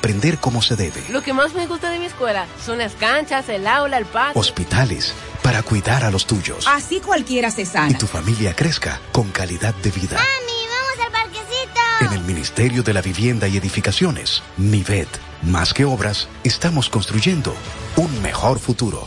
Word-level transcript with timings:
aprender 0.00 0.38
como 0.38 0.62
se 0.62 0.76
debe. 0.76 1.02
Lo 1.10 1.22
que 1.22 1.34
más 1.34 1.52
me 1.52 1.66
gusta 1.66 1.90
de 1.90 1.98
mi 1.98 2.06
escuela 2.06 2.46
son 2.64 2.78
las 2.78 2.94
canchas, 2.94 3.50
el 3.50 3.66
aula, 3.66 3.98
el 3.98 4.06
patio. 4.06 4.40
Hospitales, 4.40 5.12
para 5.42 5.62
cuidar 5.62 6.04
a 6.04 6.10
los 6.10 6.26
tuyos. 6.26 6.66
Así 6.66 7.00
cualquiera 7.00 7.50
se 7.50 7.66
sana. 7.66 7.90
Y 7.90 7.94
tu 7.94 8.06
familia 8.06 8.56
crezca 8.56 8.98
con 9.12 9.28
calidad 9.30 9.74
de 9.74 9.90
vida. 9.90 10.16
¡Mami, 10.16 10.58
vamos 10.74 11.06
al 11.06 11.12
parquecito! 11.12 11.80
En 12.00 12.12
el 12.14 12.24
Ministerio 12.24 12.82
de 12.82 12.94
la 12.94 13.02
Vivienda 13.02 13.46
y 13.46 13.58
Edificaciones, 13.58 14.42
MIVET, 14.56 15.08
más 15.42 15.74
que 15.74 15.84
obras, 15.84 16.28
estamos 16.44 16.88
construyendo 16.88 17.54
un 17.96 18.22
mejor 18.22 18.58
futuro. 18.58 19.06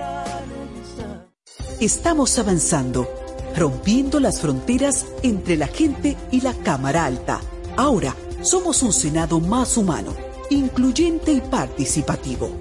Estamos 1.80 2.38
avanzando, 2.38 3.10
rompiendo 3.56 4.20
las 4.20 4.42
fronteras 4.42 5.08
entre 5.24 5.58
la 5.58 5.66
gente 5.68 6.16
y 6.30 6.42
la 6.42 6.54
Cámara 6.54 7.06
Alta. 7.06 7.42
Ahora 7.78 8.16
somos 8.44 8.84
un 8.84 8.94
Senado 8.94 9.40
más 9.40 9.76
humano, 9.76 10.14
incluyente 10.52 11.32
y 11.32 11.42
participativo. 11.42 12.52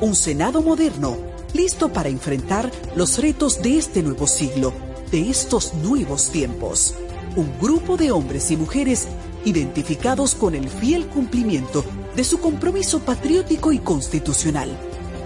Un 0.00 0.14
Senado 0.14 0.62
moderno, 0.62 1.18
listo 1.52 1.92
para 1.92 2.08
enfrentar 2.08 2.70
los 2.96 3.18
retos 3.18 3.60
de 3.60 3.76
este 3.76 4.02
nuevo 4.02 4.26
siglo, 4.26 4.72
de 5.10 5.28
estos 5.28 5.74
nuevos 5.74 6.30
tiempos. 6.30 6.94
Un 7.36 7.52
grupo 7.60 7.98
de 7.98 8.12
hombres 8.12 8.50
y 8.50 8.56
mujeres 8.56 9.08
identificados 9.44 10.34
con 10.34 10.54
el 10.54 10.68
fiel 10.68 11.06
cumplimiento 11.06 11.84
de 12.16 12.24
su 12.24 12.40
compromiso 12.40 13.00
patriótico 13.00 13.72
y 13.72 13.78
constitucional, 13.78 14.70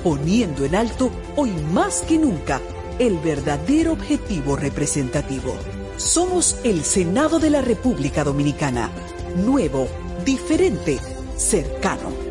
poniendo 0.02 0.64
en 0.64 0.74
alto 0.74 1.11
hoy 1.36 1.50
más 1.72 2.02
que 2.02 2.19
nunca 2.19 2.61
el 2.98 3.19
verdadero 3.19 3.92
objetivo 3.92 4.56
representativo. 4.56 5.55
Somos 5.96 6.58
el 6.64 6.83
Senado 6.84 7.39
de 7.39 7.50
la 7.50 7.62
República 7.62 8.24
Dominicana. 8.24 8.91
Nuevo, 9.36 9.89
diferente, 10.24 10.98
cercano. 11.36 12.28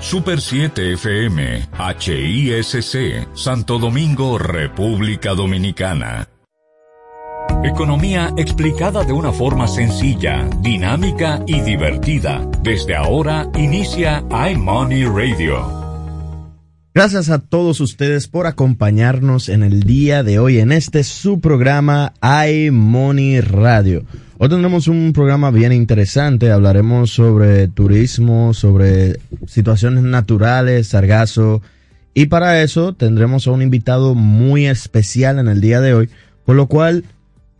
Super 0.00 0.40
7 0.40 0.92
FM, 0.92 1.68
HISC, 1.98 3.34
Santo 3.34 3.78
Domingo, 3.78 4.36
República 4.36 5.34
Dominicana. 5.34 6.28
Economía 7.64 8.30
explicada 8.36 9.04
de 9.04 9.14
una 9.14 9.32
forma 9.32 9.66
sencilla, 9.66 10.46
dinámica 10.60 11.42
y 11.46 11.62
divertida. 11.62 12.46
Desde 12.62 12.94
ahora 12.94 13.48
inicia 13.56 14.22
iMoney 14.50 15.06
Radio. 15.06 15.64
Gracias 16.92 17.30
a 17.30 17.38
todos 17.38 17.80
ustedes 17.80 18.28
por 18.28 18.46
acompañarnos 18.46 19.48
en 19.48 19.62
el 19.62 19.84
día 19.84 20.22
de 20.22 20.38
hoy 20.38 20.58
en 20.58 20.72
este 20.72 21.04
su 21.04 21.40
programa 21.40 22.12
iMoney 22.22 23.40
Radio. 23.40 24.04
Hoy 24.36 24.50
tendremos 24.50 24.86
un 24.86 25.14
programa 25.14 25.50
bien 25.50 25.72
interesante, 25.72 26.52
hablaremos 26.52 27.12
sobre 27.12 27.68
turismo, 27.68 28.52
sobre 28.52 29.20
situaciones 29.46 30.02
naturales, 30.04 30.88
sargazo, 30.88 31.62
y 32.12 32.26
para 32.26 32.60
eso 32.60 32.92
tendremos 32.92 33.46
a 33.46 33.52
un 33.52 33.62
invitado 33.62 34.14
muy 34.14 34.66
especial 34.66 35.38
en 35.38 35.48
el 35.48 35.62
día 35.62 35.80
de 35.80 35.94
hoy, 35.94 36.10
por 36.44 36.56
lo 36.56 36.66
cual 36.66 37.04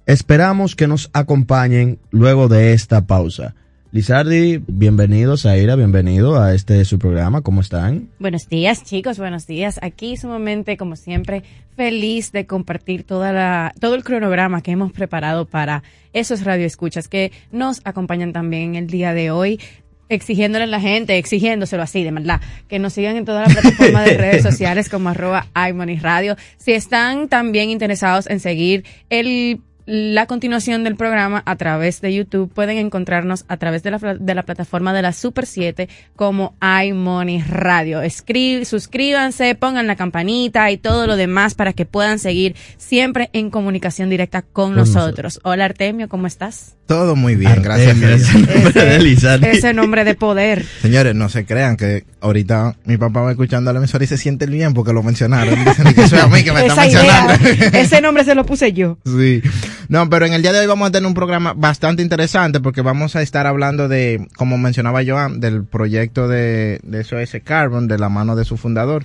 esperamos 0.07 0.77
que 0.77 0.87
nos 0.87 1.11
acompañen 1.13 1.99
luego 2.11 2.49
de 2.49 2.73
esta 2.73 3.07
pausa. 3.07 3.55
Lizardi, 3.91 4.61
bienvenidos, 4.67 5.47
Aira, 5.47 5.77
bienvenido 5.77 6.43
a 6.43 6.53
este 6.53 6.85
su 6.85 6.99
programa, 6.99 7.43
¿cómo 7.43 7.61
están? 7.61 8.09
Buenos 8.19 8.49
días, 8.49 8.83
chicos, 8.83 9.19
buenos 9.21 9.47
días. 9.47 9.79
Aquí 9.83 10.17
sumamente, 10.17 10.77
como 10.77 10.97
siempre, 10.97 11.45
feliz 11.77 12.33
de 12.33 12.45
compartir 12.45 13.05
toda 13.05 13.33
la, 13.33 13.73
todo 13.79 13.95
el 13.95 14.03
cronograma 14.03 14.63
que 14.63 14.73
hemos 14.73 14.91
preparado 14.91 15.47
para 15.47 15.85
esos 16.13 16.43
radioescuchas 16.43 17.07
que 17.07 17.31
nos 17.53 17.81
acompañan 17.85 18.33
también 18.33 18.75
el 18.75 18.89
día 18.89 19.15
de 19.15 19.31
hoy 19.31 19.61
exigiéndole 20.09 20.65
a 20.65 20.69
la 20.69 20.81
gente, 20.81 21.17
exigiéndoselo 21.17 21.83
así, 21.83 22.03
de 22.03 22.11
verdad, 22.11 22.41
que 22.69 22.81
nos 22.81 22.93
sigan 22.93 23.17
en 23.17 23.25
todas 23.25 23.47
las 23.47 23.57
plataformas 23.57 24.07
de 24.07 24.17
redes 24.17 24.43
sociales 24.51 24.89
como 24.89 25.09
arroba 25.09 25.47
Radio. 25.55 26.37
Si 26.57 26.73
están 26.73 27.29
también 27.29 27.71
interesados 27.71 28.27
en 28.27 28.41
seguir 28.41 28.85
el 29.09 29.61
la 29.87 30.27
continuación 30.27 30.85
del 30.85 30.97
programa 30.97 31.43
a 31.45 31.57
través 31.57 32.01
de 32.01 32.15
YouTube. 32.15 32.51
Pueden 32.53 32.79
encontrarnos 32.79 33.45
a 33.49 33.57
través 33.57 33.83
de 33.83 33.91
la, 33.91 33.99
de 33.99 34.35
la 34.35 34.43
plataforma 34.43 34.93
de 34.93 35.03
la 35.03 35.13
Super 35.13 35.47
7 35.47 35.89
como 36.17 36.55
iMoney 36.61 37.43
Radio. 37.43 38.01
Escribe, 38.03 38.65
suscríbanse, 38.65 39.55
pongan 39.55 39.87
la 39.87 39.97
campanita 39.97 40.71
y 40.71 40.79
todo 40.79 41.07
lo 41.07 41.17
demás 41.17 41.55
para 41.55 41.73
que 41.73 41.85
puedan 41.85 42.19
seguir 42.19 42.57
siempre 42.77 43.31
en 43.33 43.51
comunicación 43.51 44.11
directa 44.11 44.43
con, 44.43 44.75
nosotros. 44.75 45.41
Hola 45.45 45.67
Artemio, 45.67 46.09
¿cómo 46.09 46.27
estás? 46.27 46.75
Todo 46.87 47.17
muy 47.17 47.35
bien, 47.35 47.63
gracias. 47.63 47.97
ese, 47.97 49.51
ese, 49.51 49.73
nombre 49.73 50.05
de 50.05 50.15
poder. 50.15 50.65
Señores, 50.83 51.15
no 51.15 51.29
se 51.29 51.47
crean 51.47 51.77
que 51.77 52.05
ahorita 52.21 52.77
mi 52.85 52.99
papá 52.99 53.23
va 53.23 53.31
escuchando 53.31 53.71
a 53.71 53.73
la 53.73 53.79
emisora 53.79 54.05
y 54.05 54.07
se 54.07 54.19
siente 54.19 54.47
bien 54.47 54.75
porque 54.75 54.93
lo 54.93 55.03
mencionaron. 55.03 55.65
Dicen 55.65 55.95
que 55.95 56.09
soy 56.09 56.19
a 56.19 56.27
mí 56.27 56.43
que 56.43 56.53
me 56.53 56.67
está 56.67 56.83
mencionando. 56.83 57.35
ese 57.73 58.01
nombre 58.01 58.25
se 58.25 58.35
lo 58.35 58.45
puse 58.45 58.73
yo. 58.73 58.99
Sí. 59.05 59.43
No, 59.89 60.09
pero 60.09 60.27
en 60.27 60.33
el 60.33 60.43
día 60.43 60.53
de 60.53 60.61
hoy 60.61 60.67
vamos 60.67 60.89
a 60.89 60.93
tener 60.93 61.07
un 61.07 61.15
programa 61.15 61.55
bastante 61.55 62.03
interesante 62.03 62.61
porque 62.61 62.83
vamos 62.83 63.17
a 63.17 63.23
estar 63.23 63.47
hablando 63.47 63.89
de, 63.89 64.29
como 64.37 64.59
mencionaba 64.59 65.03
Joan, 65.07 65.41
del 65.41 65.65
proyecto 65.65 66.29
de, 66.29 66.81
de 66.83 67.05
SOS 67.05 67.43
Carbon, 67.43 67.89
de 67.89 67.99
la 67.99 68.09
mano 68.09 68.37
de 68.37 68.45
su 68.45 68.57
fundador 68.57 69.05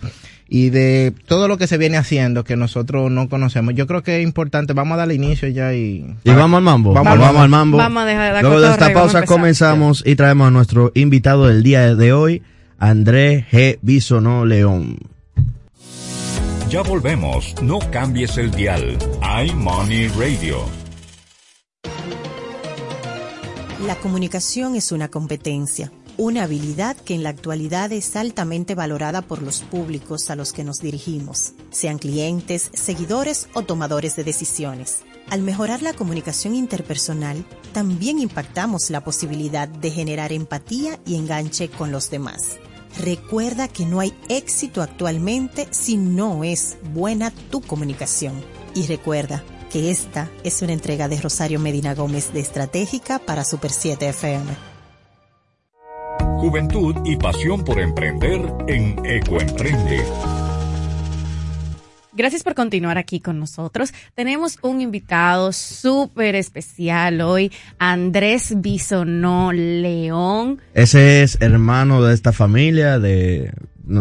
y 0.50 0.72
de 0.72 1.14
todo 1.28 1.48
lo 1.48 1.58
que 1.58 1.68
se 1.68 1.78
viene 1.78 1.98
haciendo 1.98 2.44
que 2.44 2.56
nosotros 2.56 3.12
no 3.12 3.30
conocemos. 3.30 3.76
Yo 3.76 3.86
creo 3.86 4.02
que 4.02 4.18
es 4.18 4.24
importante. 4.24 4.74
Vamos 4.74 4.96
a 4.96 5.00
darle 5.00 5.14
inicio 5.14 5.48
ya 5.48 5.74
y... 5.74 6.16
Y 6.24 6.32
vamos 6.32 6.58
al 6.58 6.64
mambo. 6.64 6.94
Vamos, 6.94 7.20
al 7.20 7.50
mambo. 7.50 7.78
Vamos 7.78 8.04
a 8.04 8.06
dejar 8.06 8.36
de 8.36 8.42
Luego 8.42 8.60
de 8.60 8.72
esta 8.72 8.92
pausa 8.92 9.26
comenzamos 9.26 10.04
y 10.06 10.16
traemos 10.16 10.48
a 10.48 10.52
nuestro 10.52 10.92
invitado 10.96 11.48
del 11.48 11.62
día 11.62 11.96
de 11.96 12.14
hoy, 12.14 12.42
André 12.80 13.46
G. 13.52 13.78
Bisonó 13.82 14.46
León. 14.46 14.98
Ya 16.70 16.82
volvemos. 16.82 17.56
No 17.62 17.80
cambies 17.92 18.38
el 18.38 18.52
dial. 18.52 18.98
iMoney 19.30 20.08
Radio. 20.08 20.66
La 23.86 23.96
comunicación 24.00 24.76
es 24.76 24.92
una 24.92 25.10
competencia, 25.10 25.92
una 26.18 26.44
habilidad 26.44 26.98
que 26.98 27.14
en 27.14 27.22
la 27.22 27.30
actualidad 27.30 27.92
es 27.92 28.16
altamente 28.16 28.74
valorada 28.74 29.22
por 29.22 29.44
los 29.44 29.62
públicos 29.62 30.32
a 30.32 30.36
los 30.36 30.52
que 30.52 30.64
nos 30.64 30.80
dirigimos, 30.80 31.54
sean 31.70 32.00
clientes, 32.00 32.72
seguidores 32.74 33.50
o 33.54 33.62
tomadores 33.62 34.16
de 34.16 34.24
decisiones. 34.24 35.02
Al 35.30 35.42
mejorar 35.44 35.84
la 35.84 35.94
comunicación 35.94 36.56
interpersonal, 36.56 37.46
también 37.72 38.18
impactamos 38.18 38.90
la 38.90 39.04
posibilidad 39.04 39.68
de 39.68 39.92
generar 39.92 40.34
empatía 40.34 41.00
y 41.06 41.16
enganche 41.16 41.70
con 41.70 41.92
los 41.92 42.10
demás. 42.10 42.58
Recuerda 42.98 43.68
que 43.68 43.86
no 43.86 44.00
hay 44.00 44.12
éxito 44.28 44.82
actualmente 44.82 45.68
si 45.70 45.98
no 45.98 46.44
es 46.44 46.78
buena 46.94 47.30
tu 47.52 47.62
comunicación. 47.62 48.34
Y 48.76 48.88
recuerda 48.88 49.44
que 49.72 49.92
esta 49.92 50.30
es 50.44 50.62
una 50.62 50.74
entrega 50.74 51.08
de 51.08 51.22
Rosario 51.22 51.60
Medina 51.60 51.94
Gómez 51.94 52.34
de 52.34 52.40
Estratégica 52.40 53.20
para 53.20 53.44
Super 53.44 53.72
7 53.72 54.10
FM. 54.10 54.48
Juventud 56.40 56.96
y 57.06 57.18
pasión 57.18 57.64
por 57.64 57.80
emprender 57.80 58.42
en 58.68 59.06
Ecoemprende. 59.06 60.04
Gracias 62.20 62.44
por 62.44 62.54
continuar 62.54 62.98
aquí 62.98 63.22
con 63.22 63.40
nosotros. 63.40 63.94
Tenemos 64.14 64.58
un 64.62 64.82
invitado 64.82 65.54
súper 65.54 66.36
especial 66.36 67.22
hoy, 67.22 67.50
Andrés 67.78 68.56
Bisonó 68.58 69.54
León. 69.54 70.60
Ese 70.74 71.24
es 71.24 71.40
hermano 71.40 72.02
de 72.02 72.14
esta 72.14 72.34
familia, 72.34 73.00
de 73.00 73.54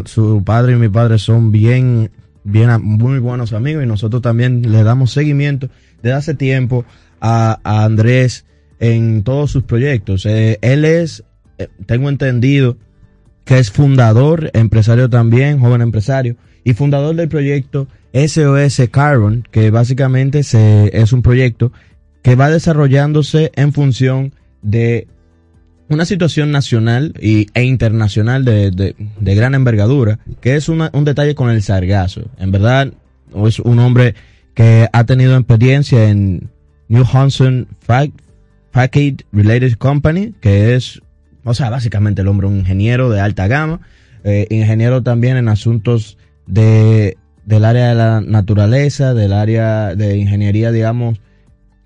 su 0.06 0.43
padre 0.44 0.73
y 0.73 0.76
mi 0.76 0.88
padre 0.88 1.19
son 1.19 1.53
bien, 1.53 2.11
bien, 2.44 2.70
muy 2.82 3.19
buenos 3.19 3.52
amigos 3.52 3.85
y 3.85 3.87
nosotros 3.87 4.23
también 4.23 4.73
le 4.73 4.82
damos 4.82 5.12
seguimiento 5.12 5.69
desde 6.02 6.17
hace 6.17 6.35
tiempo 6.35 6.85
a, 7.20 7.58
Andrés 7.64 8.44
en 8.81 9.23
todos 9.23 9.50
sus 9.50 9.64
proyectos. 9.64 10.26
Eh, 10.26 10.58
él 10.62 10.85
es, 10.85 11.25
eh, 11.58 11.69
tengo 11.87 12.08
entendido, 12.08 12.76
que 13.44 13.58
es 13.58 13.70
fundador, 13.70 14.50
empresario 14.52 15.08
también, 15.08 15.58
joven 15.58 15.81
empresario, 15.81 16.37
y 16.64 16.75
fundador 16.75 17.17
del 17.17 17.29
proyecto 17.29 17.88
SOS 18.12 18.88
Carbon, 18.91 19.46
que 19.50 19.70
básicamente 19.70 20.41
es 20.41 21.12
un 21.12 21.23
proyecto 21.23 21.73
que 22.23 22.34
va 22.34 22.50
desarrollándose 22.50 23.52
en 23.55 23.73
función 23.73 24.34
de 24.61 25.08
una 25.88 26.05
situación 26.05 26.50
nacional 26.50 27.14
y, 27.20 27.46
e 27.55 27.64
internacional 27.64 28.44
de, 28.44 28.70
de, 28.70 29.35
gran 29.35 29.55
envergadura, 29.55 30.19
que 30.40 30.56
es 30.56 30.69
un 30.69 31.05
detalle 31.05 31.35
con 31.35 31.50
el 31.50 31.62
sargazo. 31.62 32.23
En 32.38 32.52
verdad, 32.52 32.93
es 33.46 33.58
un 33.58 33.79
hombre 33.79 34.14
que 34.55 34.88
ha 34.93 35.05
tenido 35.05 35.37
experiencia 35.37 36.11
en 36.11 36.50
New 36.88 37.05
Hanson 37.11 37.69
Package 37.87 39.25
Related 39.32 39.75
Company, 39.75 40.35
que 40.40 40.75
es, 40.75 41.00
o 41.44 41.55
sea, 41.55 41.70
básicamente 41.70 42.23
el 42.23 42.29
hombre 42.29 42.46
un 42.46 42.58
ingeniero 42.58 43.11
de 43.11 43.20
alta 43.20 43.46
gama, 43.46 43.81
eh, 44.25 44.46
ingeniero 44.50 45.02
también 45.02 45.37
en 45.37 45.49
asuntos 45.49 46.19
de, 46.46 47.17
del 47.44 47.64
área 47.64 47.88
de 47.88 47.94
la 47.94 48.20
naturaleza, 48.20 49.14
del 49.14 49.32
área 49.32 49.94
de 49.94 50.17
ingeniería, 50.17 50.70
digamos, 50.70 51.20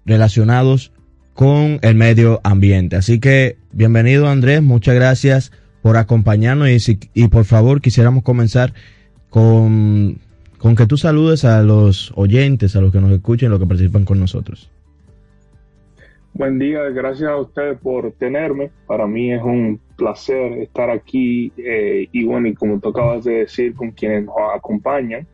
relacionados 0.04 0.91
con 1.34 1.78
el 1.82 1.94
medio 1.94 2.40
ambiente. 2.44 2.96
Así 2.96 3.20
que 3.20 3.56
bienvenido 3.72 4.28
Andrés, 4.28 4.62
muchas 4.62 4.94
gracias 4.94 5.52
por 5.82 5.96
acompañarnos 5.96 6.68
y, 6.68 6.98
y 7.14 7.28
por 7.28 7.44
favor 7.44 7.80
quisiéramos 7.80 8.22
comenzar 8.22 8.72
con, 9.32 10.18
que 10.76 10.86
tú 10.86 10.96
saludes 10.96 11.44
a 11.44 11.62
los 11.62 12.12
oyentes, 12.16 12.76
a 12.76 12.80
los 12.80 12.92
que 12.92 13.00
nos 13.00 13.10
escuchen, 13.10 13.50
los 13.50 13.58
que 13.58 13.66
participan 13.66 14.04
con 14.04 14.20
nosotros. 14.20 14.70
Buen 16.34 16.58
día, 16.58 16.82
gracias 16.90 17.28
a 17.28 17.36
ustedes 17.36 17.78
por 17.78 18.12
tenerme. 18.12 18.70
Para 18.86 19.06
mí 19.06 19.32
es 19.32 19.42
un 19.42 19.80
placer 19.96 20.52
estar 20.60 20.90
aquí 20.90 21.52
eh, 21.56 22.08
y 22.12 22.24
bueno, 22.24 22.48
y 22.48 22.54
como 22.54 22.78
tú 22.78 22.90
acabas 22.90 23.24
de 23.24 23.38
decir, 23.38 23.74
con 23.74 23.90
quienes 23.90 24.24
nos 24.26 24.36
acompañan. 24.54 25.26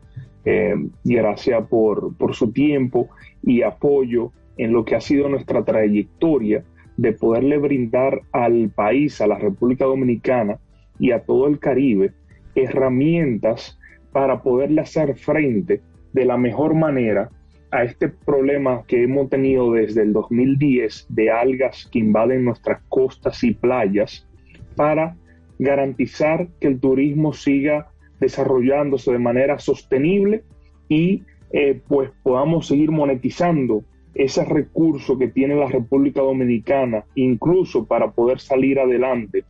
Eh, 0.45 0.73
gracias 1.03 1.67
por, 1.67 2.15
por 2.15 2.33
su 2.33 2.51
tiempo 2.51 3.09
y 3.43 3.61
apoyo 3.61 4.31
en 4.59 4.73
lo 4.73 4.83
que 4.83 4.95
ha 4.95 5.01
sido 5.01 5.29
nuestra 5.29 5.63
trayectoria 5.63 6.63
de 6.97 7.13
poderle 7.13 7.57
brindar 7.57 8.21
al 8.33 8.69
país, 8.69 9.21
a 9.21 9.27
la 9.27 9.39
República 9.39 9.85
Dominicana 9.85 10.59
y 10.99 11.11
a 11.11 11.23
todo 11.23 11.47
el 11.47 11.59
Caribe 11.59 12.11
herramientas 12.55 13.79
para 14.11 14.41
poderle 14.41 14.81
hacer 14.81 15.15
frente 15.15 15.81
de 16.11 16.25
la 16.25 16.37
mejor 16.37 16.73
manera 16.73 17.29
a 17.71 17.83
este 17.83 18.09
problema 18.09 18.83
que 18.85 19.03
hemos 19.03 19.29
tenido 19.29 19.71
desde 19.71 20.01
el 20.01 20.11
2010 20.11 21.05
de 21.07 21.31
algas 21.31 21.87
que 21.89 21.99
invaden 21.99 22.43
nuestras 22.43 22.81
costas 22.89 23.41
y 23.45 23.53
playas 23.53 24.27
para 24.75 25.15
garantizar 25.57 26.49
que 26.59 26.67
el 26.67 26.81
turismo 26.81 27.31
siga 27.31 27.91
desarrollándose 28.19 29.11
de 29.13 29.19
manera 29.19 29.57
sostenible 29.59 30.43
y 30.89 31.23
eh, 31.51 31.79
pues 31.87 32.11
podamos 32.23 32.67
seguir 32.67 32.91
monetizando 32.91 33.83
ese 34.13 34.43
recurso 34.45 35.17
que 35.17 35.27
tiene 35.27 35.55
la 35.55 35.67
República 35.67 36.21
Dominicana, 36.21 37.05
incluso 37.15 37.85
para 37.85 38.11
poder 38.11 38.39
salir 38.39 38.79
adelante 38.79 39.43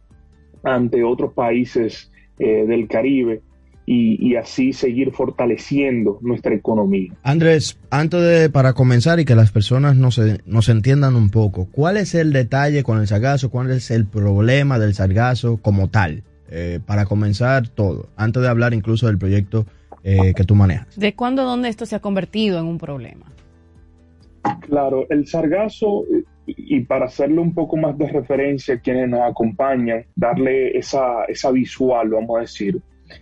ante 0.64 1.04
otros 1.04 1.34
países 1.34 2.12
eh, 2.38 2.66
del 2.68 2.88
Caribe 2.88 3.42
y, 3.92 4.36
así 4.36 4.72
seguir 4.72 5.12
fortaleciendo 5.12 6.20
nuestra 6.22 6.54
economía. 6.54 7.12
Andrés, 7.24 7.80
antes 7.90 8.22
de 8.22 8.50
para 8.52 8.74
comenzar 8.74 9.20
y 9.20 9.26
que 9.26 9.34
las 9.34 9.52
personas 9.52 9.96
nos, 9.96 10.22
nos 10.46 10.70
entiendan 10.70 11.16
un 11.16 11.32
poco, 11.32 11.68
¿cuál 11.72 11.98
es 11.98 12.14
el 12.14 12.32
detalle 12.32 12.84
con 12.84 13.00
el 13.00 13.08
sargazo? 13.08 13.50
¿Cuál 13.50 13.72
es 13.72 13.90
el 13.90 14.06
problema 14.06 14.78
del 14.78 14.94
sargazo 14.94 15.58
como 15.58 15.90
tal? 15.90 16.22
Eh, 16.52 16.80
para 16.86 17.06
comenzar 17.06 17.68
todo, 17.68 18.10
antes 18.16 18.42
de 18.42 18.48
hablar 18.48 18.76
incluso 18.76 19.08
del 19.08 19.18
proyecto 19.18 19.66
eh, 20.04 20.34
que 20.36 20.44
tú 20.44 20.56
manejas. 20.56 20.88
¿De 20.96 21.14
cuándo, 21.14 21.44
dónde 21.44 21.70
esto 21.70 21.86
se 21.86 21.96
ha 21.96 22.00
convertido 22.00 22.60
en 22.60 22.66
un 22.66 22.78
problema? 22.78 23.26
Claro, 24.62 25.06
el 25.10 25.28
sargazo, 25.28 26.06
y 26.46 26.82
para 26.82 27.06
hacerle 27.06 27.40
un 27.40 27.54
poco 27.54 27.78
más 27.78 27.98
de 27.98 28.08
referencia 28.08 28.76
a 28.76 28.80
quienes 28.80 29.10
nos 29.10 29.22
acompañan, 29.22 30.06
darle 30.16 30.78
esa, 30.78 31.26
esa 31.26 31.52
visual, 31.52 32.10
vamos 32.10 32.38
a 32.38 32.42
decir, 32.42 32.82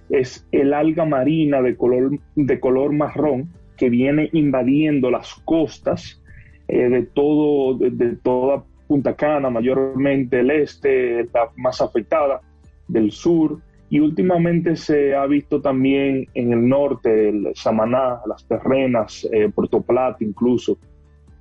es 0.09 0.45
el 0.51 0.73
alga 0.73 1.05
marina 1.05 1.61
de 1.61 1.75
color, 1.75 2.19
de 2.35 2.59
color 2.59 2.93
marrón 2.93 3.49
que 3.77 3.89
viene 3.89 4.29
invadiendo 4.33 5.09
las 5.11 5.33
costas 5.45 6.21
eh, 6.67 6.89
de, 6.89 7.03
todo, 7.03 7.77
de, 7.77 8.15
toda 8.17 8.63
Punta 8.87 9.15
Cana, 9.15 9.49
mayormente 9.49 10.39
el 10.39 10.51
este, 10.51 11.23
la 11.33 11.49
más 11.57 11.81
afectada, 11.81 12.41
del 12.87 13.11
sur, 13.11 13.59
y 13.89 13.99
últimamente 13.99 14.75
se 14.75 15.15
ha 15.15 15.25
visto 15.25 15.61
también 15.61 16.27
en 16.33 16.53
el 16.53 16.67
norte, 16.67 17.29
el 17.29 17.51
Samaná, 17.53 18.19
las 18.25 18.45
Terrenas, 18.47 19.27
eh, 19.31 19.49
Puerto 19.53 19.81
Plata 19.81 20.17
incluso. 20.23 20.77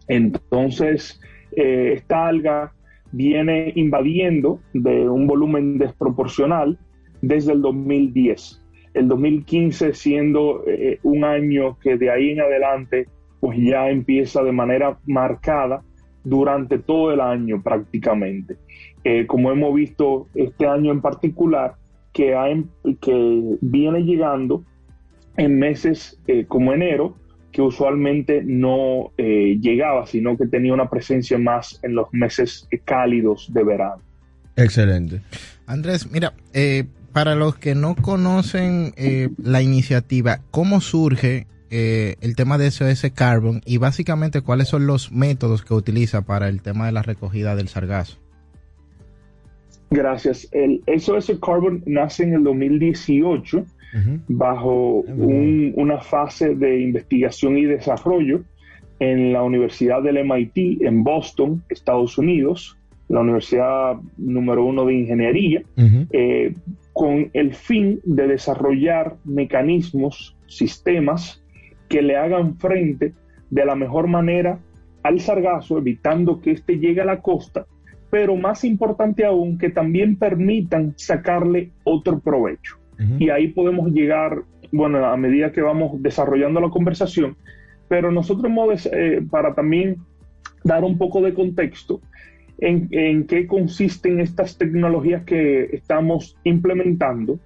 Entonces, 0.08 1.20
eh, 1.56 1.94
esta 1.97 2.26
alga 2.26 2.73
viene 3.12 3.73
invadiendo 3.76 4.61
de 4.73 5.08
un 5.08 5.26
volumen 5.26 5.79
desproporcional 5.79 6.79
desde 7.23 7.53
el 7.53 7.62
2010. 7.62 8.62
El 8.94 9.08
2015 9.08 9.94
siendo 9.94 10.64
eh, 10.67 10.99
un 11.03 11.25
año 11.25 11.79
que 11.79 11.97
de 11.97 12.11
ahí 12.11 12.31
en 12.31 12.41
adelante 12.41 13.08
pues 13.41 13.58
ya 13.58 13.91
empieza 13.91 14.43
de 14.43 14.53
manera 14.53 14.99
marcada 15.06 15.82
durante 16.25 16.79
todo 16.79 17.12
el 17.12 17.20
año 17.20 17.62
prácticamente. 17.62 18.56
Eh, 19.05 19.26
como 19.26 19.50
hemos 19.52 19.75
visto 19.75 20.26
este 20.35 20.67
año 20.67 20.91
en 20.91 21.00
particular, 21.00 21.75
que, 22.12 22.35
que 23.00 23.56
viene 23.61 24.02
llegando 24.02 24.64
en 25.37 25.59
meses 25.59 26.19
como 26.49 26.73
enero, 26.73 27.14
que 27.56 27.62
usualmente 27.62 28.43
no 28.44 29.12
eh, 29.17 29.56
llegaba, 29.58 30.06
sino 30.06 30.37
que 30.37 30.47
tenía 30.47 30.75
una 30.75 30.91
presencia 30.91 31.38
más 31.38 31.81
en 31.82 31.94
los 31.94 32.12
meses 32.12 32.69
cálidos 32.85 33.50
de 33.50 33.64
verano. 33.64 34.03
Excelente. 34.56 35.23
Andrés, 35.67 36.11
mira, 36.12 36.35
eh, 36.53 36.85
para 37.14 37.35
los 37.35 37.56
que 37.56 37.75
no 37.75 37.97
conocen 37.97 38.92
eh, 38.99 39.31
la 39.42 39.62
iniciativa, 39.62 40.40
¿cómo 40.50 40.83
surge 40.83 41.47
el 41.71 42.37
tema 42.37 42.59
de 42.59 42.71
SOS 42.71 43.11
Carbon 43.14 43.62
y 43.64 43.78
básicamente 43.78 44.42
cuáles 44.42 44.69
son 44.69 44.87
los 44.87 45.11
métodos 45.11 45.64
que 45.64 45.73
utiliza 45.73 46.23
para 46.23 46.49
el 46.49 46.61
tema 46.61 46.85
de 46.85 46.92
la 46.92 47.02
recogida 47.02 47.57
del 47.57 47.69
sargazo? 47.69 48.19
Gracias. 49.90 50.47
El 50.52 50.83
SOS 50.87 51.33
Carbon 51.40 51.83
nace 51.87 52.25
en 52.25 52.35
el 52.35 52.45
2018 52.45 53.64
bajo 54.28 55.05
una 55.07 55.99
fase 55.99 56.55
de 56.55 56.81
investigación 56.81 57.57
y 57.57 57.64
desarrollo 57.64 58.43
en 58.99 59.33
la 59.33 59.43
Universidad 59.43 60.02
del 60.02 60.25
MIT 60.25 60.83
en 60.83 61.05
Boston, 61.05 61.62
Estados 61.69 62.19
Unidos, 62.19 62.78
la 63.09 63.21
universidad 63.21 63.97
número 64.16 64.64
uno 64.64 64.85
de 64.85 64.95
ingeniería, 64.95 65.62
eh, 66.11 66.55
con 66.93 67.31
el 67.33 67.55
fin 67.55 68.00
de 68.05 68.26
desarrollar 68.26 69.16
mecanismos, 69.25 70.37
sistemas 70.47 71.43
que 71.88 72.02
le 72.02 72.16
hagan 72.16 72.57
frente 72.57 73.12
de 73.50 73.64
la 73.64 73.76
mejor 73.76 74.09
manera 74.09 74.59
al 75.02 75.21
sargazo, 75.21 75.78
evitando 75.78 76.40
que 76.40 76.52
éste 76.52 76.78
llegue 76.78 77.00
a 77.00 77.05
la 77.05 77.21
costa, 77.21 77.66
pero 78.11 78.35
más 78.35 78.64
importante 78.64 79.25
aún, 79.25 79.57
que 79.59 79.71
también 79.71 80.16
permitan 80.16 80.95
sacarle 80.97 81.71
otro 81.85 82.19
provecho 82.19 82.78
y 83.19 83.31
ahí 83.31 83.49
podemos 83.49 83.91
llegar, 83.93 84.43
bueno, 84.73 85.05
a 85.05 85.17
medida 85.17 85.53
que 85.53 85.61
vamos 85.61 86.03
desarrollando 86.03 86.61
la 86.61 86.71
conversación, 86.71 87.37
pero 87.88 88.11
nosotros 88.11 88.50
eh, 88.93 89.23
para 89.31 89.55
también 89.55 89.97
dar 90.65 90.85
un 90.85 90.99
poco 90.99 91.21
de 91.21 91.35
contexto 91.35 92.00
en, 92.59 92.88
en 92.91 93.26
qué 93.26 93.47
consisten 93.47 94.21
estas 94.21 94.57
tecnologías 94.59 95.25
que 95.25 95.65
estamos 95.73 96.37
implementando. 96.45 97.38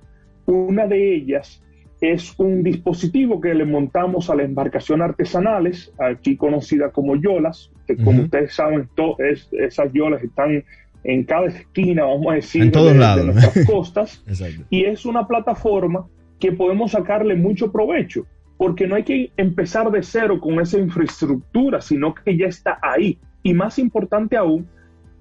Una 0.47 0.87
de 0.87 1.15
ellas 1.15 1.63
es 2.01 2.39
un 2.39 2.63
dispositivo 2.63 3.41
que 3.41 3.55
le 3.55 3.65
montamos 3.65 4.31
a 4.31 4.35
las 4.35 4.47
embarcaciones 4.47 5.05
artesanales, 5.05 5.93
aquí 5.99 6.37
conocida 6.37 6.91
como 6.91 7.17
yolas, 7.17 7.71
que 7.87 7.97
como 7.97 8.23
ustedes 8.23 8.55
saben, 8.55 8.89
es, 9.19 9.49
esas 9.53 9.93
yolas 9.93 10.23
están 10.23 10.65
en 11.05 11.25
cada 11.25 11.47
esquina, 11.47 12.05
vamos 12.05 12.33
a 12.33 12.35
decir, 12.35 12.63
en 12.63 12.73
todos 12.73 12.93
de, 12.93 12.99
lados. 12.99 13.27
nuestras 13.27 13.67
costas. 13.71 14.25
y 14.69 14.85
es 14.85 15.05
una 15.07 15.27
plataforma 15.27 16.07
que 16.39 16.53
podemos 16.53 16.93
sacarle 16.93 17.35
mucho 17.37 17.71
provecho. 17.71 18.27
porque 18.57 18.87
no 18.87 18.95
hay 18.95 19.05
que 19.05 19.33
empezar 19.39 19.91
de 19.91 20.03
cero 20.03 20.39
con 20.39 20.61
esa 20.61 20.79
infraestructura, 20.79 21.81
sino 21.81 22.15
que 22.15 22.37
ya 22.37 22.47
está 22.47 22.79
ahí. 22.83 23.19
Y 23.43 23.55
más 23.55 23.79
importante 23.79 24.37
aún, 24.37 24.69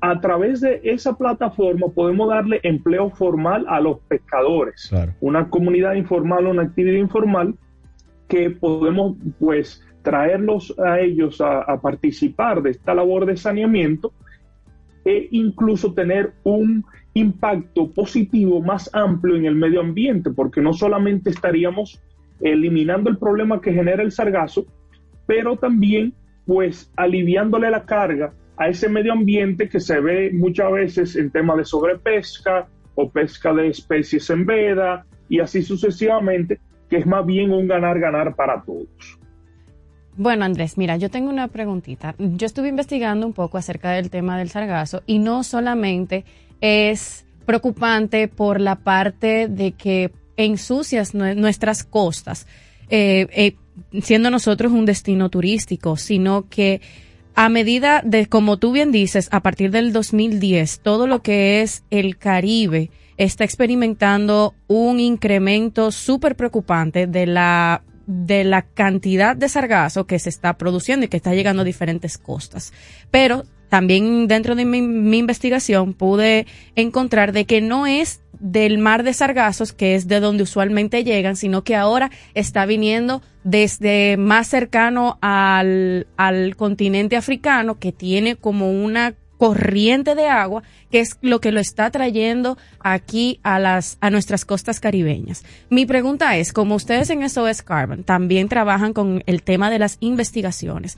a 0.01 0.19
través 0.19 0.61
de 0.61 0.81
esa 0.83 1.17
plataforma 1.17 1.87
podemos 1.87 2.29
darle 2.29 2.59
empleo 2.63 3.09
formal 3.09 3.65
a 3.67 3.79
los 3.79 3.99
pescadores, 4.07 4.91
una 5.19 5.49
comunidad 5.49 5.93
informal, 5.95 6.47
una 6.47 6.63
actividad 6.63 6.97
informal 6.97 7.55
que 8.27 8.49
podemos 8.49 9.17
pues 9.39 9.83
traerlos 10.03 10.73
a 10.79 10.99
ellos 10.99 11.41
a, 11.41 11.79
participar 11.81 12.61
de 12.61 12.71
esta 12.71 12.93
labor 12.93 13.25
de 13.25 13.35
saneamiento 13.35 14.13
e 15.05 15.27
incluso 15.31 15.93
tener 15.93 16.33
un 16.43 16.83
impacto 17.13 17.89
positivo 17.91 18.61
más 18.61 18.89
amplio 18.93 19.35
en 19.35 19.45
el 19.45 19.55
medio 19.55 19.81
ambiente, 19.81 20.29
porque 20.31 20.61
no 20.61 20.73
solamente 20.73 21.29
estaríamos 21.29 22.01
eliminando 22.41 23.09
el 23.09 23.17
problema 23.17 23.61
que 23.61 23.73
genera 23.73 24.03
el 24.03 24.11
sargazo, 24.11 24.65
pero 25.25 25.57
también 25.57 26.13
pues 26.45 26.91
aliviándole 26.95 27.69
la 27.69 27.85
carga 27.85 28.33
a 28.57 28.67
ese 28.67 28.89
medio 28.89 29.13
ambiente 29.13 29.69
que 29.69 29.79
se 29.79 29.99
ve 29.99 30.31
muchas 30.33 30.71
veces 30.71 31.15
en 31.15 31.29
tema 31.29 31.55
de 31.55 31.63
sobrepesca 31.63 32.67
o 32.95 33.09
pesca 33.09 33.53
de 33.53 33.67
especies 33.67 34.29
en 34.29 34.45
veda 34.45 35.05
y 35.29 35.39
así 35.39 35.61
sucesivamente, 35.61 36.59
que 36.89 36.97
es 36.97 37.05
más 37.05 37.25
bien 37.25 37.51
un 37.51 37.67
ganar-ganar 37.67 38.35
para 38.35 38.61
todos. 38.63 39.18
Bueno, 40.19 40.43
Andrés, 40.43 40.77
mira, 40.77 40.97
yo 40.97 41.09
tengo 41.09 41.29
una 41.29 41.47
preguntita. 41.47 42.13
Yo 42.19 42.45
estuve 42.45 42.67
investigando 42.67 43.25
un 43.25 43.31
poco 43.31 43.57
acerca 43.57 43.91
del 43.91 44.09
tema 44.09 44.37
del 44.37 44.49
sargazo 44.49 45.01
y 45.07 45.17
no 45.17 45.45
solamente 45.45 46.25
es 46.59 47.25
preocupante 47.45 48.27
por 48.27 48.59
la 48.59 48.75
parte 48.75 49.47
de 49.47 49.71
que 49.71 50.11
ensucias 50.35 51.13
nuestras 51.13 51.85
costas, 51.85 52.47
eh, 52.89 53.27
eh, 53.31 54.01
siendo 54.01 54.29
nosotros 54.29 54.73
un 54.73 54.83
destino 54.83 55.29
turístico, 55.29 55.95
sino 55.95 56.49
que 56.49 56.81
a 57.33 57.47
medida 57.47 58.01
de, 58.03 58.25
como 58.25 58.57
tú 58.57 58.73
bien 58.73 58.91
dices, 58.91 59.29
a 59.31 59.39
partir 59.39 59.71
del 59.71 59.93
2010, 59.93 60.81
todo 60.81 61.07
lo 61.07 61.21
que 61.21 61.61
es 61.61 61.85
el 61.91 62.17
Caribe 62.17 62.91
está 63.15 63.45
experimentando 63.45 64.53
un 64.67 64.99
incremento 64.99 65.91
súper 65.91 66.35
preocupante 66.35 67.07
de 67.07 67.25
la 67.25 67.83
de 68.09 68.43
la 68.43 68.63
cantidad 68.63 69.35
de 69.35 69.47
sargazo 69.47 70.07
que 70.07 70.17
se 70.17 70.29
está 70.29 70.57
produciendo 70.57 71.05
y 71.05 71.09
que 71.09 71.17
está 71.17 71.35
llegando 71.35 71.61
a 71.61 71.65
diferentes 71.65 72.17
costas. 72.17 72.73
Pero 73.11 73.43
también 73.69 74.27
dentro 74.27 74.55
de 74.55 74.65
mi, 74.65 74.79
investigación 74.79 75.93
pude 75.93 76.47
encontrar 76.75 77.33
de 77.33 77.45
que 77.45 77.61
no 77.61 77.85
es 77.85 78.21
del 78.39 78.79
mar 78.79 79.03
de 79.03 79.13
sargazos, 79.13 79.73
que 79.73 79.93
es 79.93 80.07
de 80.07 80.21
donde 80.21 80.41
usualmente 80.41 81.03
llegan, 81.03 81.35
sino 81.35 81.63
que 81.63 81.75
ahora 81.75 82.09
está 82.33 82.65
viniendo 82.65 83.21
desde 83.43 84.17
más 84.17 84.47
cercano 84.47 85.19
al, 85.21 86.07
al 86.17 86.55
continente 86.55 87.15
africano, 87.15 87.77
que 87.77 87.91
tiene 87.91 88.37
como 88.37 88.71
una 88.71 89.13
corriente 89.39 90.15
de 90.15 90.27
agua, 90.27 90.63
que 90.91 90.99
es 90.99 91.17
lo 91.21 91.39
que 91.39 91.53
lo 91.53 91.61
está 91.61 91.89
trayendo 91.89 92.57
aquí 92.79 93.39
a 93.41 93.57
las 93.57 93.97
a 94.01 94.09
nuestras 94.09 94.43
costas 94.43 94.81
caribeñas. 94.81 95.43
Mi 95.69 95.85
pregunta 95.85 96.35
es, 96.35 96.51
como 96.51 96.75
ustedes 96.75 97.09
en 97.09 97.27
SOS 97.27 97.63
Carbon 97.63 98.03
también 98.03 98.49
trabajan 98.49 98.91
con 98.93 99.23
el 99.25 99.41
tema 99.41 99.71
de 99.71 99.79
las 99.79 99.95
investigaciones, 100.01 100.97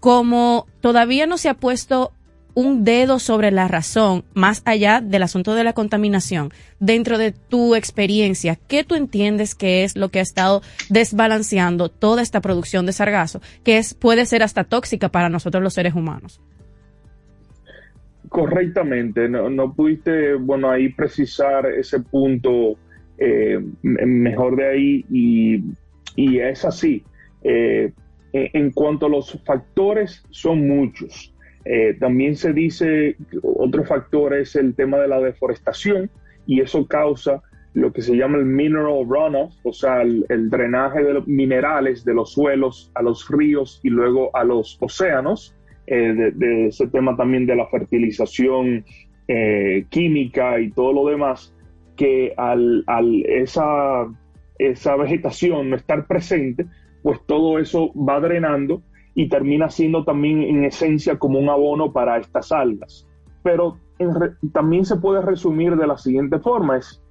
como 0.00 0.66
todavía 0.80 1.26
no 1.26 1.36
se 1.36 1.50
ha 1.50 1.54
puesto 1.54 2.12
un 2.54 2.84
dedo 2.84 3.18
sobre 3.18 3.50
la 3.50 3.68
razón, 3.68 4.24
más 4.32 4.62
allá 4.64 5.02
del 5.02 5.22
asunto 5.22 5.54
de 5.54 5.62
la 5.62 5.74
contaminación, 5.74 6.54
dentro 6.80 7.18
de 7.18 7.32
tu 7.32 7.74
experiencia, 7.74 8.54
¿qué 8.54 8.84
tú 8.84 8.94
entiendes 8.94 9.54
que 9.54 9.84
es 9.84 9.94
lo 9.94 10.08
que 10.08 10.20
ha 10.20 10.22
estado 10.22 10.62
desbalanceando 10.88 11.90
toda 11.90 12.22
esta 12.22 12.40
producción 12.40 12.86
de 12.86 12.94
sargazo, 12.94 13.42
que 13.62 13.76
es, 13.76 13.92
puede 13.92 14.24
ser 14.24 14.42
hasta 14.42 14.64
tóxica 14.64 15.10
para 15.10 15.28
nosotros 15.28 15.62
los 15.62 15.74
seres 15.74 15.94
humanos? 15.94 16.40
Correctamente, 18.28 19.28
no, 19.28 19.74
pudiste, 19.74 20.34
bueno, 20.34 20.70
ahí 20.70 20.88
precisar 20.88 21.66
ese 21.66 22.00
punto 22.00 22.76
eh, 23.18 23.58
mejor 23.82 24.56
de 24.56 24.66
ahí 24.66 25.04
y, 25.10 25.62
y 26.16 26.38
es 26.38 26.64
así. 26.64 27.04
Eh, 27.42 27.92
en 28.32 28.70
cuanto 28.70 29.06
a 29.06 29.08
los 29.08 29.40
factores, 29.44 30.22
son 30.30 30.66
muchos. 30.66 31.32
Eh, 31.64 31.96
también 31.98 32.36
se 32.36 32.52
dice, 32.52 33.16
otro 33.42 33.84
factor 33.84 34.34
es 34.34 34.54
el 34.54 34.74
tema 34.74 34.98
de 34.98 35.08
la 35.08 35.20
deforestación 35.20 36.08
y 36.46 36.60
eso 36.60 36.86
causa 36.86 37.42
lo 37.74 37.92
que 37.92 38.02
se 38.02 38.16
llama 38.16 38.38
el 38.38 38.44
mineral 38.44 39.04
runoff, 39.04 39.52
o 39.64 39.72
sea, 39.72 40.02
el, 40.02 40.24
drenaje 40.48 41.02
de 41.02 41.14
los 41.14 41.26
minerales 41.26 42.04
de 42.04 42.14
los 42.14 42.32
suelos 42.32 42.92
a 42.94 43.02
los 43.02 43.28
ríos 43.28 43.80
y 43.82 43.90
luego 43.90 44.34
a 44.36 44.44
los 44.44 44.78
océanos, 44.80 45.55
eh, 45.86 46.32
de, 46.34 46.66
ese 46.68 46.86
tema 46.88 47.16
también 47.16 47.46
de 47.46 47.56
la 47.56 47.66
fertilización 47.66 48.84
eh, 49.28 49.86
química 49.88 50.60
y 50.60 50.70
todo 50.70 50.92
lo 50.92 51.06
demás, 51.06 51.54
que 51.96 52.34
al, 52.36 52.84
al 52.86 53.24
esa, 53.26 54.06
esa 54.58 54.96
vegetación 54.96 55.70
no 55.70 55.76
estar 55.76 56.06
presente, 56.06 56.66
pues 57.02 57.20
todo 57.26 57.58
eso 57.58 57.92
va 57.94 58.20
drenando 58.20 58.82
y 59.14 59.28
termina 59.28 59.70
siendo 59.70 60.04
también 60.04 60.42
en 60.42 60.64
esencia 60.64 61.18
como 61.18 61.38
un 61.38 61.48
abono 61.48 61.92
para 61.92 62.18
estas 62.18 62.52
algas. 62.52 63.06
Pero 63.42 63.78
también 64.52 64.84
se 64.84 64.96
puede 64.96 65.22
resumir 65.22 65.76
de 65.76 65.86
la 65.86 65.96
siguiente 65.96 66.38
forma, 66.38 66.76
es 66.76 67.02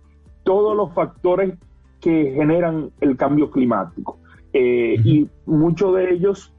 todos 0.43 0.77
los 0.77 0.93
factores 0.93 1.55
que 1.99 2.33
generan 2.35 2.91
el 3.01 3.17
cambio 3.17 3.49
climático 3.49 4.19
eh, 4.53 4.95
y 5.03 5.27
muchos 5.45 5.95
de 5.95 6.13
ellos 6.13 6.53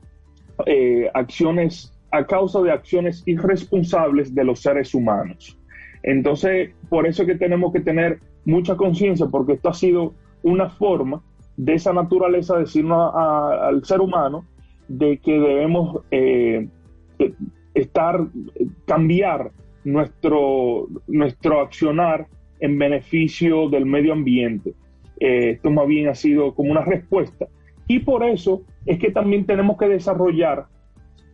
eh, 0.66 1.08
acciones 1.14 1.95
a 2.10 2.24
causa 2.26 2.60
de 2.62 2.72
acciones 2.72 3.22
irresponsables 3.26 4.34
de 4.34 4.44
los 4.44 4.60
seres 4.60 4.94
humanos. 4.94 5.58
Entonces, 6.02 6.70
por 6.88 7.06
eso 7.06 7.22
es 7.22 7.28
que 7.28 7.34
tenemos 7.34 7.72
que 7.72 7.80
tener 7.80 8.20
mucha 8.44 8.76
conciencia, 8.76 9.26
porque 9.26 9.54
esto 9.54 9.68
ha 9.68 9.74
sido 9.74 10.14
una 10.42 10.68
forma 10.68 11.22
de 11.56 11.74
esa 11.74 11.92
naturaleza, 11.92 12.58
decirnos 12.58 13.12
al 13.14 13.84
ser 13.84 14.00
humano 14.00 14.44
de 14.88 15.18
que 15.18 15.32
debemos 15.32 16.02
eh, 16.10 16.68
estar, 17.74 18.26
cambiar 18.86 19.50
nuestro, 19.84 20.86
nuestro 21.06 21.60
accionar 21.60 22.26
en 22.60 22.78
beneficio 22.78 23.68
del 23.68 23.86
medio 23.86 24.12
ambiente. 24.12 24.74
Eh, 25.18 25.50
esto 25.50 25.70
más 25.70 25.86
bien 25.86 26.08
ha 26.08 26.14
sido 26.14 26.54
como 26.54 26.70
una 26.70 26.82
respuesta. 26.84 27.46
Y 27.88 28.00
por 28.00 28.24
eso 28.24 28.62
es 28.84 28.98
que 28.98 29.10
también 29.10 29.46
tenemos 29.46 29.76
que 29.76 29.88
desarrollar 29.88 30.66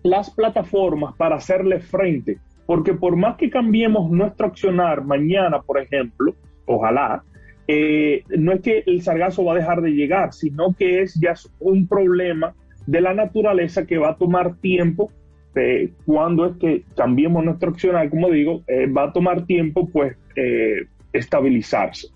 las 0.02 0.30
plataformas 0.30 1.14
para 1.16 1.36
hacerle 1.36 1.80
frente, 1.80 2.38
porque 2.66 2.94
por 2.94 3.16
más 3.16 3.36
que 3.36 3.50
cambiemos 3.50 4.10
nuestro 4.10 4.46
accionar 4.46 5.04
mañana, 5.04 5.60
por 5.60 5.80
ejemplo, 5.80 6.34
ojalá, 6.66 7.22
eh, 7.68 8.24
no 8.36 8.52
es 8.52 8.60
que 8.60 8.82
el 8.86 9.02
sargazo 9.02 9.44
va 9.44 9.52
a 9.52 9.56
dejar 9.56 9.82
de 9.82 9.92
llegar, 9.92 10.32
sino 10.32 10.74
que 10.76 11.02
es 11.02 11.14
ya 11.20 11.34
un 11.60 11.86
problema 11.86 12.54
de 12.86 13.00
la 13.00 13.14
naturaleza 13.14 13.86
que 13.86 13.98
va 13.98 14.10
a 14.10 14.16
tomar 14.16 14.56
tiempo. 14.56 15.10
Eh, 15.54 15.92
cuando 16.06 16.46
es 16.46 16.56
que 16.56 16.82
cambiemos 16.96 17.44
nuestro 17.44 17.70
accionar, 17.70 18.08
como 18.10 18.30
digo, 18.30 18.62
eh, 18.66 18.86
va 18.86 19.04
a 19.04 19.12
tomar 19.12 19.46
tiempo 19.46 19.88
pues 19.88 20.16
estabilizarse. 21.12 22.08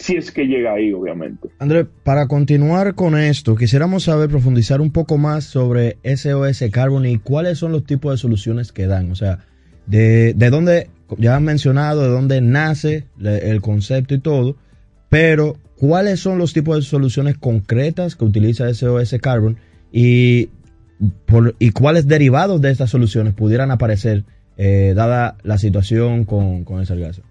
Si 0.00 0.16
es 0.16 0.32
que 0.32 0.46
llega 0.46 0.72
ahí, 0.72 0.94
obviamente. 0.94 1.50
André, 1.58 1.84
para 1.84 2.26
continuar 2.26 2.94
con 2.94 3.18
esto, 3.18 3.54
quisiéramos 3.54 4.04
saber, 4.04 4.30
profundizar 4.30 4.80
un 4.80 4.92
poco 4.92 5.18
más 5.18 5.44
sobre 5.44 5.98
SOS 6.02 6.64
Carbon 6.72 7.04
y 7.04 7.18
cuáles 7.18 7.58
son 7.58 7.72
los 7.72 7.84
tipos 7.84 8.12
de 8.12 8.16
soluciones 8.16 8.72
que 8.72 8.86
dan. 8.86 9.12
O 9.12 9.14
sea, 9.14 9.40
de, 9.86 10.32
de 10.32 10.48
dónde 10.48 10.88
ya 11.18 11.36
han 11.36 11.44
mencionado 11.44 12.02
de 12.02 12.08
dónde 12.08 12.40
nace 12.40 13.04
el 13.20 13.60
concepto 13.60 14.14
y 14.14 14.20
todo, 14.20 14.56
pero 15.10 15.58
¿cuáles 15.76 16.20
son 16.20 16.38
los 16.38 16.54
tipos 16.54 16.76
de 16.76 16.82
soluciones 16.82 17.36
concretas 17.36 18.16
que 18.16 18.24
utiliza 18.24 18.72
SOS 18.72 19.16
Carbon 19.20 19.58
y, 19.92 20.48
y 21.58 21.70
cuáles 21.72 22.06
derivados 22.06 22.62
de 22.62 22.70
estas 22.70 22.88
soluciones 22.88 23.34
pudieran 23.34 23.70
aparecer 23.70 24.24
eh, 24.56 24.94
dada 24.96 25.36
la 25.42 25.58
situación 25.58 26.24
con, 26.24 26.64
con 26.64 26.80
el 26.80 26.86
sargazo? 26.86 27.22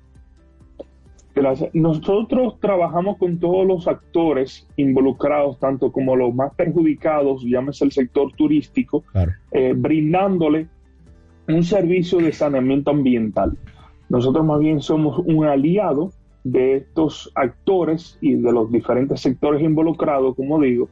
Nosotros 1.74 2.60
trabajamos 2.60 3.18
con 3.18 3.40
todos 3.40 3.66
los 3.66 3.88
actores 3.88 4.68
involucrados, 4.76 5.60
tanto 5.60 5.92
como 5.92 6.16
los 6.16 6.34
más 6.34 6.54
perjudicados, 6.54 7.44
llámese 7.44 7.86
el 7.86 7.92
sector 7.92 8.34
turístico, 8.34 9.04
eh, 9.52 9.74
brindándole 9.76 10.68
un 11.48 11.64
servicio 11.64 12.20
de 12.20 12.34
saneamiento 12.34 12.92
ambiental. 12.92 13.58
Nosotros 14.10 14.46
más 14.46 14.60
bien 14.60 14.82
somos 14.82 15.20
un 15.20 15.46
aliado 15.46 16.12
de 16.44 16.78
estos 16.78 17.32
actores 17.36 18.18
y 18.22 18.36
de 18.36 18.52
los 18.52 18.72
diferentes 18.72 19.22
sectores 19.22 19.62
involucrados, 19.62 20.36
como 20.36 20.60
digo, 20.60 20.90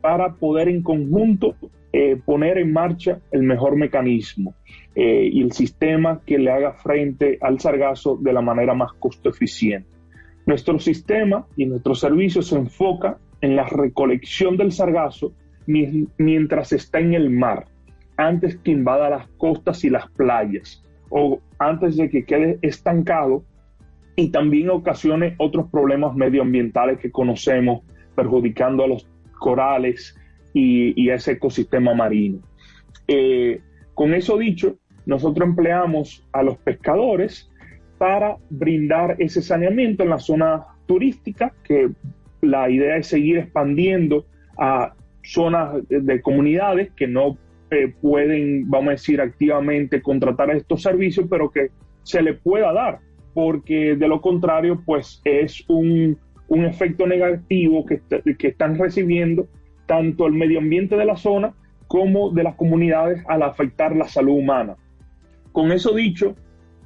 para 0.00 0.34
poder 0.34 0.68
en 0.68 0.82
conjunto 0.82 1.54
eh, 1.92 2.20
poner 2.24 2.58
en 2.58 2.72
marcha 2.72 3.20
el 3.32 3.42
mejor 3.42 3.76
mecanismo 3.76 4.54
eh, 4.94 5.28
y 5.32 5.42
el 5.42 5.52
sistema 5.52 6.20
que 6.24 6.38
le 6.38 6.50
haga 6.50 6.74
frente 6.74 7.38
al 7.40 7.58
sargazo 7.58 8.16
de 8.20 8.32
la 8.32 8.40
manera 8.40 8.74
más 8.74 8.92
costo 8.92 9.28
eficiente. 9.28 9.88
Nuestro 10.46 10.78
sistema 10.78 11.46
y 11.56 11.66
nuestro 11.66 11.94
servicio 11.94 12.42
se 12.42 12.56
enfoca 12.56 13.18
en 13.40 13.56
la 13.56 13.64
recolección 13.64 14.56
del 14.56 14.72
sargazo 14.72 15.32
mientras 15.66 16.72
está 16.72 17.00
en 17.00 17.14
el 17.14 17.30
mar, 17.30 17.66
antes 18.16 18.56
que 18.58 18.70
invada 18.70 19.10
las 19.10 19.28
costas 19.36 19.84
y 19.84 19.90
las 19.90 20.08
playas, 20.10 20.84
o 21.08 21.40
antes 21.58 21.96
de 21.96 22.08
que 22.08 22.24
quede 22.24 22.58
estancado 22.62 23.44
y 24.16 24.30
también 24.30 24.70
ocasione 24.70 25.34
otros 25.38 25.68
problemas 25.70 26.14
medioambientales 26.14 26.98
que 26.98 27.10
conocemos, 27.10 27.82
perjudicando 28.14 28.84
a 28.84 28.88
los 28.88 29.08
corales 29.38 30.16
y, 30.52 31.10
ese 31.10 31.32
ecosistema 31.32 31.94
marino. 31.94 32.38
Eh, 33.08 33.60
con 33.94 34.14
eso 34.14 34.38
dicho, 34.38 34.78
nosotros 35.06 35.48
empleamos 35.48 36.26
a 36.32 36.42
los 36.42 36.56
pescadores 36.58 37.50
para 37.98 38.36
brindar 38.48 39.16
ese 39.18 39.42
saneamiento 39.42 40.02
en 40.02 40.10
la 40.10 40.18
zona 40.18 40.64
turística, 40.86 41.52
que 41.64 41.90
la 42.40 42.70
idea 42.70 42.96
es 42.96 43.06
seguir 43.08 43.38
expandiendo 43.38 44.24
a 44.58 44.94
zonas 45.22 45.86
de 45.88 46.22
comunidades 46.22 46.90
que 46.92 47.06
no 47.06 47.36
eh, 47.70 47.92
pueden, 48.00 48.68
vamos 48.70 48.88
a 48.88 48.92
decir, 48.92 49.20
activamente 49.20 50.02
contratar 50.02 50.50
estos 50.50 50.82
servicios, 50.82 51.26
pero 51.28 51.50
que 51.50 51.68
se 52.02 52.22
le 52.22 52.34
pueda 52.34 52.72
dar, 52.72 53.00
porque 53.34 53.94
de 53.96 54.08
lo 54.08 54.20
contrario, 54.20 54.82
pues 54.84 55.20
es 55.24 55.62
un, 55.68 56.18
un 56.48 56.64
efecto 56.64 57.06
negativo 57.06 57.84
que, 57.86 58.00
que 58.36 58.48
están 58.48 58.78
recibiendo 58.78 59.46
tanto 59.90 60.28
el 60.28 60.34
medio 60.34 60.60
ambiente 60.60 60.96
de 60.96 61.04
la 61.04 61.16
zona 61.16 61.52
como 61.88 62.30
de 62.30 62.44
las 62.44 62.54
comunidades 62.54 63.24
al 63.26 63.42
afectar 63.42 63.96
la 63.96 64.06
salud 64.06 64.34
humana. 64.34 64.76
Con 65.50 65.72
eso 65.72 65.92
dicho, 65.96 66.36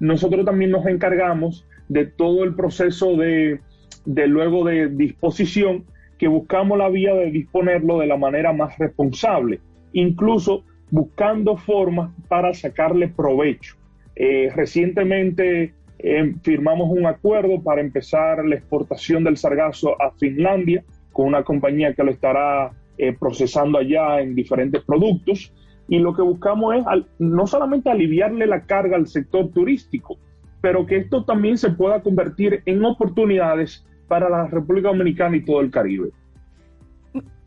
nosotros 0.00 0.46
también 0.46 0.70
nos 0.70 0.86
encargamos 0.86 1.66
de 1.90 2.06
todo 2.06 2.44
el 2.44 2.54
proceso 2.54 3.14
de, 3.16 3.60
de 4.06 4.26
luego 4.26 4.64
de 4.64 4.88
disposición 4.88 5.84
que 6.16 6.28
buscamos 6.28 6.78
la 6.78 6.88
vía 6.88 7.14
de 7.14 7.30
disponerlo 7.30 7.98
de 7.98 8.06
la 8.06 8.16
manera 8.16 8.54
más 8.54 8.78
responsable, 8.78 9.60
incluso 9.92 10.64
buscando 10.90 11.58
formas 11.58 12.10
para 12.28 12.54
sacarle 12.54 13.08
provecho. 13.08 13.76
Eh, 14.16 14.50
recientemente 14.56 15.74
eh, 15.98 16.34
firmamos 16.42 16.88
un 16.90 17.04
acuerdo 17.04 17.62
para 17.62 17.82
empezar 17.82 18.42
la 18.46 18.54
exportación 18.54 19.24
del 19.24 19.36
sargazo 19.36 20.00
a 20.00 20.10
Finlandia 20.12 20.82
con 21.12 21.26
una 21.26 21.44
compañía 21.44 21.92
que 21.92 22.02
lo 22.02 22.10
estará 22.10 22.72
eh, 22.98 23.16
procesando 23.18 23.78
allá 23.78 24.20
en 24.20 24.34
diferentes 24.34 24.82
productos. 24.82 25.52
Y 25.88 25.98
lo 25.98 26.14
que 26.14 26.22
buscamos 26.22 26.76
es 26.76 26.84
no 27.18 27.46
solamente 27.46 27.90
aliviarle 27.90 28.46
la 28.46 28.64
carga 28.64 28.96
al 28.96 29.06
sector 29.06 29.50
turístico, 29.50 30.18
pero 30.60 30.86
que 30.86 30.96
esto 30.96 31.24
también 31.24 31.58
se 31.58 31.70
pueda 31.70 32.02
convertir 32.02 32.62
en 32.64 32.84
oportunidades 32.84 33.84
para 34.08 34.30
la 34.30 34.46
República 34.46 34.88
Dominicana 34.88 35.36
y 35.36 35.44
todo 35.44 35.60
el 35.60 35.70
Caribe. 35.70 36.10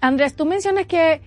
Andrés, 0.01 0.35
tú 0.35 0.45
mencionas 0.45 0.85
que 0.85 1.21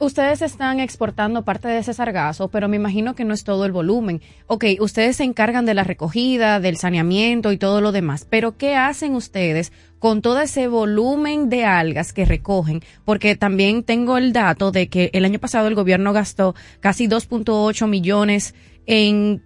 ustedes 0.00 0.42
están 0.42 0.80
exportando 0.80 1.44
parte 1.44 1.68
de 1.68 1.78
ese 1.78 1.94
sargazo, 1.94 2.48
pero 2.48 2.68
me 2.68 2.76
imagino 2.76 3.14
que 3.14 3.24
no 3.24 3.34
es 3.34 3.44
todo 3.44 3.66
el 3.66 3.72
volumen. 3.72 4.20
Ok, 4.46 4.64
ustedes 4.80 5.16
se 5.16 5.24
encargan 5.24 5.66
de 5.66 5.74
la 5.74 5.84
recogida, 5.84 6.58
del 6.58 6.78
saneamiento 6.78 7.52
y 7.52 7.58
todo 7.58 7.80
lo 7.80 7.92
demás, 7.92 8.26
pero 8.28 8.56
¿qué 8.56 8.74
hacen 8.74 9.14
ustedes 9.14 9.72
con 9.98 10.22
todo 10.22 10.40
ese 10.40 10.66
volumen 10.68 11.50
de 11.50 11.66
algas 11.66 12.12
que 12.12 12.24
recogen? 12.24 12.82
Porque 13.04 13.36
también 13.36 13.84
tengo 13.84 14.16
el 14.16 14.32
dato 14.32 14.72
de 14.72 14.88
que 14.88 15.10
el 15.12 15.24
año 15.24 15.38
pasado 15.38 15.68
el 15.68 15.74
gobierno 15.74 16.12
gastó 16.12 16.54
casi 16.80 17.06
2.8 17.06 17.86
millones 17.86 18.54
en 18.86 19.42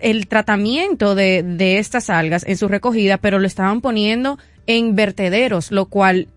el 0.00 0.26
tratamiento 0.26 1.14
de, 1.14 1.42
de 1.42 1.78
estas 1.78 2.10
algas 2.10 2.44
en 2.46 2.56
su 2.56 2.68
recogida, 2.68 3.18
pero 3.18 3.38
lo 3.38 3.46
estaban 3.46 3.80
poniendo 3.80 4.38
en 4.66 4.94
vertederos, 4.94 5.70
lo 5.70 5.86
cual 5.86 6.28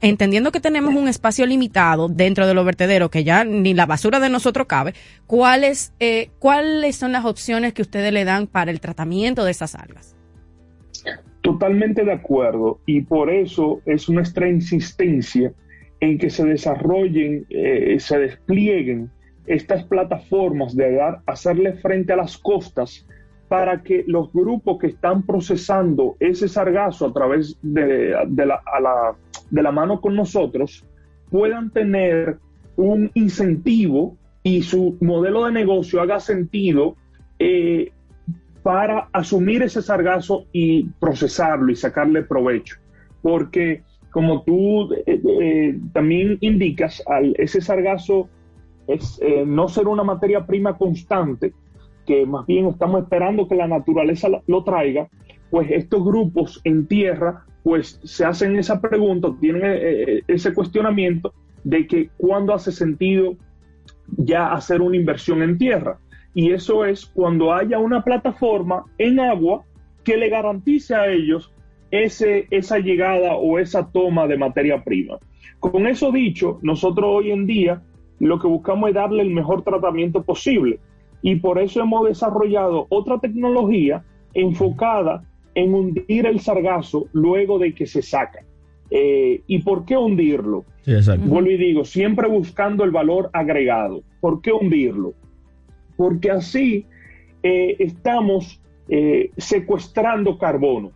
entendiendo 0.00 0.52
que 0.52 0.60
tenemos 0.60 0.94
un 0.94 1.08
espacio 1.08 1.46
limitado 1.46 2.08
dentro 2.08 2.46
de 2.46 2.54
los 2.54 2.64
vertederos, 2.64 3.10
que 3.10 3.24
ya 3.24 3.44
ni 3.44 3.74
la 3.74 3.86
basura 3.86 4.20
de 4.20 4.28
nosotros 4.28 4.66
cabe, 4.66 4.94
¿cuáles, 5.26 5.92
eh, 6.00 6.30
¿cuáles 6.38 6.96
son 6.96 7.12
las 7.12 7.24
opciones 7.24 7.72
que 7.72 7.82
ustedes 7.82 8.12
le 8.12 8.24
dan 8.24 8.46
para 8.46 8.70
el 8.70 8.80
tratamiento 8.80 9.44
de 9.44 9.52
esas 9.52 9.74
algas? 9.74 10.16
Totalmente 11.42 12.04
de 12.04 12.12
acuerdo 12.12 12.80
y 12.86 13.02
por 13.02 13.30
eso 13.30 13.80
es 13.86 14.08
nuestra 14.08 14.48
insistencia 14.48 15.52
en 16.00 16.18
que 16.18 16.30
se 16.30 16.44
desarrollen, 16.44 17.46
eh, 17.50 17.96
se 18.00 18.18
desplieguen 18.18 19.10
estas 19.46 19.84
plataformas 19.84 20.74
de 20.74 20.94
dar, 20.94 21.20
hacerle 21.26 21.74
frente 21.74 22.12
a 22.12 22.16
las 22.16 22.38
costas 22.38 23.06
para 23.48 23.82
que 23.82 24.04
los 24.06 24.32
grupos 24.32 24.78
que 24.78 24.88
están 24.88 25.22
procesando 25.22 26.16
ese 26.18 26.48
sargazo 26.48 27.06
a 27.06 27.12
través 27.12 27.58
de, 27.62 28.14
la, 28.46 29.16
de 29.54 29.62
la 29.62 29.70
mano 29.70 30.00
con 30.00 30.16
nosotros 30.16 30.84
puedan 31.30 31.70
tener 31.70 32.38
un 32.76 33.10
incentivo 33.14 34.16
y 34.42 34.62
su 34.62 34.96
modelo 35.00 35.44
de 35.44 35.52
negocio 35.52 36.02
haga 36.02 36.18
sentido 36.18 36.96
eh, 37.38 37.92
para 38.64 39.08
asumir 39.12 39.62
ese 39.62 39.80
sargazo 39.80 40.46
y 40.52 40.88
procesarlo 40.98 41.70
y 41.70 41.76
sacarle 41.76 42.22
provecho. 42.22 42.76
Porque 43.22 43.82
como 44.10 44.42
tú 44.42 44.92
eh, 44.92 45.20
eh, 45.40 45.78
también 45.92 46.36
indicas, 46.40 47.02
ese 47.34 47.60
sargazo 47.60 48.28
es 48.88 49.20
no 49.46 49.68
ser 49.68 49.86
una 49.86 50.02
materia 50.02 50.44
prima 50.44 50.76
constante, 50.76 51.52
que 52.06 52.26
más 52.26 52.44
bien 52.46 52.66
estamos 52.66 53.02
esperando 53.02 53.48
que 53.48 53.54
la 53.54 53.68
naturaleza 53.68 54.28
lo 54.46 54.64
traiga, 54.64 55.08
pues 55.50 55.70
estos 55.70 56.04
grupos 56.04 56.60
en 56.64 56.86
tierra 56.86 57.46
pues 57.64 57.98
se 58.04 58.26
hacen 58.26 58.56
esa 58.56 58.80
pregunta, 58.80 59.34
tienen 59.40 59.64
eh, 59.64 59.78
eh, 59.80 60.22
ese 60.28 60.52
cuestionamiento 60.52 61.32
de 61.64 61.86
que 61.86 62.10
cuándo 62.18 62.52
hace 62.52 62.70
sentido 62.70 63.36
ya 64.18 64.52
hacer 64.52 64.82
una 64.82 64.96
inversión 64.96 65.42
en 65.42 65.56
tierra. 65.56 65.98
Y 66.34 66.52
eso 66.52 66.84
es 66.84 67.06
cuando 67.06 67.54
haya 67.54 67.78
una 67.78 68.04
plataforma 68.04 68.84
en 68.98 69.18
agua 69.18 69.64
que 70.04 70.18
le 70.18 70.28
garantice 70.28 70.94
a 70.94 71.08
ellos 71.08 71.54
ese, 71.90 72.46
esa 72.50 72.78
llegada 72.78 73.34
o 73.36 73.58
esa 73.58 73.90
toma 73.90 74.26
de 74.26 74.36
materia 74.36 74.84
prima. 74.84 75.16
Con 75.58 75.86
eso 75.86 76.12
dicho, 76.12 76.58
nosotros 76.60 77.06
hoy 77.08 77.30
en 77.30 77.46
día 77.46 77.82
lo 78.18 78.38
que 78.38 78.46
buscamos 78.46 78.90
es 78.90 78.94
darle 78.94 79.22
el 79.22 79.30
mejor 79.30 79.62
tratamiento 79.62 80.22
posible. 80.22 80.80
Y 81.22 81.36
por 81.36 81.58
eso 81.58 81.80
hemos 81.80 82.06
desarrollado 82.06 82.86
otra 82.90 83.18
tecnología 83.20 84.04
enfocada 84.34 85.24
en 85.54 85.74
hundir 85.74 86.26
el 86.26 86.40
sargazo 86.40 87.06
luego 87.12 87.58
de 87.58 87.74
que 87.74 87.86
se 87.86 88.02
saca. 88.02 88.44
Eh, 88.90 89.42
¿Y 89.46 89.60
por 89.60 89.84
qué 89.84 89.96
hundirlo? 89.96 90.64
Vuelvo 91.26 91.50
y 91.50 91.56
digo, 91.56 91.84
siempre 91.84 92.28
buscando 92.28 92.84
el 92.84 92.90
valor 92.90 93.30
agregado. 93.32 94.02
¿Por 94.20 94.40
qué 94.42 94.52
hundirlo? 94.52 95.14
Porque 95.96 96.30
así 96.30 96.86
eh, 97.42 97.76
estamos 97.78 98.60
eh, 98.88 99.30
secuestrando 99.36 100.38
carbono. 100.38 100.92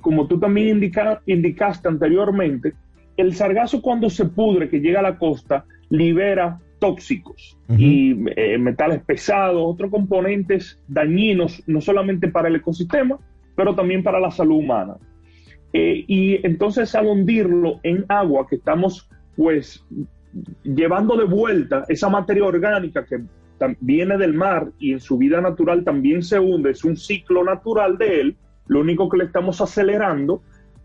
como 0.00 0.26
tú 0.26 0.38
también 0.38 0.80
indicaste 1.26 1.88
anteriormente, 1.88 2.74
el 3.16 3.34
sargazo 3.34 3.80
cuando 3.80 4.10
se 4.10 4.24
pudre, 4.24 4.68
que 4.68 4.80
llega 4.80 5.00
a 5.00 5.02
la 5.02 5.18
costa, 5.18 5.64
libera 5.88 6.58
tóxicos 6.78 7.56
y 7.78 8.14
eh, 8.36 8.58
metales 8.58 9.02
pesados, 9.02 9.62
otros 9.64 9.90
componentes 9.90 10.78
dañinos, 10.88 11.62
no 11.66 11.80
solamente 11.80 12.28
para 12.28 12.48
el 12.48 12.56
ecosistema, 12.56 13.18
pero 13.56 13.74
también 13.74 14.02
para 14.02 14.20
la 14.20 14.30
salud 14.30 14.56
humana. 14.56 14.96
Eh, 15.72 16.04
y 16.06 16.46
entonces 16.46 16.94
al 16.94 17.06
hundirlo 17.06 17.80
en 17.82 18.04
agua, 18.08 18.46
que 18.48 18.56
estamos 18.56 19.08
pues 19.36 19.84
llevando 20.62 21.16
de 21.16 21.24
vuelta 21.24 21.84
esa 21.88 22.08
materia 22.08 22.44
orgánica 22.44 23.04
que 23.04 23.22
viene 23.80 24.16
del 24.18 24.34
mar 24.34 24.70
y 24.78 24.92
en 24.92 25.00
su 25.00 25.16
vida 25.16 25.40
natural 25.40 25.84
también 25.84 26.22
se 26.22 26.38
hunde, 26.38 26.70
es 26.70 26.84
un 26.84 26.96
ciclo 26.96 27.44
natural 27.44 27.98
de 27.98 28.20
él, 28.20 28.36
lo 28.66 28.80
único 28.80 29.08
que 29.08 29.18
le 29.18 29.24
estamos 29.24 29.60
acelerando, 29.60 30.42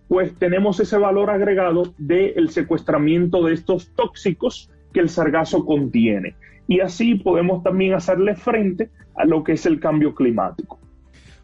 pues 0.08 0.34
tenemos 0.36 0.80
ese 0.80 0.98
valor 0.98 1.30
agregado 1.30 1.94
del 1.98 2.50
secuestramiento 2.50 3.44
de 3.44 3.54
estos 3.54 3.94
tóxicos 3.94 4.72
que 4.92 5.00
el 5.00 5.10
sargazo 5.10 5.66
contiene. 5.66 6.36
Y 6.68 6.80
así 6.80 7.16
podemos 7.16 7.64
también 7.64 7.94
hacerle 7.94 8.36
frente 8.36 8.90
a 9.16 9.26
lo 9.26 9.44
que 9.44 9.54
es 9.54 9.66
el 9.66 9.80
cambio 9.80 10.16
climático. 10.16 10.80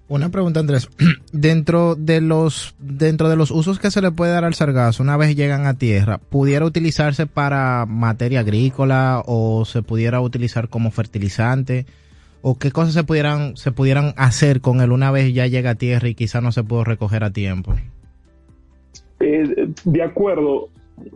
Una 0.08 0.30
pregunta, 0.30 0.60
Andrés. 0.60 0.89
Dentro 1.32 1.96
de 1.96 2.22
los 2.22 2.76
dentro 2.80 3.30
de 3.30 3.36
los 3.36 3.52
usos 3.52 3.80
que 3.80 3.91
se 3.91 4.02
le 4.02 4.12
puede 4.12 4.32
dar 4.32 4.46
al 4.46 4.54
sargazo 4.54 5.02
una 5.02 5.18
vez 5.18 5.36
llegan 5.36 5.65
a 5.65 5.74
tierra, 5.74 6.20
¿pudiera 6.20 6.65
utilizarse 6.65 7.26
para 7.26 7.86
materia 7.88 8.41
agrícola 8.41 9.24
o 9.26 9.65
se 9.65 9.82
pudiera 9.82 10.22
utilizar 10.22 10.70
como 10.70 10.91
fertilizante? 10.91 11.86
¿O 12.41 12.60
qué 12.60 12.72
cosas 12.72 12.94
se 12.94 13.04
pudieran 13.04 13.58
se 13.58 13.72
pudieran 13.72 14.13
hacer 14.18 14.62
con 14.62 14.82
él 14.82 14.91
una 14.91 15.10
vez 15.10 15.34
ya 15.34 15.48
llega 15.48 15.72
a 15.72 15.76
tierra 15.76 16.08
y 16.08 16.15
quizá 16.15 16.41
no 16.41 16.52
se 16.52 16.63
pudo 16.63 16.84
recoger 16.84 17.24
a 17.24 17.32
tiempo? 17.32 17.74
Eh, 19.20 19.70
de 19.84 20.04
acuerdo. 20.04 20.70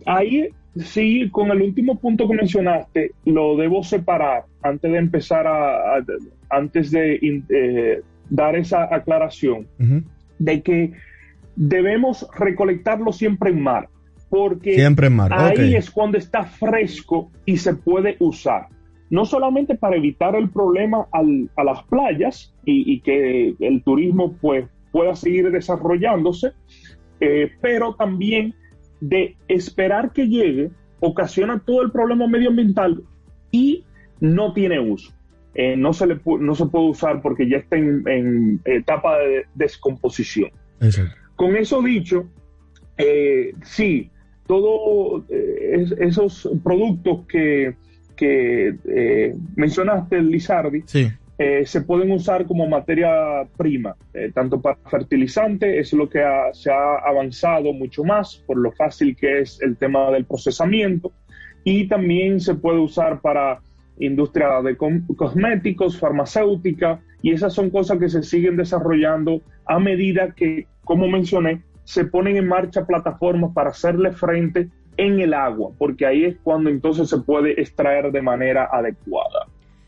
Ahí 0.06 0.50
Sí, 0.78 1.30
con 1.32 1.50
el 1.52 1.62
último 1.62 1.98
punto 2.00 2.28
que 2.28 2.36
mencionaste, 2.36 3.12
lo 3.26 3.58
debo 3.58 3.84
separar 3.84 4.44
antes 4.62 4.92
de 4.92 4.98
empezar 4.98 5.48
a, 5.48 6.04
antes 6.50 6.92
de 6.92 7.20
eh, 7.50 8.02
dar 8.30 8.56
esa 8.56 8.84
aclaración, 8.84 9.68
de 10.40 10.62
que 10.62 10.94
debemos 11.56 12.28
recolectarlo 12.38 13.12
siempre 13.12 13.50
en 13.52 13.62
mar, 13.62 13.90
porque 14.30 14.76
Siempre 14.76 15.08
en 15.08 15.16
mar, 15.16 15.34
ahí 15.34 15.76
es 15.76 15.90
cuando 15.90 16.18
está 16.18 16.44
fresco 16.44 17.32
y 17.46 17.58
se 17.58 17.74
puede 17.76 18.16
usar. 18.20 18.68
No 19.10 19.26
solamente 19.26 19.76
para 19.76 19.96
evitar 19.98 20.36
el 20.36 20.50
problema 20.50 21.08
al- 21.12 21.50
a 21.56 21.64
las 21.64 21.82
playas 21.84 22.54
y, 22.64 22.94
y 22.94 23.00
que 23.02 23.56
el 23.60 23.82
turismo 23.84 24.34
pues, 24.40 24.66
pueda 24.92 25.16
seguir 25.16 25.50
desarrollándose, 25.52 26.52
eh, 27.20 27.52
pero 27.62 27.96
también 27.96 28.54
de 29.02 29.36
esperar 29.48 30.12
que 30.14 30.28
llegue, 30.28 30.70
ocasiona 31.00 31.60
todo 31.66 31.82
el 31.82 31.92
problema 31.92 32.28
medioambiental 32.28 33.02
y 33.52 33.84
no 34.20 34.54
tiene 34.54 34.80
uso. 34.80 35.12
Eh, 35.56 35.76
no, 35.76 35.94
se 35.94 36.06
le 36.08 36.16
pu- 36.18 36.40
no 36.40 36.54
se 36.56 36.66
puede 36.68 36.90
usar 36.90 37.22
porque 37.22 37.50
ya 37.50 37.58
está 37.58 37.76
en, 37.76 38.04
en 38.08 38.62
etapa 38.66 39.18
de 39.20 39.46
descomposición. 39.56 40.52
Exacto. 40.80 41.16
Con 41.36 41.56
eso 41.56 41.82
dicho, 41.82 42.28
eh, 42.98 43.54
sí, 43.64 44.10
todos 44.46 45.24
esos 46.00 46.50
productos 46.64 47.26
que, 47.28 47.76
que 48.16 48.76
eh, 48.86 49.36
mencionaste, 49.56 50.22
Lizardi, 50.22 50.84
Sí. 50.86 51.08
eh, 51.38 51.66
se 51.66 51.82
pueden 51.82 52.12
usar 52.12 52.46
como 52.46 52.68
materia 52.68 53.48
prima, 53.58 53.96
eh, 54.14 54.32
tanto 54.34 54.60
para 54.62 54.78
fertilizante, 54.90 55.80
es 55.80 55.94
lo 55.94 56.10
que 56.10 56.20
ha- 56.22 56.54
se 56.54 56.70
ha 56.72 56.96
avanzado 57.06 57.72
mucho 57.74 58.04
más 58.04 58.44
por 58.46 58.58
lo 58.58 58.72
fácil 58.74 59.16
que 59.16 59.40
es 59.40 59.62
el 59.62 59.78
tema 59.78 60.12
del 60.12 60.26
procesamiento, 60.26 61.12
y 61.64 61.88
también 61.88 62.40
se 62.40 62.56
puede 62.56 62.80
usar 62.80 63.22
para 63.22 63.60
industria 64.00 64.62
de 64.64 64.78
cosméticos, 65.16 66.00
farmacéutica, 66.00 67.02
y 67.22 67.32
esas 67.32 67.54
son 67.54 67.70
cosas 67.70 68.00
que 68.00 68.10
se 68.10 68.24
siguen 68.24 68.58
desarrollando 68.58 69.42
a 69.66 69.80
medida 69.80 70.34
que, 70.36 70.68
como 70.84 71.08
mencioné, 71.08 71.62
se 71.84 72.06
ponen 72.06 72.38
en 72.38 72.48
marcha 72.48 72.86
plataformas 72.86 73.52
para 73.54 73.70
hacerle 73.72 74.12
frente 74.12 74.70
en 74.98 75.20
el 75.20 75.34
agua, 75.34 75.72
porque 75.78 76.06
ahí 76.06 76.26
es 76.26 76.38
cuando 76.44 76.70
entonces 76.70 77.10
se 77.10 77.18
puede 77.20 77.60
extraer 77.60 78.12
de 78.12 78.22
manera 78.22 78.70
adecuada. 78.72 79.48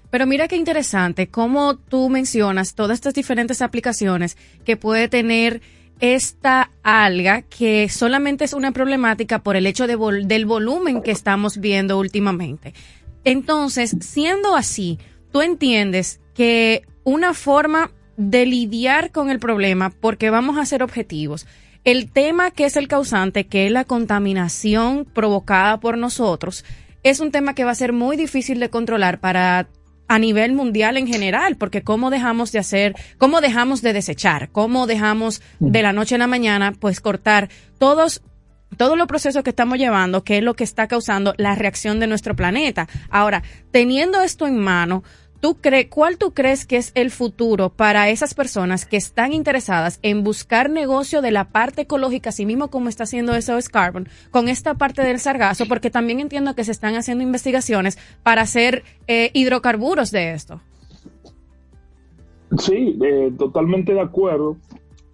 Pero 0.10 0.26
mira 0.26 0.48
qué 0.48 0.58
interesante 0.58 1.28
cómo 1.28 1.78
tú 1.78 2.10
mencionas 2.10 2.76
todas 2.76 2.96
estas 2.96 3.14
diferentes 3.14 3.62
aplicaciones 3.62 4.38
que 4.66 4.78
puede 4.78 5.08
tener 5.08 5.62
esta 6.02 6.72
alga 6.82 7.44
que 7.44 7.88
solamente 7.88 8.44
es 8.44 8.54
una 8.54 8.72
problemática 8.72 9.40
por 9.40 9.56
el 9.56 9.68
hecho 9.68 9.86
de 9.86 9.98
vol- 9.98 10.26
del 10.26 10.46
volumen 10.46 11.02
que 11.02 11.12
estamos 11.12 11.60
viendo 11.60 12.00
últimamente. 12.00 12.74
Entonces, 13.24 13.96
siendo 14.02 14.56
así, 14.56 15.00
tú 15.32 15.42
entiendes 15.42 16.20
que 16.34 16.84
una 17.04 17.34
forma 17.34 17.92
de 18.18 18.46
lidiar 18.46 19.12
con 19.12 19.30
el 19.30 19.40
problema, 19.40 19.90
porque 19.90 20.30
vamos 20.30 20.58
a 20.58 20.66
ser 20.66 20.84
objetivos, 20.84 21.48
el 21.84 22.12
tema 22.12 22.52
que 22.52 22.66
es 22.66 22.78
el 22.78 22.88
causante, 22.88 23.48
que 23.48 23.66
es 23.66 23.72
la 23.72 23.86
contaminación 23.86 25.06
provocada 25.06 25.80
por 25.80 25.98
nosotros, 25.98 26.64
es 27.04 27.20
un 27.20 27.32
tema 27.32 27.56
que 27.56 27.64
va 27.64 27.72
a 27.72 27.76
ser 27.76 27.94
muy 27.94 28.18
difícil 28.18 28.60
de 28.60 28.70
controlar 28.70 29.20
para 29.20 29.68
a 30.08 30.20
nivel 30.20 30.52
mundial 30.52 30.98
en 30.98 31.08
general, 31.08 31.56
porque 31.56 31.84
cómo 31.84 32.10
dejamos 32.10 32.52
de 32.52 32.60
hacer, 32.60 32.96
cómo 33.18 33.40
dejamos 33.40 33.82
de 33.82 33.94
desechar, 33.94 34.50
cómo 34.52 34.86
dejamos 34.86 35.42
de 35.60 35.82
la 35.82 35.94
noche 35.94 36.16
a 36.16 36.18
la 36.18 36.28
mañana, 36.28 36.74
pues 36.78 37.00
cortar 37.00 37.48
todos 37.80 38.22
todos 38.78 38.98
los 38.98 39.08
procesos 39.08 39.44
que 39.44 39.50
estamos 39.50 39.78
llevando, 39.78 40.24
que 40.24 40.38
es 40.38 40.44
lo 40.44 40.54
que 40.54 40.64
está 40.64 40.88
causando 40.88 41.34
la 41.38 41.56
reacción 41.56 42.00
de 42.00 42.08
nuestro 42.08 42.36
planeta. 42.36 42.88
Ahora, 43.10 43.44
teniendo 43.72 44.22
esto 44.22 44.48
en 44.48 44.60
mano, 44.60 45.04
¿tú 45.40 45.58
¿cuál 45.90 46.18
tú 46.18 46.34
crees 46.34 46.66
que 46.66 46.78
es 46.78 46.92
el 46.96 47.12
futuro 47.12 47.70
para 47.70 48.10
esas 48.10 48.34
personas 48.34 48.86
que 48.86 48.98
están 48.98 49.34
interesadas 49.34 50.00
en 50.04 50.24
buscar 50.24 50.70
negocio 50.70 51.22
de 51.22 51.32
la 51.32 51.50
parte 51.50 51.82
ecológica, 51.82 52.30
así 52.30 52.46
mismo 52.46 52.70
como 52.70 52.90
está 52.90 53.04
haciendo 53.04 53.40
SOS 53.40 53.70
Carbon, 53.70 54.08
con 54.30 54.48
esta 54.48 54.76
parte 54.76 55.02
del 55.02 55.20
sargazo? 55.20 55.66
Porque 55.68 55.90
también 55.90 56.20
entiendo 56.20 56.56
que 56.56 56.64
se 56.64 56.72
están 56.72 56.96
haciendo 56.96 57.24
investigaciones 57.24 57.98
para 58.24 58.44
hacer 58.44 58.84
eh, 59.08 59.32
hidrocarburos 59.34 60.12
de 60.12 60.32
esto. 60.34 60.62
Sí, 62.58 62.98
eh, 63.04 63.32
totalmente 63.38 63.94
de 63.94 64.02
acuerdo. 64.02 64.58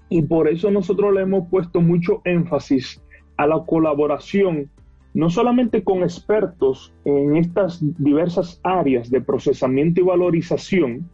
Y 0.10 0.22
por 0.22 0.48
eso 0.48 0.72
nosotros 0.72 1.14
le 1.14 1.22
hemos 1.22 1.50
puesto 1.50 1.82
mucho 1.82 2.22
énfasis 2.24 3.02
a 3.38 3.48
la 3.48 3.64
colaboración, 3.66 4.70
no 5.14 5.30
solamente 5.30 5.84
con 5.84 6.04
expertos 6.04 6.94
en 7.06 7.38
estas 7.38 7.80
diversas 7.98 8.60
áreas 8.64 9.10
de 9.10 9.22
procesamiento 9.22 10.02
y 10.02 10.04
valorización, 10.04 11.10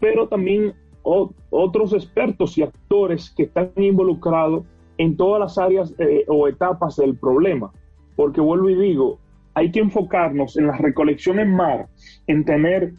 pero 0.00 0.28
también 0.28 0.74
otros 1.02 1.92
expertos 1.92 2.58
y 2.58 2.62
actores 2.62 3.30
que 3.30 3.44
están 3.44 3.70
involucrados 3.76 4.64
en 4.98 5.16
todas 5.16 5.40
las 5.40 5.58
áreas 5.58 5.94
eh, 5.98 6.24
o 6.28 6.48
etapas 6.48 6.96
del 6.96 7.16
problema. 7.16 7.72
Porque 8.16 8.40
vuelvo 8.40 8.68
y 8.68 8.74
digo, 8.74 9.18
hay 9.54 9.70
que 9.70 9.80
enfocarnos 9.80 10.56
en 10.56 10.66
la 10.66 10.76
recolección 10.76 11.38
en 11.38 11.54
mar, 11.54 11.88
en 12.26 12.44
tener 12.44 12.94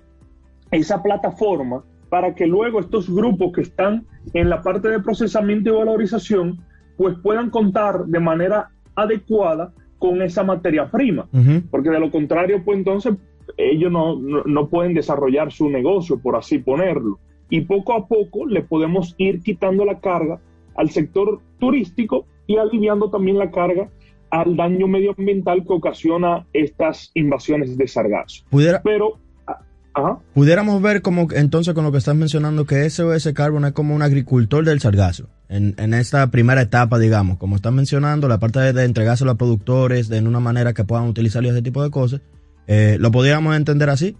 esa 0.71 1.03
plataforma 1.03 1.83
para 2.09 2.33
que 2.33 2.47
luego 2.47 2.79
estos 2.79 3.09
grupos 3.13 3.51
que 3.53 3.61
están 3.61 4.05
en 4.33 4.49
la 4.49 4.61
parte 4.61 4.89
de 4.89 4.99
procesamiento 4.99 5.69
y 5.69 5.73
valorización 5.73 6.59
pues 6.99 7.15
puedan 7.23 7.49
contar 7.49 8.07
de 8.07 8.19
manera 8.19 8.71
adecuada 8.93 9.71
con 9.99 10.21
esa 10.21 10.43
materia 10.43 10.91
prima, 10.91 11.29
porque 11.71 11.89
de 11.89 11.97
lo 11.97 12.11
contrario 12.11 12.61
pues 12.65 12.77
entonces 12.77 13.13
ellos 13.55 13.89
no, 13.89 14.19
no, 14.19 14.43
no 14.43 14.67
pueden 14.67 14.93
desarrollar 14.93 15.49
su 15.49 15.69
negocio, 15.69 16.19
por 16.19 16.35
así 16.35 16.57
ponerlo. 16.59 17.17
Y 17.49 17.61
poco 17.61 17.93
a 17.93 18.05
poco 18.05 18.45
le 18.45 18.63
podemos 18.63 19.15
ir 19.17 19.39
quitando 19.41 19.85
la 19.85 20.01
carga 20.01 20.41
al 20.75 20.89
sector 20.89 21.39
turístico 21.57 22.25
y 22.47 22.57
aliviando 22.57 23.09
también 23.09 23.37
la 23.37 23.49
carga 23.49 23.89
al 24.29 24.57
daño 24.57 24.87
medioambiental 24.89 25.65
que 25.65 25.71
ocasiona 25.73 26.47
estas 26.51 27.11
invasiones 27.13 27.77
de 27.77 27.87
sargazo. 27.87 28.43
Pudiera, 28.49 28.81
Pero, 28.83 29.19
ah, 29.47 29.61
ajá. 29.93 30.19
pudiéramos 30.33 30.81
ver 30.81 31.01
como 31.01 31.27
entonces 31.31 31.73
con 31.73 31.85
lo 31.85 31.93
que 31.93 31.99
estás 31.99 32.15
mencionando 32.15 32.65
que 32.65 32.89
SOS 32.89 33.31
Carbon 33.33 33.63
es 33.63 33.71
como 33.71 33.95
un 33.95 34.01
agricultor 34.01 34.65
del 34.65 34.81
sargazo. 34.81 35.29
En, 35.49 35.73
en 35.79 35.93
esta 35.95 36.27
primera 36.29 36.61
etapa, 36.61 36.99
digamos, 36.99 37.37
como 37.37 37.55
están 37.55 37.73
mencionando, 37.75 38.27
la 38.27 38.37
parte 38.39 38.59
de, 38.59 38.71
de 38.71 38.85
entregárselo 38.85 39.31
a 39.31 39.35
productores 39.35 40.07
de 40.07 40.17
en 40.17 40.27
una 40.27 40.39
manera 40.39 40.73
que 40.73 40.83
puedan 40.83 41.07
utilizarlo 41.07 41.47
y 41.47 41.51
ese 41.51 41.63
tipo 41.63 41.81
de 41.83 41.89
cosas, 41.89 42.21
eh, 42.67 42.97
¿lo 42.99 43.09
podríamos 43.11 43.55
entender 43.55 43.89
así? 43.89 44.15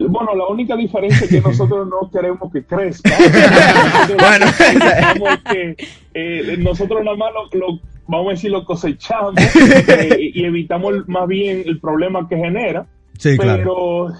Bueno, 0.00 0.34
la 0.34 0.46
única 0.46 0.76
diferencia 0.76 1.24
es 1.24 1.30
que 1.30 1.40
nosotros 1.40 1.86
no 1.88 2.08
queremos 2.10 2.50
que 2.52 2.64
crezca. 2.64 3.10
Bueno. 4.18 4.46
Que, 5.52 5.76
eh, 6.14 6.56
nosotros 6.58 7.02
nada 7.04 7.16
más 7.16 7.30
lo, 7.52 7.58
lo- 7.58 7.80
vamos 8.06 8.28
a 8.28 8.30
decir, 8.30 8.50
lo 8.50 8.64
cosechamos 8.64 9.34
eh, 9.36 10.30
y 10.34 10.44
evitamos 10.44 11.06
más 11.08 11.26
bien 11.28 11.62
el 11.66 11.80
problema 11.80 12.26
que 12.28 12.36
genera. 12.36 12.86
Sí, 13.18 13.36
claro. 13.36 14.12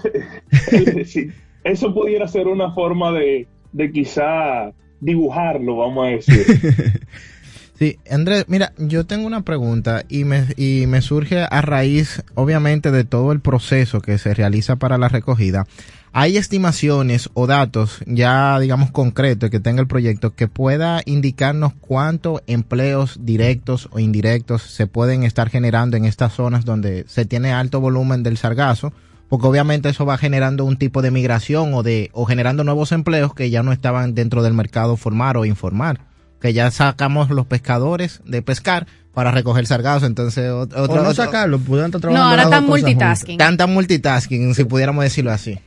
Pero 0.69 1.05
sí, 1.05 1.29
eso 1.63 1.93
pudiera 1.93 2.27
ser 2.27 2.47
una 2.47 2.71
forma 2.73 3.11
de, 3.13 3.47
de 3.71 3.91
quizá 3.91 4.71
dibujarlo, 4.99 5.77
vamos 5.77 6.07
a 6.07 6.09
decir. 6.09 6.45
Sí, 7.79 7.97
Andrés, 8.11 8.43
mira, 8.49 8.73
yo 8.77 9.05
tengo 9.05 9.25
una 9.25 9.43
pregunta 9.43 10.03
y 10.09 10.25
me, 10.25 10.47
y 10.57 10.85
me 10.85 11.01
surge 11.01 11.47
a 11.49 11.61
raíz, 11.61 12.21
obviamente, 12.35 12.91
de 12.91 13.05
todo 13.05 13.31
el 13.31 13.39
proceso 13.39 14.01
que 14.01 14.17
se 14.17 14.33
realiza 14.33 14.75
para 14.75 14.97
la 14.97 15.07
recogida. 15.07 15.65
¿Hay 16.11 16.35
estimaciones 16.35 17.29
o 17.35 17.47
datos 17.47 17.99
ya, 18.05 18.59
digamos, 18.59 18.91
concretos 18.91 19.49
que 19.49 19.61
tenga 19.61 19.79
el 19.79 19.87
proyecto 19.87 20.35
que 20.35 20.49
pueda 20.49 21.01
indicarnos 21.05 21.71
cuántos 21.79 22.41
empleos 22.47 23.19
directos 23.21 23.87
o 23.93 23.99
indirectos 23.99 24.63
se 24.63 24.85
pueden 24.85 25.23
estar 25.23 25.49
generando 25.49 25.95
en 25.95 26.03
estas 26.03 26.33
zonas 26.33 26.65
donde 26.65 27.05
se 27.07 27.23
tiene 27.23 27.53
alto 27.53 27.79
volumen 27.79 28.23
del 28.23 28.35
sargazo? 28.35 28.91
Porque 29.29 29.47
obviamente 29.47 29.89
eso 29.89 30.05
va 30.05 30.17
generando 30.17 30.65
un 30.65 30.77
tipo 30.77 31.01
de 31.01 31.11
migración 31.11 31.73
o 31.75 31.83
de, 31.83 32.09
o 32.13 32.25
generando 32.25 32.63
nuevos 32.63 32.91
empleos 32.91 33.33
que 33.35 33.49
ya 33.49 33.61
no 33.63 33.71
estaban 33.71 34.15
dentro 34.15 34.41
del 34.43 34.53
mercado 34.53 34.97
formal 34.97 35.37
o 35.37 35.45
informal 35.45 35.99
que 36.41 36.53
ya 36.53 36.71
sacamos 36.71 37.29
los 37.29 37.45
pescadores 37.47 38.21
de 38.25 38.41
pescar 38.41 38.87
para 39.13 39.29
recoger 39.31 39.65
sargazo, 39.65 40.05
entonces 40.05 40.45
ot- 40.49 40.73
O 40.73 40.83
otro, 40.83 40.95
no 40.95 41.09
otro- 41.09 41.13
sacarlo, 41.25 41.59
pudieran 41.59 41.91
estar 41.93 42.09
No, 42.11 42.17
ahora 42.23 42.43
están 42.43 42.65
multitasking. 42.65 43.37
tanta 43.37 43.67
multitasking, 43.67 44.53
si 44.55 44.63
pudiéramos 44.63 45.03
decirlo 45.03 45.31
así. 45.31 45.59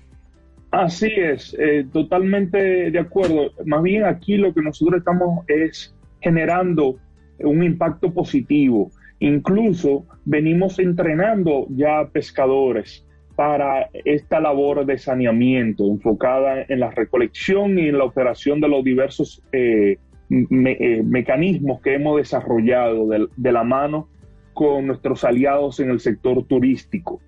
Así 0.71 1.09
es, 1.15 1.55
eh, 1.59 1.85
totalmente 1.93 2.91
de 2.91 2.99
acuerdo. 2.99 3.51
Más 3.67 3.83
bien 3.83 4.07
aquí 4.07 4.39
lo 4.39 4.55
que 4.55 4.63
nosotros 4.63 5.01
estamos 5.01 5.45
es 5.47 5.95
generando 6.23 6.97
un 7.41 7.63
impacto 7.63 8.11
positivo. 8.15 8.91
Incluso 9.21 10.07
venimos 10.25 10.79
entrenando 10.79 11.67
ya 11.69 12.09
pescadores 12.11 13.05
para 13.37 13.89
esta 14.05 14.41
labor 14.41 14.85
de 14.87 14.99
saneamiento 14.99 15.87
enfocada 15.87 16.63
en 16.69 16.81
la 16.81 16.91
recolección 16.91 17.79
y 17.79 17.89
en 17.89 17.99
la 17.99 18.05
operación 18.05 18.61
de 18.61 18.69
los 18.69 18.85
diversos 18.85 19.43
eh, 19.53 19.99
me- 20.29 20.77
eh, 20.81 21.03
mecanismos 21.03 21.81
que 21.81 21.95
hemos 21.95 22.17
desarrollado 22.19 23.07
de, 23.09 23.27
de 23.37 23.53
la 23.53 23.65
mano 23.65 24.09
con 24.53 24.87
nuestros 24.87 25.25
aliados 25.25 25.81
en 25.81 25.91
el 25.91 26.01
sector 26.01 26.45
turístico. 26.45 27.21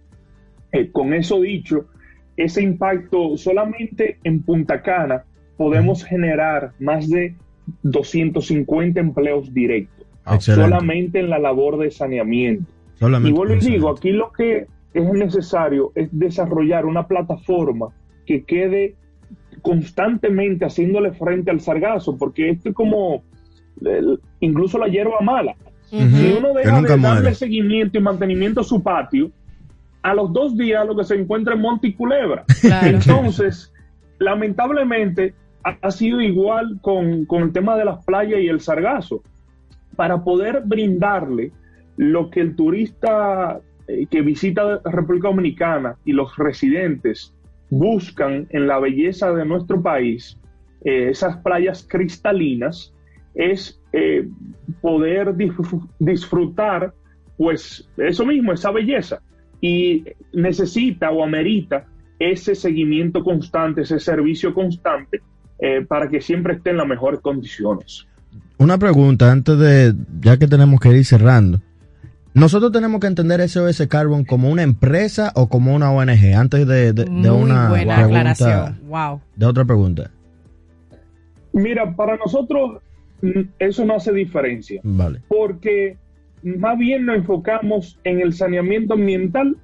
Eh, 0.73 0.91
con 0.93 1.15
eso 1.15 1.41
dicho, 1.41 1.87
ese 2.37 2.63
impacto 2.63 3.37
solamente 3.37 4.19
en 4.25 4.43
Punta 4.43 4.83
Cana 4.83 5.25
podemos 5.57 6.05
generar 6.05 6.73
más 6.81 7.09
de 7.09 7.35
250 7.83 9.01
empleos 9.01 9.53
directos. 9.55 10.07
solamente 10.55 11.21
en 11.21 11.31
la 11.31 11.39
labor 11.39 11.79
de 11.79 11.91
saneamiento. 11.91 12.65
y 13.29 13.33
vuelvo 13.33 13.55
y 13.55 13.57
digo, 13.73 13.91
aquí 13.91 14.11
lo 14.13 14.33
que 14.33 14.67
es 14.95 15.13
necesario 15.13 15.93
es 15.95 16.09
desarrollar 16.13 16.87
una 16.87 17.07
plataforma 17.07 17.89
que 18.25 18.45
quede 18.45 18.95
constantemente 19.61 20.65
haciéndole 20.65 21.13
frente 21.13 21.51
al 21.51 21.61
sargazo, 21.61 22.17
porque 22.17 22.51
esto 22.51 22.71
es 22.71 22.75
como 22.75 23.23
incluso 24.41 24.79
la 24.79 24.89
hierba 24.89 25.21
mala. 25.21 25.57
Si 25.91 26.35
uno 26.37 26.55
deja 26.55 26.81
de 26.81 26.97
darle 26.97 27.35
seguimiento 27.35 27.99
y 27.99 28.01
mantenimiento 28.01 28.61
a 28.61 28.65
su 28.65 28.83
patio, 28.83 29.31
a 30.03 30.15
los 30.15 30.33
dos 30.33 30.57
días 30.57 30.87
lo 30.87 30.97
que 30.97 31.05
se 31.05 31.15
encuentra 31.15 31.55
en 31.55 31.61
Monte 31.61 31.89
y 31.89 31.95
Culebra. 31.95 32.45
Entonces, 32.83 33.73
lamentablemente, 34.19 35.35
ha, 35.63 35.91
sido 35.91 36.21
igual 36.21 36.79
con, 36.83 37.25
con, 37.25 37.43
el 37.43 37.53
tema 37.53 37.77
de 37.77 37.85
las 37.85 38.05
playas 38.05 38.41
y 38.41 38.49
el 38.49 38.61
sargazo. 38.61 39.23
Para 39.97 40.23
poder 40.25 40.63
brindarle 40.65 41.53
lo 41.97 42.29
que 42.31 42.41
el 42.41 42.57
turista 42.57 43.61
que 44.11 44.23
visita 44.23 44.81
República 44.85 45.29
Dominicana 45.29 45.97
y 46.05 46.13
los 46.13 46.37
residentes 46.37 47.35
buscan 47.71 48.47
en 48.51 48.67
la 48.67 48.79
belleza 48.79 49.33
de 49.33 49.45
nuestro 49.45 49.83
país, 49.83 50.39
eh, 50.85 51.09
esas 51.11 51.39
playas 51.39 51.87
cristalinas, 51.89 52.93
es 53.35 53.81
eh, 53.93 54.29
poder 54.81 55.35
disfrutar, 55.99 56.95
pues 57.37 57.89
eso 57.97 58.25
mismo, 58.25 58.53
esa 58.53 58.71
belleza. 58.71 59.21
Y 59.61 60.05
necesita 60.33 61.11
o 61.11 61.25
amerita 61.25 61.87
ese 62.19 62.55
seguimiento 62.55 63.25
constante, 63.25 63.83
ese 63.83 63.99
servicio 63.99 64.55
constante, 64.55 65.21
eh, 65.59 65.85
para 65.87 66.09
que 66.09 66.21
siempre 66.21 66.55
esté 66.55 66.71
en 66.71 66.77
las 66.77 66.87
mejores 66.87 67.21
condiciones. 67.21 68.07
Una 68.59 68.79
pregunta 68.79 69.33
antes 69.33 69.59
de, 69.59 69.95
ya 70.21 70.37
que 70.37 70.47
tenemos 70.47 70.81
que 70.81 70.91
ir 70.91 71.05
cerrando. 71.05 71.61
Nosotros 72.35 72.73
tenemos 72.73 73.01
que 73.01 73.07
entender 73.07 73.49
SOS 73.49 73.87
Carbon 73.87 74.25
como 74.25 74.51
una 74.51 74.63
empresa 74.63 75.33
o 75.37 75.49
como 75.49 75.73
una 75.73 75.93
ONG 75.93 76.35
antes 76.37 76.67
de, 76.67 76.93
de, 76.93 77.31
una 77.31 77.69
buena 77.69 78.05
aclaración. 78.05 78.81
Wow. 78.89 79.21
De 79.37 79.47
otra 79.47 79.65
pregunta. 79.65 80.11
Mira, 81.53 81.95
para 81.95 82.17
nosotros 82.17 82.83
mm, 83.23 83.41
eso 83.61 83.85
no 83.85 83.95
hace 83.95 84.13
diferencia. 84.13 84.81
Vale. 84.83 85.21
Porque 85.29 85.97
más 86.43 86.77
bien 86.77 87.07
nos 87.07 87.17
enfocamos 87.17 88.01
en 88.03 88.21
el 88.21 88.33
saneamiento 88.33 88.95
ambiental, 88.95 89.57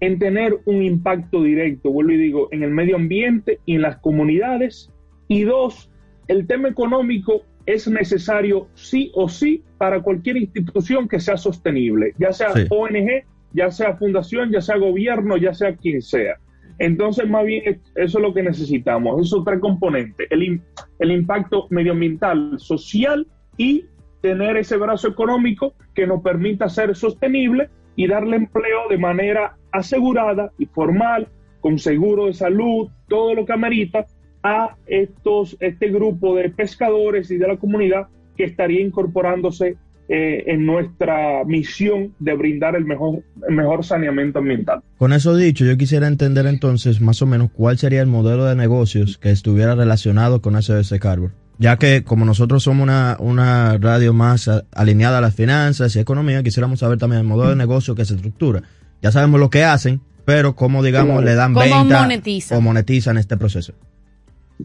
en 0.00 0.18
tener 0.18 0.60
un 0.66 0.82
impacto 0.82 1.42
directo, 1.42 1.90
vuelvo 1.90 2.12
y 2.12 2.18
digo, 2.18 2.48
en 2.52 2.62
el 2.62 2.70
medio 2.70 2.96
ambiente 2.96 3.60
y 3.64 3.76
en 3.76 3.82
las 3.82 3.96
comunidades. 3.96 4.90
Y 5.26 5.44
dos, 5.44 5.90
el 6.28 6.46
tema 6.46 6.68
económico 6.68 7.44
es 7.66 7.88
necesario 7.88 8.68
sí 8.74 9.10
o 9.14 9.28
sí 9.28 9.62
para 9.78 10.02
cualquier 10.02 10.36
institución 10.36 11.08
que 11.08 11.20
sea 11.20 11.36
sostenible, 11.36 12.14
ya 12.18 12.32
sea 12.32 12.52
ONG, 12.68 13.24
ya 13.52 13.70
sea 13.70 13.96
fundación, 13.96 14.50
ya 14.50 14.60
sea 14.60 14.76
gobierno, 14.76 15.36
ya 15.36 15.54
sea 15.54 15.76
quien 15.76 16.02
sea. 16.02 16.38
Entonces, 16.78 17.28
más 17.28 17.44
bien, 17.44 17.80
eso 17.94 18.18
es 18.18 18.22
lo 18.22 18.32
que 18.32 18.42
necesitamos. 18.42 19.20
Esos 19.26 19.44
tres 19.44 19.60
componentes, 19.60 20.26
el, 20.30 20.60
el 20.98 21.10
impacto 21.10 21.66
medioambiental, 21.68 22.58
social 22.58 23.26
y 23.58 23.84
tener 24.22 24.56
ese 24.56 24.76
brazo 24.76 25.08
económico 25.08 25.74
que 25.94 26.06
nos 26.06 26.22
permita 26.22 26.68
ser 26.68 26.94
sostenible 26.96 27.68
y 27.96 28.06
darle 28.06 28.36
empleo 28.36 28.88
de 28.88 28.98
manera 28.98 29.56
asegurada 29.72 30.52
y 30.58 30.66
formal, 30.66 31.28
con 31.60 31.78
seguro 31.78 32.26
de 32.26 32.32
salud, 32.32 32.88
todo 33.08 33.34
lo 33.34 33.44
que 33.44 33.52
amerita 33.52 34.06
a 34.42 34.76
estos, 34.86 35.56
este 35.60 35.88
grupo 35.90 36.36
de 36.36 36.50
pescadores 36.50 37.30
y 37.30 37.36
de 37.36 37.48
la 37.48 37.56
comunidad 37.56 38.08
que 38.36 38.44
estaría 38.44 38.80
incorporándose 38.80 39.76
eh, 40.12 40.44
en 40.52 40.66
nuestra 40.66 41.44
misión 41.44 42.14
de 42.18 42.34
brindar 42.34 42.74
el 42.74 42.84
mejor, 42.84 43.22
mejor 43.48 43.84
saneamiento 43.84 44.40
ambiental. 44.40 44.82
Con 44.98 45.12
eso 45.12 45.36
dicho, 45.36 45.64
yo 45.64 45.76
quisiera 45.76 46.08
entender 46.08 46.46
entonces 46.46 47.00
más 47.00 47.22
o 47.22 47.26
menos 47.26 47.50
cuál 47.52 47.78
sería 47.78 48.00
el 48.00 48.08
modelo 48.08 48.44
de 48.44 48.56
negocios 48.56 49.18
que 49.18 49.30
estuviera 49.30 49.76
relacionado 49.76 50.42
con 50.42 50.60
SOS 50.60 50.94
Carbon. 50.98 51.32
Ya 51.58 51.76
que 51.76 52.02
como 52.02 52.24
nosotros 52.24 52.64
somos 52.64 52.82
una, 52.82 53.18
una 53.20 53.78
radio 53.78 54.12
más 54.12 54.50
alineada 54.74 55.18
a 55.18 55.20
las 55.20 55.34
finanzas 55.34 55.94
y 55.94 56.00
economía, 56.00 56.42
quisiéramos 56.42 56.80
saber 56.80 56.98
también 56.98 57.20
el 57.20 57.28
modelo 57.28 57.50
de 57.50 57.56
negocio 57.56 57.94
que 57.94 58.04
se 58.04 58.14
estructura. 58.14 58.62
Ya 59.02 59.12
sabemos 59.12 59.38
lo 59.38 59.48
que 59.48 59.62
hacen, 59.62 60.00
pero 60.24 60.56
cómo 60.56 60.82
digamos 60.82 61.22
le 61.22 61.34
dan 61.34 61.54
venta 61.54 62.08
o 62.50 62.60
monetizan 62.60 63.16
este 63.16 63.36
proceso. 63.36 63.74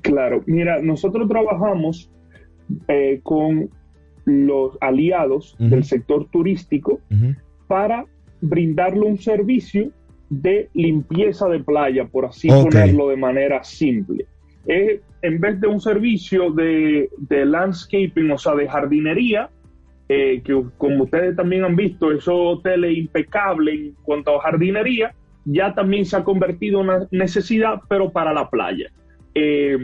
Claro, 0.01 0.43
mira, 0.45 0.81
nosotros 0.81 1.27
trabajamos 1.27 2.11
eh, 2.87 3.19
con 3.23 3.69
los 4.25 4.77
aliados 4.81 5.55
del 5.59 5.83
sector 5.83 6.27
turístico 6.31 6.99
para 7.67 8.05
brindarle 8.41 9.01
un 9.01 9.19
servicio 9.19 9.91
de 10.29 10.69
limpieza 10.73 11.47
de 11.47 11.59
playa, 11.59 12.05
por 12.05 12.25
así 12.25 12.47
ponerlo 12.47 13.09
de 13.09 13.17
manera 13.17 13.63
simple. 13.63 14.25
en 14.67 15.39
vez 15.39 15.61
de 15.61 15.67
un 15.67 15.79
servicio 15.79 16.51
de, 16.51 17.09
landscaping, 17.29 18.31
o 18.31 18.37
sea, 18.37 18.55
de 18.55 18.67
jardinería, 18.67 19.49
eh, 20.09 20.41
que 20.43 20.63
como 20.77 21.03
ustedes 21.03 21.35
también 21.35 21.63
han 21.63 21.75
visto, 21.75 22.11
esos 22.11 22.35
hoteles 22.35 22.97
impecables 22.97 23.75
en 23.75 23.95
cuanto 24.03 24.39
a 24.39 24.41
jardinería, 24.41 25.13
ya 25.45 25.73
también 25.73 26.05
se 26.05 26.17
ha 26.17 26.23
convertido 26.23 26.81
en 26.81 26.89
una 26.89 27.07
necesidad, 27.11 27.81
pero 27.87 28.11
para 28.11 28.33
la 28.33 28.49
playa. 28.49 28.91
Eh, 29.35 29.77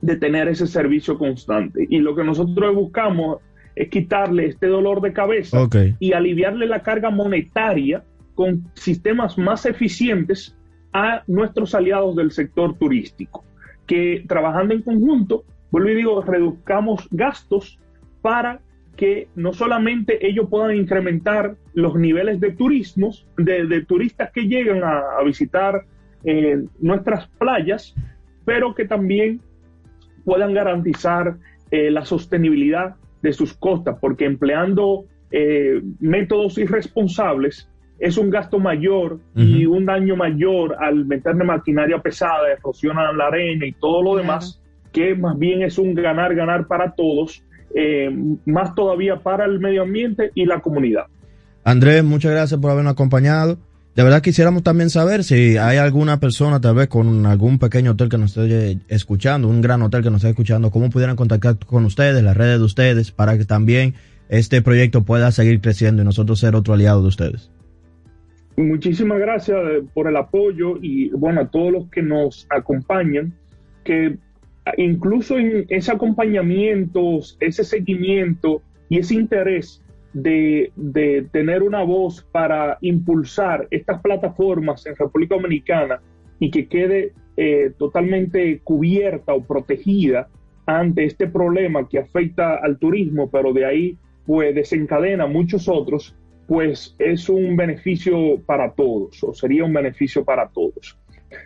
de 0.00 0.16
tener 0.16 0.48
ese 0.48 0.66
servicio 0.66 1.18
constante. 1.18 1.86
Y 1.88 1.98
lo 1.98 2.14
que 2.14 2.24
nosotros 2.24 2.74
buscamos 2.74 3.38
es 3.74 3.88
quitarle 3.88 4.46
este 4.46 4.66
dolor 4.66 5.00
de 5.00 5.12
cabeza 5.12 5.68
y 5.98 6.12
aliviarle 6.12 6.66
la 6.66 6.82
carga 6.82 7.10
monetaria 7.10 8.02
con 8.34 8.64
sistemas 8.74 9.36
más 9.36 9.66
eficientes 9.66 10.56
a 10.92 11.22
nuestros 11.26 11.74
aliados 11.74 12.16
del 12.16 12.30
sector 12.30 12.76
turístico, 12.78 13.44
que 13.86 14.24
trabajando 14.26 14.74
en 14.74 14.82
conjunto, 14.82 15.44
vuelvo 15.70 15.90
y 15.90 15.94
digo, 15.96 16.22
reduzcamos 16.22 17.06
gastos 17.10 17.78
para 18.22 18.60
que 18.96 19.28
no 19.34 19.52
solamente 19.52 20.26
ellos 20.26 20.48
puedan 20.50 20.76
incrementar 20.76 21.56
los 21.74 21.94
niveles 21.94 22.40
de 22.40 22.52
turismos, 22.52 23.26
de, 23.36 23.84
turistas 23.86 24.30
que 24.32 24.42
llegan 24.42 24.82
a, 24.82 25.22
visitar 25.24 25.84
eh, 26.24 26.64
nuestras 26.80 27.28
playas, 27.38 27.94
pero 28.44 28.74
que 28.74 28.84
también 28.84 29.40
puedan 30.24 30.54
garantizar 30.54 31.36
eh, 31.70 31.90
la 31.90 32.04
sostenibilidad 32.04 32.96
de 33.22 33.32
sus 33.32 33.54
costas, 33.54 33.96
porque 34.00 34.24
empleando 34.24 35.04
eh, 35.30 35.80
métodos 36.00 36.58
irresponsables 36.58 37.68
es 38.00 38.16
un 38.16 38.30
gasto 38.30 38.58
mayor 38.58 39.20
y 39.36 39.66
un 39.66 39.84
daño 39.84 40.16
mayor 40.16 40.74
al 40.80 41.04
meterle 41.04 41.44
maquinaria 41.44 41.98
pesada, 41.98 42.50
erosionan 42.50 43.16
la 43.18 43.26
arena 43.26 43.66
y 43.66 43.72
todo 43.72 44.02
lo 44.02 44.16
demás, 44.16 44.58
que 44.90 45.14
más 45.14 45.38
bien 45.38 45.62
es 45.62 45.76
un 45.76 45.94
ganar-ganar 45.94 46.66
para 46.66 46.92
todos, 46.92 47.44
eh, 47.74 48.10
más 48.46 48.74
todavía 48.74 49.16
para 49.16 49.44
el 49.44 49.60
medio 49.60 49.82
ambiente 49.82 50.30
y 50.34 50.46
la 50.46 50.60
comunidad. 50.60 51.04
Andrés, 51.62 52.02
muchas 52.02 52.32
gracias 52.32 52.58
por 52.58 52.70
habernos 52.70 52.94
acompañado. 52.94 53.58
De 54.00 54.04
verdad 54.04 54.22
quisiéramos 54.22 54.62
también 54.62 54.88
saber 54.88 55.24
si 55.24 55.58
hay 55.58 55.76
alguna 55.76 56.20
persona 56.20 56.58
tal 56.58 56.74
vez 56.74 56.88
con 56.88 57.26
algún 57.26 57.58
pequeño 57.58 57.90
hotel 57.90 58.08
que 58.08 58.16
nos 58.16 58.34
esté 58.34 58.78
escuchando, 58.88 59.46
un 59.46 59.60
gran 59.60 59.82
hotel 59.82 60.02
que 60.02 60.08
nos 60.08 60.20
esté 60.20 60.30
escuchando, 60.30 60.70
cómo 60.70 60.88
pudieran 60.88 61.16
contactar 61.16 61.58
con 61.66 61.84
ustedes, 61.84 62.22
las 62.22 62.34
redes 62.34 62.60
de 62.60 62.64
ustedes, 62.64 63.10
para 63.10 63.36
que 63.36 63.44
también 63.44 63.92
este 64.30 64.62
proyecto 64.62 65.02
pueda 65.02 65.30
seguir 65.32 65.60
creciendo 65.60 66.00
y 66.00 66.06
nosotros 66.06 66.40
ser 66.40 66.56
otro 66.56 66.72
aliado 66.72 67.02
de 67.02 67.08
ustedes. 67.08 67.50
Muchísimas 68.56 69.18
gracias 69.18 69.58
eh, 69.58 69.82
por 69.92 70.08
el 70.08 70.16
apoyo 70.16 70.78
y 70.80 71.10
bueno, 71.10 71.42
a 71.42 71.50
todos 71.50 71.70
los 71.70 71.90
que 71.90 72.00
nos 72.00 72.46
acompañan, 72.48 73.34
que 73.84 74.16
incluso 74.78 75.36
en 75.36 75.66
ese 75.68 75.92
acompañamiento, 75.92 77.18
ese 77.38 77.64
seguimiento 77.64 78.62
y 78.88 79.00
ese 79.00 79.16
interés 79.16 79.82
de, 80.12 80.72
tener 81.32 81.62
una 81.62 81.82
voz 81.82 82.26
para 82.32 82.78
impulsar 82.80 83.68
estas 83.70 84.00
plataformas 84.00 84.86
en 84.86 84.96
República 84.96 85.36
Dominicana 85.36 86.00
y 86.38 86.50
que 86.50 86.66
quede 86.66 87.12
eh, 87.36 87.72
totalmente 87.78 88.60
cubierta 88.64 89.34
o 89.34 89.44
protegida 89.44 90.28
ante 90.66 91.04
este 91.04 91.26
problema 91.26 91.88
que 91.88 91.98
afecta 91.98 92.56
al 92.56 92.78
turismo, 92.78 93.30
pero 93.30 93.52
de 93.52 93.64
ahí 93.64 93.98
pues 94.26 94.54
desencadena 94.54 95.26
muchos 95.26 95.68
otros, 95.68 96.14
pues 96.46 96.94
es 96.98 97.28
un 97.28 97.56
beneficio 97.56 98.40
para 98.44 98.72
todos 98.72 99.22
o 99.24 99.34
sería 99.34 99.64
un 99.64 99.72
beneficio 99.72 100.24
para 100.24 100.48
todos. 100.48 100.98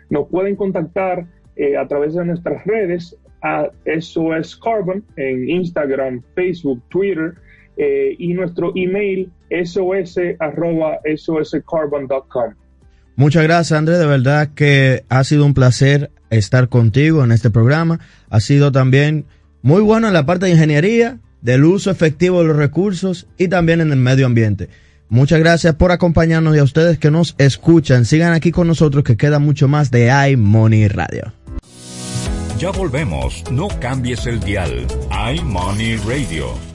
Nos 0.09 0.27
pueden 0.29 0.55
contactar 0.55 1.27
eh, 1.55 1.77
a 1.77 1.87
través 1.87 2.15
de 2.15 2.25
nuestras 2.25 2.65
redes 2.65 3.17
a 3.41 3.69
SOS 3.85 4.55
Carbon 4.57 5.03
en 5.15 5.49
Instagram, 5.49 6.21
Facebook, 6.33 6.81
Twitter 6.89 7.35
eh, 7.77 8.15
y 8.17 8.33
nuestro 8.33 8.71
email 8.75 9.31
sos 9.65 10.17
arroba 10.39 10.99
soscarbon.com. 11.15 12.53
Muchas 13.15 13.43
gracias, 13.43 13.77
Andrés. 13.77 13.99
De 13.99 14.05
verdad 14.05 14.49
que 14.53 15.03
ha 15.09 15.23
sido 15.23 15.45
un 15.45 15.53
placer 15.53 16.11
estar 16.29 16.69
contigo 16.69 17.23
en 17.23 17.31
este 17.31 17.49
programa. 17.49 17.99
Ha 18.29 18.39
sido 18.39 18.71
también 18.71 19.25
muy 19.61 19.81
bueno 19.81 20.07
en 20.07 20.13
la 20.13 20.25
parte 20.25 20.45
de 20.45 20.51
ingeniería. 20.51 21.19
del 21.41 21.63
uso 21.63 21.91
efectivo 21.91 22.39
de 22.41 22.47
los 22.47 22.57
recursos 22.57 23.27
y 23.37 23.49
también 23.49 23.79
en 23.79 23.91
el 23.91 23.99
medio 23.99 24.25
ambiente. 24.25 24.67
Muchas 25.09 25.39
gracias 25.39 25.75
por 25.75 25.91
acompañarnos 25.91 26.55
y 26.55 26.59
a 26.59 26.63
ustedes 26.63 26.97
que 26.97 27.11
nos 27.11 27.35
escuchan. 27.37 28.05
Sigan 28.05 28.33
aquí 28.33 28.51
con 28.51 28.65
nosotros 28.65 29.03
que 29.03 29.15
queda 29.15 29.37
mucho 29.37 29.67
más 29.67 29.91
de 29.91 30.11
iMoney 30.31 30.87
Radio. 30.87 31.33
Ya 32.57 32.71
volvemos, 32.71 33.43
no 33.51 33.67
cambies 33.79 34.25
el 34.25 34.39
dial. 34.39 34.87
iMoney 35.35 35.97
Radio. 35.97 36.74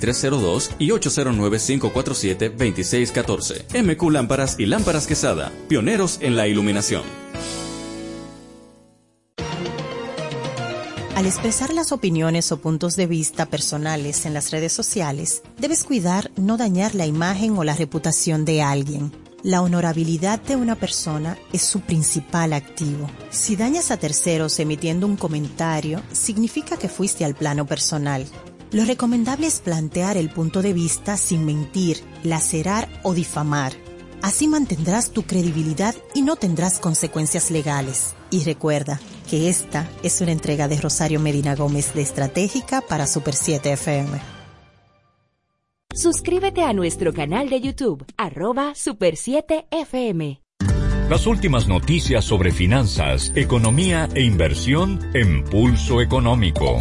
2302 0.00 0.70
y 0.78 0.90
809-547-2614. 0.90 3.84
MQ 3.84 4.10
Lámparas 4.10 4.56
y 4.58 4.66
Lámparas 4.66 5.06
Quesada, 5.06 5.52
pioneros 5.68 6.18
en 6.22 6.36
la 6.36 6.48
iluminación. 6.48 7.02
Al 11.20 11.26
expresar 11.26 11.74
las 11.74 11.92
opiniones 11.92 12.50
o 12.50 12.62
puntos 12.62 12.96
de 12.96 13.06
vista 13.06 13.44
personales 13.44 14.24
en 14.24 14.32
las 14.32 14.52
redes 14.52 14.72
sociales, 14.72 15.42
debes 15.58 15.84
cuidar 15.84 16.30
no 16.36 16.56
dañar 16.56 16.94
la 16.94 17.04
imagen 17.04 17.58
o 17.58 17.64
la 17.64 17.76
reputación 17.76 18.46
de 18.46 18.62
alguien. 18.62 19.12
La 19.42 19.60
honorabilidad 19.60 20.40
de 20.40 20.56
una 20.56 20.76
persona 20.76 21.36
es 21.52 21.60
su 21.60 21.80
principal 21.80 22.54
activo. 22.54 23.06
Si 23.28 23.54
dañas 23.54 23.90
a 23.90 23.98
terceros 23.98 24.58
emitiendo 24.60 25.06
un 25.06 25.16
comentario, 25.16 26.02
significa 26.10 26.78
que 26.78 26.88
fuiste 26.88 27.26
al 27.26 27.34
plano 27.34 27.66
personal. 27.66 28.24
Lo 28.72 28.84
recomendable 28.84 29.48
es 29.48 29.58
plantear 29.58 30.16
el 30.16 30.30
punto 30.30 30.62
de 30.62 30.72
vista 30.72 31.16
sin 31.16 31.44
mentir, 31.44 31.98
lacerar 32.22 32.88
o 33.02 33.14
difamar. 33.14 33.72
Así 34.22 34.46
mantendrás 34.46 35.10
tu 35.10 35.24
credibilidad 35.24 35.94
y 36.14 36.22
no 36.22 36.36
tendrás 36.36 36.78
consecuencias 36.78 37.50
legales. 37.50 38.14
Y 38.30 38.44
recuerda 38.44 39.00
que 39.28 39.48
esta 39.48 39.88
es 40.04 40.20
una 40.20 40.30
entrega 40.30 40.68
de 40.68 40.80
Rosario 40.80 41.18
Medina 41.18 41.56
Gómez 41.56 41.94
de 41.94 42.02
Estratégica 42.02 42.80
para 42.80 43.08
Super 43.08 43.34
7 43.34 43.72
FM. 43.72 44.20
Suscríbete 45.92 46.62
a 46.62 46.72
nuestro 46.72 47.12
canal 47.12 47.48
de 47.48 47.60
YouTube, 47.60 48.04
arroba 48.16 48.76
Super 48.76 49.16
7 49.16 49.66
FM. 49.70 50.42
Las 51.08 51.26
últimas 51.26 51.66
noticias 51.66 52.24
sobre 52.24 52.52
finanzas, 52.52 53.32
economía 53.34 54.08
e 54.14 54.22
inversión 54.22 55.00
en 55.12 55.42
pulso 55.42 56.00
económico. 56.00 56.80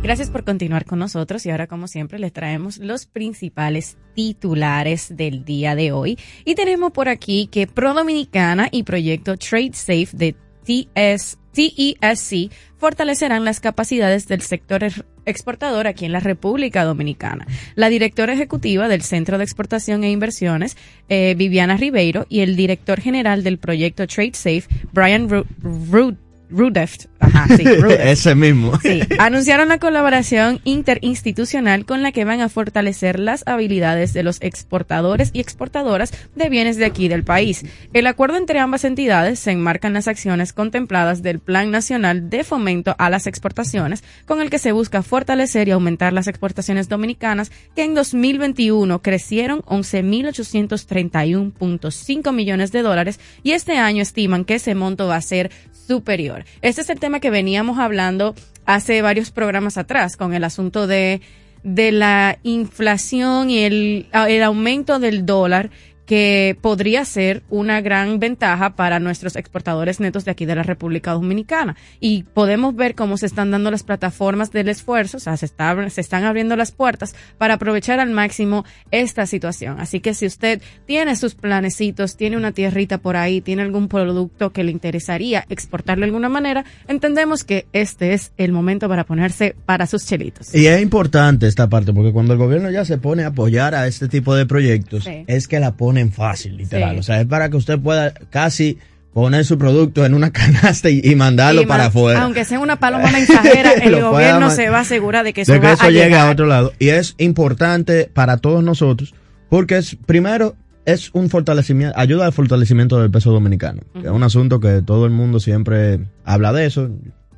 Gracias 0.00 0.30
por 0.30 0.44
continuar 0.44 0.84
con 0.84 1.00
nosotros 1.00 1.44
y 1.44 1.50
ahora 1.50 1.66
como 1.66 1.88
siempre 1.88 2.18
les 2.18 2.32
traemos 2.32 2.78
los 2.78 3.06
principales 3.06 3.98
titulares 4.14 5.16
del 5.16 5.44
día 5.44 5.74
de 5.74 5.92
hoy. 5.92 6.18
Y 6.44 6.54
tenemos 6.54 6.92
por 6.92 7.08
aquí 7.08 7.48
que 7.50 7.66
Pro 7.66 7.94
Dominicana 7.94 8.68
y 8.70 8.84
Proyecto 8.84 9.36
Trade 9.36 9.72
Safe 9.74 10.08
de 10.12 10.36
TS, 10.64 11.38
TESC 11.52 12.52
fortalecerán 12.76 13.44
las 13.44 13.58
capacidades 13.58 14.28
del 14.28 14.42
sector 14.42 14.86
exportador 15.26 15.88
aquí 15.88 16.04
en 16.04 16.12
la 16.12 16.20
República 16.20 16.84
Dominicana. 16.84 17.46
La 17.74 17.88
directora 17.88 18.32
ejecutiva 18.32 18.86
del 18.86 19.02
Centro 19.02 19.36
de 19.36 19.44
Exportación 19.44 20.04
e 20.04 20.10
Inversiones, 20.10 20.76
eh, 21.08 21.34
Viviana 21.36 21.76
Ribeiro, 21.76 22.26
y 22.28 22.40
el 22.40 22.54
director 22.54 23.00
general 23.00 23.42
del 23.42 23.58
proyecto 23.58 24.06
Trade 24.06 24.34
Safe, 24.34 24.64
Brian 24.92 25.28
Root 25.28 26.18
Rudeft, 26.50 27.06
ajá, 27.20 27.46
sí, 27.56 27.64
ese 28.00 28.34
mismo. 28.34 28.78
Sí, 28.80 29.00
anunciaron 29.18 29.68
la 29.68 29.78
colaboración 29.78 30.60
interinstitucional 30.64 31.84
con 31.84 32.02
la 32.02 32.12
que 32.12 32.24
van 32.24 32.40
a 32.40 32.48
fortalecer 32.48 33.18
las 33.18 33.46
habilidades 33.46 34.12
de 34.12 34.22
los 34.22 34.40
exportadores 34.40 35.30
y 35.32 35.40
exportadoras 35.40 36.12
de 36.34 36.48
bienes 36.48 36.76
de 36.76 36.86
aquí 36.86 37.08
del 37.08 37.24
país. 37.24 37.64
El 37.92 38.06
acuerdo 38.06 38.36
entre 38.36 38.58
ambas 38.58 38.84
entidades 38.84 39.38
se 39.38 39.52
enmarca 39.52 39.88
en 39.88 39.94
las 39.94 40.08
acciones 40.08 40.52
contempladas 40.52 41.22
del 41.22 41.38
Plan 41.38 41.70
Nacional 41.70 42.30
de 42.30 42.44
Fomento 42.44 42.94
a 42.98 43.10
las 43.10 43.26
Exportaciones, 43.26 44.02
con 44.26 44.40
el 44.40 44.50
que 44.50 44.58
se 44.58 44.72
busca 44.72 45.02
fortalecer 45.02 45.68
y 45.68 45.72
aumentar 45.72 46.12
las 46.12 46.28
exportaciones 46.28 46.88
dominicanas, 46.88 47.52
que 47.74 47.84
en 47.84 47.94
2021 47.94 49.02
crecieron 49.02 49.60
11.831.5 49.62 52.32
millones 52.32 52.72
de 52.72 52.82
dólares 52.82 53.20
y 53.42 53.52
este 53.52 53.76
año 53.76 54.02
estiman 54.02 54.44
que 54.44 54.54
ese 54.54 54.74
monto 54.74 55.06
va 55.06 55.16
a 55.16 55.22
ser 55.22 55.50
superior. 55.88 56.44
Este 56.62 56.82
es 56.82 56.90
el 56.90 57.00
tema 57.00 57.18
que 57.18 57.30
veníamos 57.30 57.78
hablando 57.78 58.34
hace 58.66 59.00
varios 59.02 59.30
programas 59.30 59.78
atrás 59.78 60.16
con 60.16 60.34
el 60.34 60.44
asunto 60.44 60.86
de, 60.86 61.22
de 61.62 61.90
la 61.90 62.38
inflación 62.42 63.48
y 63.48 63.60
el, 63.60 64.06
el 64.12 64.42
aumento 64.42 64.98
del 64.98 65.24
dólar 65.24 65.70
que 66.08 66.56
podría 66.62 67.04
ser 67.04 67.42
una 67.50 67.82
gran 67.82 68.18
ventaja 68.18 68.74
para 68.76 68.98
nuestros 68.98 69.36
exportadores 69.36 70.00
netos 70.00 70.24
de 70.24 70.30
aquí 70.30 70.46
de 70.46 70.54
la 70.54 70.62
República 70.62 71.12
Dominicana. 71.12 71.76
Y 72.00 72.22
podemos 72.22 72.74
ver 72.74 72.94
cómo 72.94 73.18
se 73.18 73.26
están 73.26 73.50
dando 73.50 73.70
las 73.70 73.82
plataformas 73.82 74.50
del 74.50 74.70
esfuerzo, 74.70 75.18
o 75.18 75.20
sea, 75.20 75.36
se, 75.36 75.44
está, 75.44 75.90
se 75.90 76.00
están 76.00 76.24
abriendo 76.24 76.56
las 76.56 76.72
puertas 76.72 77.14
para 77.36 77.54
aprovechar 77.54 78.00
al 78.00 78.08
máximo 78.08 78.64
esta 78.90 79.26
situación. 79.26 79.80
Así 79.80 80.00
que 80.00 80.14
si 80.14 80.24
usted 80.24 80.62
tiene 80.86 81.14
sus 81.14 81.34
planecitos, 81.34 82.16
tiene 82.16 82.38
una 82.38 82.52
tierrita 82.52 82.96
por 82.96 83.16
ahí, 83.16 83.42
tiene 83.42 83.60
algún 83.60 83.88
producto 83.88 84.50
que 84.50 84.64
le 84.64 84.72
interesaría 84.72 85.44
exportarle 85.50 86.06
de 86.06 86.08
alguna 86.08 86.30
manera, 86.30 86.64
entendemos 86.88 87.44
que 87.44 87.66
este 87.74 88.14
es 88.14 88.32
el 88.38 88.52
momento 88.52 88.88
para 88.88 89.04
ponerse 89.04 89.54
para 89.66 89.86
sus 89.86 90.06
chelitos. 90.06 90.54
Y 90.54 90.68
es 90.68 90.80
importante 90.80 91.46
esta 91.46 91.68
parte, 91.68 91.92
porque 91.92 92.12
cuando 92.12 92.32
el 92.32 92.38
gobierno 92.38 92.70
ya 92.70 92.86
se 92.86 92.96
pone 92.96 93.24
a 93.24 93.26
apoyar 93.26 93.74
a 93.74 93.86
este 93.86 94.08
tipo 94.08 94.34
de 94.34 94.46
proyectos, 94.46 95.06
es 95.26 95.48
que 95.48 95.60
la 95.60 95.76
pone 95.76 95.97
fácil, 96.06 96.56
literal. 96.56 96.98
O 96.98 97.02
sea, 97.02 97.20
es 97.20 97.26
para 97.26 97.48
que 97.50 97.56
usted 97.56 97.78
pueda 97.78 98.12
casi 98.30 98.78
poner 99.12 99.44
su 99.44 99.58
producto 99.58 100.04
en 100.06 100.14
una 100.14 100.30
canasta 100.32 100.90
y, 100.90 101.14
mandarlo 101.16 101.66
para 101.66 101.86
afuera. 101.86 102.22
Aunque 102.22 102.44
sea 102.44 102.60
una 102.60 102.78
paloma 102.78 103.10
mensajera, 103.12 103.72
el 103.72 104.00
gobierno 104.00 104.50
se 104.50 104.70
va 104.70 104.78
a 104.78 104.82
asegurar 104.82 105.24
de 105.24 105.32
que 105.32 105.42
eso, 105.42 105.60
que 105.60 105.72
eso 105.72 105.90
llegue 105.90 106.16
a 106.16 106.30
otro 106.30 106.46
lado. 106.46 106.72
Y 106.78 106.88
es 106.88 107.14
importante 107.18 108.10
para 108.12 108.36
todos 108.36 108.62
nosotros 108.62 109.14
porque 109.48 109.78
es, 109.78 109.96
primero, 110.06 110.56
es 110.84 111.10
un 111.12 111.30
fortalecimiento, 111.30 111.98
ayuda 111.98 112.26
al 112.26 112.32
fortalecimiento 112.32 113.00
del 113.00 113.10
peso 113.10 113.30
dominicano, 113.30 113.82
que 113.92 114.06
es 114.06 114.12
un 114.12 114.22
asunto 114.22 114.60
que 114.60 114.82
todo 114.82 115.04
el 115.04 115.10
mundo 115.10 115.40
siempre 115.40 116.00
habla 116.24 116.52
de 116.52 116.66
eso. 116.66 116.90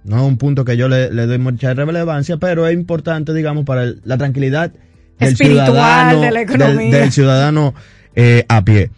No 0.04 0.16
es 0.16 0.22
un 0.22 0.38
punto 0.38 0.64
que 0.64 0.76
yo 0.76 0.88
le, 0.88 1.08
doy 1.08 1.38
mucha 1.38 1.74
relevancia, 1.74 2.36
pero 2.38 2.66
es 2.66 2.74
importante, 2.74 3.34
digamos, 3.34 3.64
para 3.64 3.92
la 4.04 4.18
tranquilidad 4.18 4.72
del 5.18 5.36
ciudadano, 5.36 6.20
de 6.20 6.30
la 6.30 6.40
economía. 6.40 6.96
del 6.96 7.12
ciudadano 7.12 7.74
eh, 8.14 8.44
a 8.48 8.64
pie. 8.64 8.90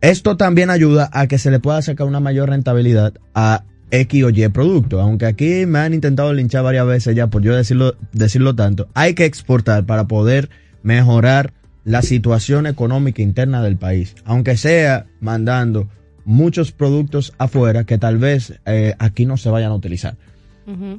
Esto 0.00 0.36
también 0.36 0.70
ayuda 0.70 1.08
a 1.12 1.26
que 1.26 1.38
se 1.38 1.50
le 1.50 1.60
pueda 1.60 1.80
sacar 1.80 2.06
una 2.06 2.20
mayor 2.20 2.48
rentabilidad 2.50 3.14
a 3.34 3.64
X 3.92 4.24
o 4.24 4.30
Y 4.30 4.48
producto. 4.48 5.00
Aunque 5.00 5.26
aquí 5.26 5.66
me 5.66 5.78
han 5.78 5.94
intentado 5.94 6.32
linchar 6.32 6.64
varias 6.64 6.86
veces 6.86 7.14
ya 7.14 7.28
por 7.28 7.42
yo 7.42 7.54
decirlo, 7.54 7.94
decirlo 8.12 8.54
tanto. 8.56 8.88
Hay 8.94 9.14
que 9.14 9.26
exportar 9.26 9.86
para 9.86 10.08
poder 10.08 10.50
mejorar 10.82 11.52
la 11.84 12.02
situación 12.02 12.66
económica 12.66 13.22
interna 13.22 13.62
del 13.62 13.76
país. 13.76 14.16
Aunque 14.24 14.56
sea 14.56 15.06
mandando 15.20 15.88
muchos 16.24 16.72
productos 16.72 17.32
afuera 17.38 17.84
que 17.84 17.98
tal 17.98 18.18
vez 18.18 18.54
eh, 18.66 18.94
aquí 18.98 19.26
no 19.26 19.36
se 19.36 19.50
vayan 19.50 19.72
a 19.72 19.76
utilizar. 19.76 20.16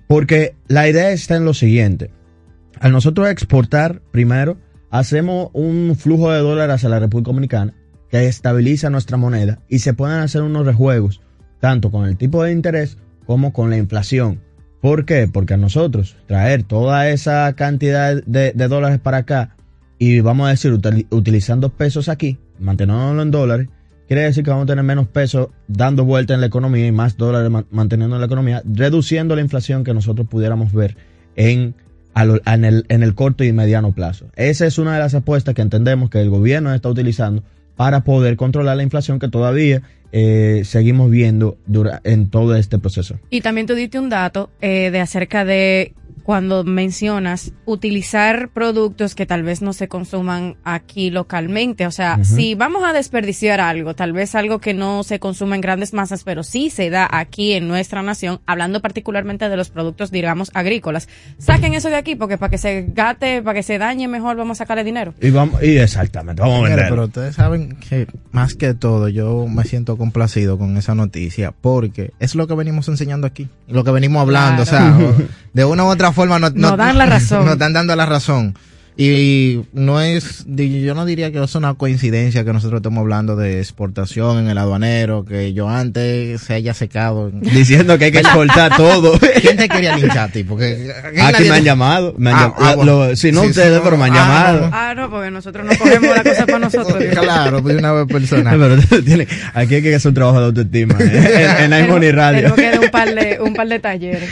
Porque 0.07 0.55
la 0.67 0.87
idea 0.87 1.11
está 1.11 1.35
en 1.35 1.45
lo 1.45 1.53
siguiente. 1.53 2.11
Al 2.79 2.91
nosotros 2.91 3.29
exportar 3.29 4.01
primero, 4.11 4.57
hacemos 4.93 5.49
un 5.53 5.95
flujo 5.97 6.31
de 6.31 6.41
dólares 6.41 6.75
hacia 6.75 6.87
la 6.87 6.99
República 6.99 7.31
Dominicana 7.31 7.73
que 8.11 8.27
estabiliza 8.27 8.91
nuestra 8.91 9.17
moneda 9.17 9.57
y 9.67 9.79
se 9.79 9.95
pueden 9.95 10.19
hacer 10.19 10.43
unos 10.43 10.67
rejuegos 10.67 11.19
tanto 11.59 11.89
con 11.89 12.05
el 12.05 12.15
tipo 12.15 12.43
de 12.43 12.51
interés 12.51 12.99
como 13.25 13.53
con 13.53 13.71
la 13.71 13.77
inflación. 13.77 14.41
¿Por 14.81 15.05
qué? 15.05 15.27
Porque 15.27 15.55
a 15.55 15.57
nosotros 15.57 16.15
traer 16.27 16.61
toda 16.61 17.09
esa 17.09 17.51
cantidad 17.53 18.21
de, 18.23 18.51
dólares 18.53 18.99
para 18.99 19.17
acá 19.17 19.55
y 19.97 20.19
vamos 20.19 20.45
a 20.45 20.51
decir 20.51 20.79
utilizando 21.09 21.69
pesos 21.69 22.07
aquí, 22.07 22.37
manteniéndolo 22.59 23.23
en 23.23 23.31
dólares, 23.31 23.69
quiere 24.07 24.21
decir 24.21 24.43
que 24.43 24.51
vamos 24.51 24.65
a 24.65 24.67
tener 24.67 24.83
menos 24.83 25.07
pesos 25.07 25.47
dando 25.67 26.05
vuelta 26.05 26.35
en 26.35 26.41
la 26.41 26.47
economía 26.47 26.85
y 26.85 26.91
más 26.91 27.17
dólares 27.17 27.51
manteniendo 27.71 28.15
en 28.15 28.19
la 28.19 28.27
economía, 28.27 28.61
reduciendo 28.63 29.35
la 29.35 29.41
inflación 29.41 29.83
que 29.83 29.95
nosotros 29.95 30.27
pudiéramos 30.27 30.71
ver 30.71 30.97
en 31.35 31.73
en, 32.15 32.65
el, 32.65 32.85
en 32.89 33.03
el 33.03 33.15
corto 33.15 33.43
y 33.43 33.51
mediano 33.53 33.91
plazo. 33.91 34.27
Esa 34.35 34.65
es 34.65 34.77
una 34.77 34.93
de 34.93 34.99
las 34.99 35.13
apuestas 35.13 35.55
que 35.55 35.61
entendemos 35.61 36.09
que 36.09 36.21
el 36.21 36.29
gobierno 36.29 36.73
está 36.73 36.89
utilizando 36.89 37.43
para 37.75 38.03
poder 38.03 38.35
controlar 38.35 38.77
la 38.77 38.83
inflación 38.83 39.19
que 39.19 39.27
todavía 39.27 39.81
eh, 40.11 40.61
seguimos 40.63 41.09
viendo 41.09 41.57
en 42.03 42.29
todo 42.29 42.55
este 42.55 42.77
proceso. 42.77 43.19
Y 43.31 43.41
también 43.41 43.65
tú 43.65 43.73
diste 43.73 43.99
un 43.99 44.09
dato 44.09 44.51
eh, 44.61 44.91
de 44.91 44.99
acerca 44.99 45.43
de 45.43 45.93
cuando 46.23 46.63
mencionas 46.63 47.51
utilizar 47.65 48.49
productos 48.49 49.13
que 49.13 49.25
tal 49.25 49.43
vez 49.43 49.61
no 49.61 49.73
se 49.73 49.87
consuman 49.89 50.55
aquí 50.63 51.09
localmente. 51.09 51.85
O 51.85 51.91
sea, 51.91 52.23
si 52.23 52.55
vamos 52.55 52.83
a 52.85 52.93
desperdiciar 52.93 53.59
algo, 53.59 53.93
tal 53.93 54.13
vez 54.13 54.33
algo 54.35 54.59
que 54.59 54.73
no 54.73 55.03
se 55.03 55.19
consume 55.19 55.55
en 55.55 55.61
grandes 55.61 55.93
masas, 55.93 56.23
pero 56.23 56.43
sí 56.43 56.69
se 56.69 56.89
da 56.89 57.07
aquí 57.11 57.51
en 57.53 57.67
nuestra 57.67 58.01
nación, 58.03 58.39
hablando 58.45 58.81
particularmente 58.81 59.49
de 59.49 59.57
los 59.57 59.69
productos, 59.69 60.11
digamos, 60.11 60.49
agrícolas. 60.53 61.09
Saquen 61.39 61.73
eso 61.73 61.89
de 61.89 61.95
aquí 61.97 62.15
porque 62.15 62.37
para 62.37 62.49
que 62.49 62.57
se 62.57 62.85
gate, 62.93 63.41
para 63.41 63.55
que 63.55 63.63
se 63.63 63.77
dañe 63.77 64.07
mejor, 64.07 64.37
vamos 64.37 64.57
a 64.57 64.63
sacarle 64.63 64.85
dinero. 64.85 65.13
Y 65.21 65.29
vamos, 65.29 65.61
y 65.61 65.77
exactamente, 65.77 66.41
vamos 66.41 66.59
a 66.61 66.63
vender. 66.69 66.85
pero 66.89 67.03
ustedes 67.05 67.35
saben 67.35 67.75
que 67.75 68.07
más 68.31 68.55
que 68.55 68.73
todo 68.73 69.09
yo 69.09 69.45
me 69.47 69.65
siento 69.65 69.97
complacido 69.97 70.57
con 70.57 70.77
esa 70.77 70.95
noticia 70.95 71.51
porque 71.51 72.11
es 72.19 72.33
lo 72.35 72.47
que 72.47 72.55
venimos 72.55 72.87
enseñando 72.87 73.27
aquí, 73.27 73.49
lo 73.67 73.83
que 73.83 73.91
venimos 73.91 74.21
hablando, 74.21 74.63
Claro. 74.63 74.95
o 75.09 75.15
sea, 75.17 75.27
de 75.51 75.65
una 75.65 75.83
u 75.83 75.87
otra 75.87 76.12
forma 76.13 76.39
nos, 76.39 76.53
Nos 76.53 76.77
dan 76.77 76.97
la 76.97 77.05
razón. 77.05 77.39
Nos 77.45 77.53
están 77.53 77.73
dando 77.73 77.95
la 77.95 78.05
razón. 78.05 78.55
Y 78.95 79.61
no 79.73 79.99
es, 80.01 80.43
di- 80.45 80.83
yo 80.83 80.93
no 80.93 81.05
diría 81.05 81.31
que 81.31 81.41
es 81.43 81.55
una 81.55 81.73
coincidencia 81.73 82.43
que 82.45 82.53
nosotros 82.53 82.79
estemos 82.79 83.01
hablando 83.01 83.35
de 83.35 83.59
exportación 83.59 84.37
en 84.37 84.49
el 84.49 84.57
aduanero, 84.59 85.25
que 85.25 85.51
yo 85.53 85.67
antes 85.67 86.41
se 86.41 86.53
haya 86.53 86.75
secado. 86.75 87.31
Diciendo 87.33 87.97
que 87.97 88.05
hay 88.05 88.11
que 88.11 88.19
exportar 88.19 88.77
todo. 88.77 89.19
¿Quién 89.41 89.57
te 89.57 89.67
quería 89.67 89.97
linchar, 89.97 90.31
tipo? 90.31 90.55
Que, 90.55 90.91
Aquí 91.23 91.43
me 91.45 91.55
han 91.55 91.63
llamado. 91.63 92.13
Me 92.17 92.29
han 92.29 92.35
Ah, 92.35 92.39
llam- 92.49 92.53
ah, 92.57 92.75
bueno. 92.75 93.07
lo- 93.09 93.15
si 93.15 93.31
no 93.31 93.41
Sí, 93.43 93.47
ustedes, 93.49 93.75
sí, 93.77 93.81
pero 93.83 93.97
me 93.97 94.05
han 94.05 94.11
ah, 94.11 94.15
llamado. 94.15 94.59
no, 94.61 94.69
Ah, 94.73 94.93
no, 94.95 95.09
porque 95.09 95.31
nosotros 95.31 95.65
no 95.65 95.75
cogemos 95.77 96.15
la 96.15 96.23
cosa 96.23 96.45
para 96.45 96.59
nosotros. 96.59 97.03
Claro, 97.19 97.61
pues 97.63 97.73
de 97.73 97.79
una 97.79 97.93
vez 97.93 98.05
personal. 98.07 98.59
Pero 98.87 99.01
tiene- 99.03 99.27
aquí 99.55 99.75
hay 99.75 99.81
que 99.81 99.95
hacer 99.95 100.09
un 100.09 100.15
trabajo 100.15 100.39
de 100.39 100.45
autoestima. 100.45 100.95
¿eh? 100.99 101.47
En, 101.61 101.73
en 101.73 101.85
iMoney 101.85 102.11
Radio. 102.11 102.53
Tenemos 102.53 102.57
que 102.57 102.69
dar 102.69 102.79
un 102.79 102.91
par 102.91 103.15
de, 103.15 103.39
un 103.41 103.53
par 103.55 103.67
de 103.67 103.79
talleres. 103.79 104.29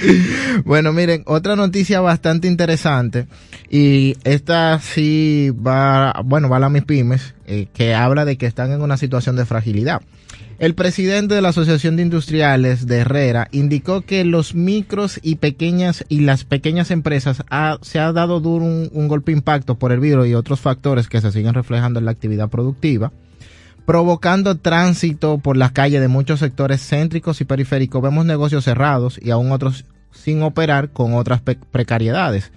Bueno, 0.65 0.93
miren, 0.93 1.23
otra 1.25 1.55
noticia 1.55 1.99
bastante 2.01 2.47
interesante 2.47 3.25
y 3.69 4.17
esta 4.23 4.50
sí 4.81 5.51
va, 5.51 6.21
bueno, 6.23 6.49
va 6.49 6.57
a 6.57 6.59
la 6.59 6.69
mis 6.69 6.83
pymes, 6.83 7.35
eh, 7.45 7.67
que 7.73 7.93
habla 7.93 8.25
de 8.25 8.37
que 8.37 8.45
están 8.45 8.71
en 8.71 8.81
una 8.81 8.97
situación 8.97 9.35
de 9.35 9.45
fragilidad. 9.45 10.01
El 10.59 10.75
presidente 10.75 11.33
de 11.33 11.41
la 11.41 11.49
Asociación 11.49 11.95
de 11.95 12.03
Industriales 12.03 12.85
de 12.85 12.99
Herrera 12.99 13.47
indicó 13.51 14.01
que 14.01 14.23
los 14.23 14.53
micros 14.53 15.19
y 15.23 15.35
pequeñas 15.35 16.05
y 16.07 16.19
las 16.19 16.43
pequeñas 16.43 16.91
empresas 16.91 17.43
se 17.81 17.99
ha 17.99 18.13
dado 18.13 18.39
duro 18.39 18.65
un, 18.65 18.89
un 18.93 19.07
golpe 19.07 19.31
impacto 19.31 19.79
por 19.79 19.91
el 19.91 19.99
virus 19.99 20.27
y 20.27 20.35
otros 20.35 20.59
factores 20.59 21.07
que 21.07 21.19
se 21.19 21.31
siguen 21.31 21.55
reflejando 21.55 21.99
en 21.99 22.05
la 22.05 22.11
actividad 22.11 22.49
productiva 22.49 23.11
provocando 23.85 24.55
tránsito 24.57 25.39
por 25.39 25.57
las 25.57 25.71
calles 25.71 26.01
de 26.01 26.07
muchos 26.07 26.39
sectores 26.39 26.87
céntricos 26.87 27.41
y 27.41 27.45
periféricos. 27.45 28.01
Vemos 28.01 28.25
negocios 28.25 28.63
cerrados 28.63 29.19
y 29.21 29.31
aún 29.31 29.51
otros 29.51 29.85
sin 30.11 30.43
operar 30.43 30.91
con 30.91 31.15
otras 31.15 31.41
precariedades. 31.41 32.51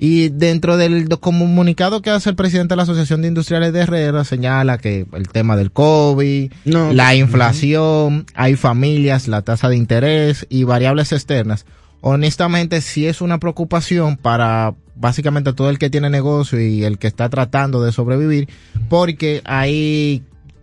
Y 0.00 0.28
dentro 0.28 0.76
del 0.76 1.08
do- 1.08 1.18
comunicado 1.20 2.02
que 2.02 2.10
hace 2.10 2.30
el 2.30 2.36
presidente 2.36 2.72
de 2.72 2.76
la 2.76 2.84
Asociación 2.84 3.20
de 3.22 3.28
Industriales 3.28 3.72
de 3.72 3.80
Herrera, 3.80 4.24
señala 4.24 4.78
que 4.78 5.06
el 5.12 5.28
tema 5.28 5.56
del 5.56 5.72
COVID, 5.72 6.52
No, 6.64 6.92
la 6.92 7.14
inflación, 7.16 8.24
hay 8.34 8.54
familias, 8.54 9.26
la 9.26 9.42
tasa 9.42 9.68
de 9.68 9.76
interés 9.76 10.46
y 10.48 10.62
variables 10.64 11.10
externas. 11.12 11.66
Honestamente, 12.00 12.80
sí 12.80 13.06
es 13.06 13.20
una 13.20 13.38
preocupación 13.38 14.16
para 14.16 14.74
básicamente 14.94 15.52
todo 15.52 15.68
el 15.68 15.78
que 15.78 15.90
tiene 15.90 16.10
negocio 16.10 16.60
y 16.60 16.84
el 16.84 16.98
que 16.98 17.08
está 17.08 17.28
tratando 17.28 17.82
de 17.82 17.90
sobrevivir, 17.92 18.48
porque 18.88 19.42
hay 19.44 20.22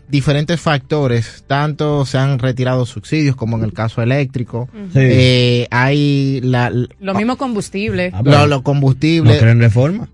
diferentes 0.10 0.60
factores, 0.62 1.44
tanto 1.48 2.06
se 2.06 2.18
han 2.18 2.40
retirado 2.40 2.86
subsidios 2.86 3.36
como 3.36 3.58
en 3.58 3.64
el 3.64 3.74
caso 3.74 4.02
eléctrico, 4.02 4.70
Sí. 4.94 5.00
eh, 5.02 5.68
hay 5.72 6.42
la, 6.42 6.70
Lo 7.00 7.14
mismo 7.14 7.38
combustible. 7.38 8.12
lo, 8.24 8.48
lo 8.48 8.64
combustible. 8.64 9.34
¿No 9.34 9.40
creen 9.40 9.60
reforma? 9.60 10.10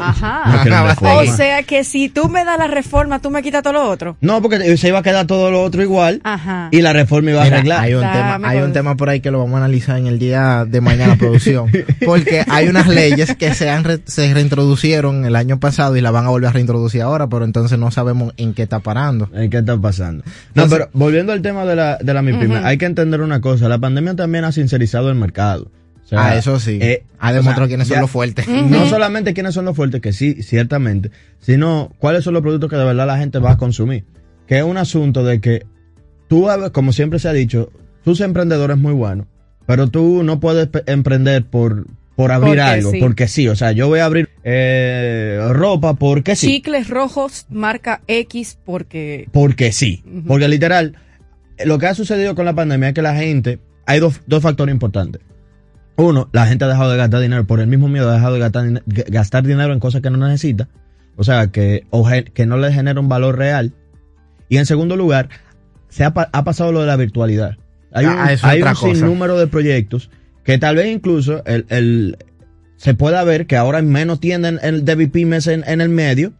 Ajá. 0.00 0.64
No. 1.00 1.16
O 1.18 1.24
sea 1.26 1.62
que 1.62 1.84
si 1.84 2.08
tú 2.08 2.28
me 2.28 2.44
das 2.44 2.58
la 2.58 2.66
reforma, 2.66 3.20
tú 3.20 3.30
me 3.30 3.42
quitas 3.42 3.62
todo 3.62 3.72
lo 3.72 3.88
otro. 3.88 4.16
No, 4.20 4.40
porque 4.42 4.76
se 4.76 4.88
iba 4.88 4.98
a 4.98 5.02
quedar 5.02 5.26
todo 5.26 5.50
lo 5.50 5.62
otro 5.62 5.82
igual 5.82 6.20
Ajá. 6.24 6.68
y 6.70 6.80
la 6.82 6.92
reforma 6.92 7.30
iba 7.30 7.40
a 7.40 7.44
Mira, 7.44 7.56
arreglar. 7.56 7.80
hay 7.84 7.94
un 7.94 8.00
tema, 8.02 8.40
hay 8.48 8.58
un 8.60 8.72
tema 8.72 8.96
por 8.96 9.08
ahí 9.08 9.20
que 9.20 9.30
lo 9.30 9.38
vamos 9.38 9.54
a 9.54 9.58
analizar 9.64 9.98
en 9.98 10.06
el 10.06 10.18
día 10.18 10.64
de 10.66 10.80
mañana 10.80 11.16
producción, 11.16 11.70
porque 12.04 12.44
hay 12.48 12.68
unas 12.68 12.88
leyes 12.88 13.34
que 13.36 13.54
se 13.54 13.70
han 13.70 13.84
re- 13.84 14.00
se 14.04 14.32
reintroducieron 14.34 15.24
el 15.24 15.36
año 15.36 15.58
pasado 15.60 15.96
y 15.96 16.00
la 16.00 16.10
van 16.10 16.26
a 16.26 16.28
volver 16.30 16.50
a 16.50 16.52
reintroducir 16.52 17.02
ahora, 17.02 17.28
pero 17.28 17.44
entonces 17.44 17.78
no 17.78 17.90
sabemos 17.90 18.32
en 18.36 18.54
qué 18.54 18.62
está 18.62 18.80
parando. 18.80 19.28
¿En 19.34 19.50
qué 19.50 19.58
está 19.58 19.76
pasando? 19.78 20.24
No, 20.54 20.64
Entonces- 20.64 20.78
pero 20.78 20.90
volviendo 20.92 21.32
al 21.32 21.42
tema 21.42 21.64
de 21.64 21.76
la, 21.76 21.96
de 21.98 22.14
la 22.14 22.22
MIPYME, 22.22 22.58
Ujú. 22.58 22.66
hay 22.66 22.78
que 22.78 22.86
entender 22.86 23.20
una 23.20 23.40
cosa. 23.40 23.68
La 23.68 23.78
pandemia 23.78 24.14
también 24.16 24.44
ha 24.44 24.52
sincerizado 24.52 25.08
el 25.08 25.14
mercado. 25.16 25.68
Sea, 26.10 26.26
Ah, 26.26 26.36
eso 26.36 26.58
sí. 26.58 26.78
eh, 26.82 27.04
Ha 27.20 27.30
o 27.30 27.34
demostrado 27.34 27.62
sea, 27.62 27.68
quiénes 27.68 27.86
son 27.88 28.00
los 28.00 28.10
fuertes. 28.10 28.48
No 28.48 28.84
solamente 28.86 29.32
quiénes 29.32 29.54
son 29.54 29.64
los 29.64 29.76
fuertes, 29.76 30.00
que 30.00 30.12
sí, 30.12 30.42
ciertamente, 30.42 31.10
sino 31.38 31.92
cuáles 31.98 32.24
son 32.24 32.34
los 32.34 32.42
productos 32.42 32.68
que 32.68 32.76
de 32.76 32.84
verdad 32.84 33.06
la 33.06 33.16
gente 33.16 33.38
va 33.38 33.52
a 33.52 33.56
consumir. 33.56 34.04
Que 34.48 34.58
es 34.58 34.64
un 34.64 34.76
asunto 34.76 35.22
de 35.24 35.40
que 35.40 35.64
tú, 36.28 36.48
como 36.72 36.92
siempre 36.92 37.20
se 37.20 37.28
ha 37.28 37.32
dicho, 37.32 37.70
tú 38.04 38.16
ser 38.16 38.26
emprendedor 38.26 38.72
es 38.72 38.76
muy 38.78 38.92
bueno, 38.92 39.28
pero 39.66 39.86
tú 39.88 40.24
no 40.24 40.40
puedes 40.40 40.68
emprender 40.86 41.44
por, 41.44 41.86
por 42.16 42.32
abrir 42.32 42.48
Porque 42.56 42.60
algo, 42.62 42.90
sí. 42.90 42.98
porque 43.00 43.28
sí. 43.28 43.46
O 43.48 43.54
sea, 43.54 43.70
yo 43.70 43.86
voy 43.86 44.00
a 44.00 44.06
abrir 44.06 44.28
eh, 44.42 45.38
ropa 45.50 45.94
porque 45.94 46.34
sí. 46.34 46.48
Chicles 46.48 46.88
rojos 46.88 47.46
marca 47.50 48.00
X 48.08 48.58
porque... 48.64 49.28
Porque 49.30 49.70
sí. 49.70 50.02
Porque 50.26 50.48
literal, 50.48 50.96
lo 51.64 51.78
que 51.78 51.86
ha 51.86 51.94
sucedido 51.94 52.34
con 52.34 52.44
la 52.46 52.54
pandemia 52.54 52.88
es 52.88 52.94
que 52.94 53.02
la 53.02 53.14
gente, 53.14 53.60
hay 53.86 54.00
dos, 54.00 54.20
dos 54.26 54.42
factores 54.42 54.72
importantes. 54.72 55.22
Uno, 56.00 56.28
la 56.32 56.46
gente 56.46 56.64
ha 56.64 56.68
dejado 56.68 56.90
de 56.90 56.96
gastar 56.96 57.20
dinero 57.20 57.46
por 57.46 57.60
el 57.60 57.66
mismo 57.66 57.88
miedo, 57.88 58.10
ha 58.10 58.14
dejado 58.14 58.34
de 58.34 58.40
gastar, 58.40 58.82
gastar 58.86 59.44
dinero 59.46 59.72
en 59.72 59.80
cosas 59.80 60.00
que 60.02 60.10
no 60.10 60.16
necesita. 60.18 60.68
O 61.16 61.24
sea, 61.24 61.48
que, 61.48 61.86
o 61.90 62.08
que 62.34 62.46
no 62.46 62.56
le 62.56 62.72
genera 62.72 62.98
un 63.00 63.08
valor 63.08 63.36
real. 63.36 63.72
Y 64.48 64.56
en 64.56 64.66
segundo 64.66 64.96
lugar, 64.96 65.28
se 65.88 66.04
ha, 66.04 66.14
pa- 66.14 66.30
ha 66.32 66.44
pasado 66.44 66.72
lo 66.72 66.80
de 66.80 66.86
la 66.86 66.96
virtualidad. 66.96 67.56
Hay 67.92 68.06
un, 68.06 68.12
Ah, 68.16 68.32
es 68.32 68.42
hay 68.44 68.62
un 68.62 68.68
sinnúmero 68.94 69.38
de 69.38 69.46
proyectos 69.46 70.10
que 70.44 70.58
tal 70.58 70.76
vez 70.76 70.86
incluso 70.86 71.44
el, 71.44 71.66
el- 71.68 72.16
se 72.76 72.94
pueda 72.94 73.22
ver 73.24 73.46
que 73.46 73.56
ahora 73.56 73.78
hay 73.78 73.84
menos 73.84 74.20
tiendas 74.20 74.52
en- 74.62 74.74
en- 74.76 74.84
de 74.84 74.94
VPMs 74.94 75.46
en, 75.48 75.64
en 75.66 75.80
el 75.80 75.88
medio, 75.90 76.32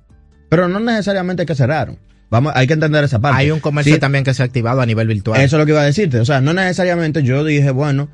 pero 0.49 0.69
no 0.69 0.81
necesariamente 0.81 1.45
que 1.45 1.55
cerraron. 1.55 1.99
Vamos, 2.31 2.53
hay 2.57 2.67
que 2.67 2.75
entender 2.75 3.03
esa 3.05 3.19
parte. 3.19 3.39
Hay 3.39 3.51
un 3.51 3.61
comercio 3.61 3.93
Sí, 3.95 4.01
también 4.01 4.25
que 4.25 4.33
se 4.33 4.43
ha 4.43 4.47
activado 4.47 4.81
a 4.81 4.87
nivel 4.87 5.09
virtual. 5.09 5.41
Eso 5.41 5.57
es 5.57 5.61
lo 5.61 5.67
que 5.67 5.73
iba 5.73 5.83
a 5.83 5.85
decirte. 5.85 6.21
O 6.21 6.25
sea, 6.25 6.41
no 6.41 6.53
necesariamente 6.55 7.23
yo 7.25 7.43
dije, 7.45 7.73
bueno, 7.73 8.09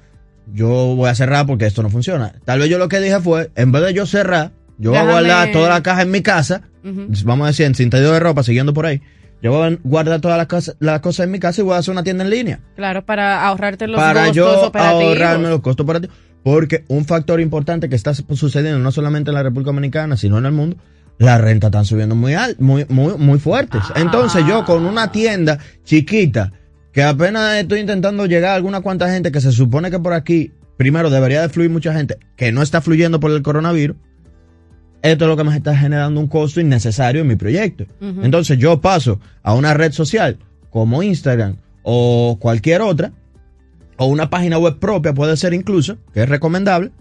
yo 0.53 0.69
voy 0.97 1.09
a 1.11 1.15
cerrar 1.15 1.47
porque 1.47 1.67
esto 1.67 1.83
no 1.83 1.91
funciona. 1.91 2.35
Tal 2.45 2.59
vez 2.61 2.69
yo 2.69 2.79
lo 2.79 2.89
que 2.89 3.01
dije 3.01 3.21
fue, 3.21 3.51
en 3.57 3.73
vez 3.73 3.83
de 3.85 3.95
yo 3.95 4.07
cerrar, 4.07 4.53
yo 4.79 4.91
voy 4.91 4.99
a 5.01 5.05
guardar 5.05 5.53
toda 5.53 5.69
la 5.69 5.83
caja 5.83 6.03
en 6.03 6.11
mi 6.11 6.23
casa, 6.23 6.63
Ujú. 6.85 7.09
vamos 7.25 7.45
a 7.45 7.49
decir, 7.49 7.67
en 7.67 7.75
sentido 7.75 8.13
de 8.13 8.21
ropa, 8.21 8.43
siguiendo 8.43 8.73
por 8.75 8.87
ahí. 8.87 9.03
Yo 9.43 9.53
voy 9.53 9.75
a 9.75 9.79
guardar 9.85 10.21
todas 10.21 10.39
las 10.39 10.47
cosas, 10.47 10.77
las 10.81 11.01
cosas 11.01 11.25
en 11.27 11.31
mi 11.33 11.39
casa 11.39 11.61
y 11.61 11.65
voy 11.65 11.75
a 11.75 11.79
hacer 11.79 11.93
una 11.93 12.03
tienda 12.03 12.25
en 12.25 12.31
línea. 12.31 12.61
Claro, 12.75 13.05
para 13.05 13.47
ahorrarte 13.47 13.87
los 13.87 13.97
para 13.97 14.21
costos 14.21 14.37
yo 14.37 14.67
operativos. 14.67 15.03
ahorrarme 15.05 15.49
los 15.51 15.61
costos 15.61 15.85
operativos. 15.85 16.17
Porque 16.43 16.85
un 16.89 17.05
factor 17.05 17.41
importante 17.41 17.89
que 17.89 17.97
está 17.97 18.15
sucediendo 18.15 18.79
no 18.79 18.93
solamente 18.93 19.31
en 19.31 19.35
la 19.35 19.43
República 19.43 19.69
Dominicana, 19.71 20.17
sino 20.17 20.39
en 20.39 20.47
el 20.47 20.53
mundo, 20.53 20.77
las 21.19 21.41
rentas 21.41 21.69
están 21.69 21.85
subiendo 21.85 22.15
muy 22.15 22.35
muy, 22.59 22.87
muy, 22.89 23.15
muy 23.19 23.39
fuertes. 23.39 23.83
Entonces 23.95 24.45
yo 24.47 24.65
con 24.65 24.87
una 24.87 25.11
tienda 25.13 25.59
chiquita, 25.85 26.53
que 26.97 27.03
apenas 27.03 27.57
estoy 27.59 27.81
intentando 27.81 28.25
llegar 28.25 28.53
a 28.53 28.55
alguna 28.55 28.81
cuanta 28.81 29.11
gente 29.13 29.31
que 29.31 29.43
se 29.43 29.53
supone 29.53 29.91
que 29.91 29.99
por 29.99 30.15
aquí, 30.15 30.53
primero 30.79 31.11
debería 31.11 31.43
de 31.43 31.51
fluir 31.51 31.69
mucha 31.69 31.93
gente, 31.93 32.17
que 32.37 32.53
no 32.53 32.63
está 32.63 32.81
fluyendo 32.81 33.21
por 33.21 33.31
el 33.33 33.43
coronavirus, 33.43 33.99
esto 35.03 35.25
es 35.27 35.29
lo 35.29 35.37
que 35.37 35.45
me 35.45 35.55
está 35.55 35.77
generando 35.77 36.19
un 36.19 36.27
costo 36.27 36.59
innecesario 36.59 37.21
en 37.21 37.27
mi 37.27 37.37
proyecto. 37.37 37.85
Entonces 38.01 38.57
yo 38.57 38.81
paso 38.81 39.21
a 39.43 39.53
una 39.53 39.75
red 39.75 39.93
social 39.93 40.39
como 40.71 41.03
Instagram 41.03 41.59
o 41.83 42.39
cualquier 42.41 42.81
otra, 42.81 43.13
o 43.99 44.07
una 44.07 44.31
página 44.31 44.57
web 44.57 44.79
propia, 44.79 45.13
puede 45.13 45.37
ser 45.37 45.53
incluso, 45.53 45.99
que 46.15 46.23
es 46.23 46.29
recomendable, 46.31 46.93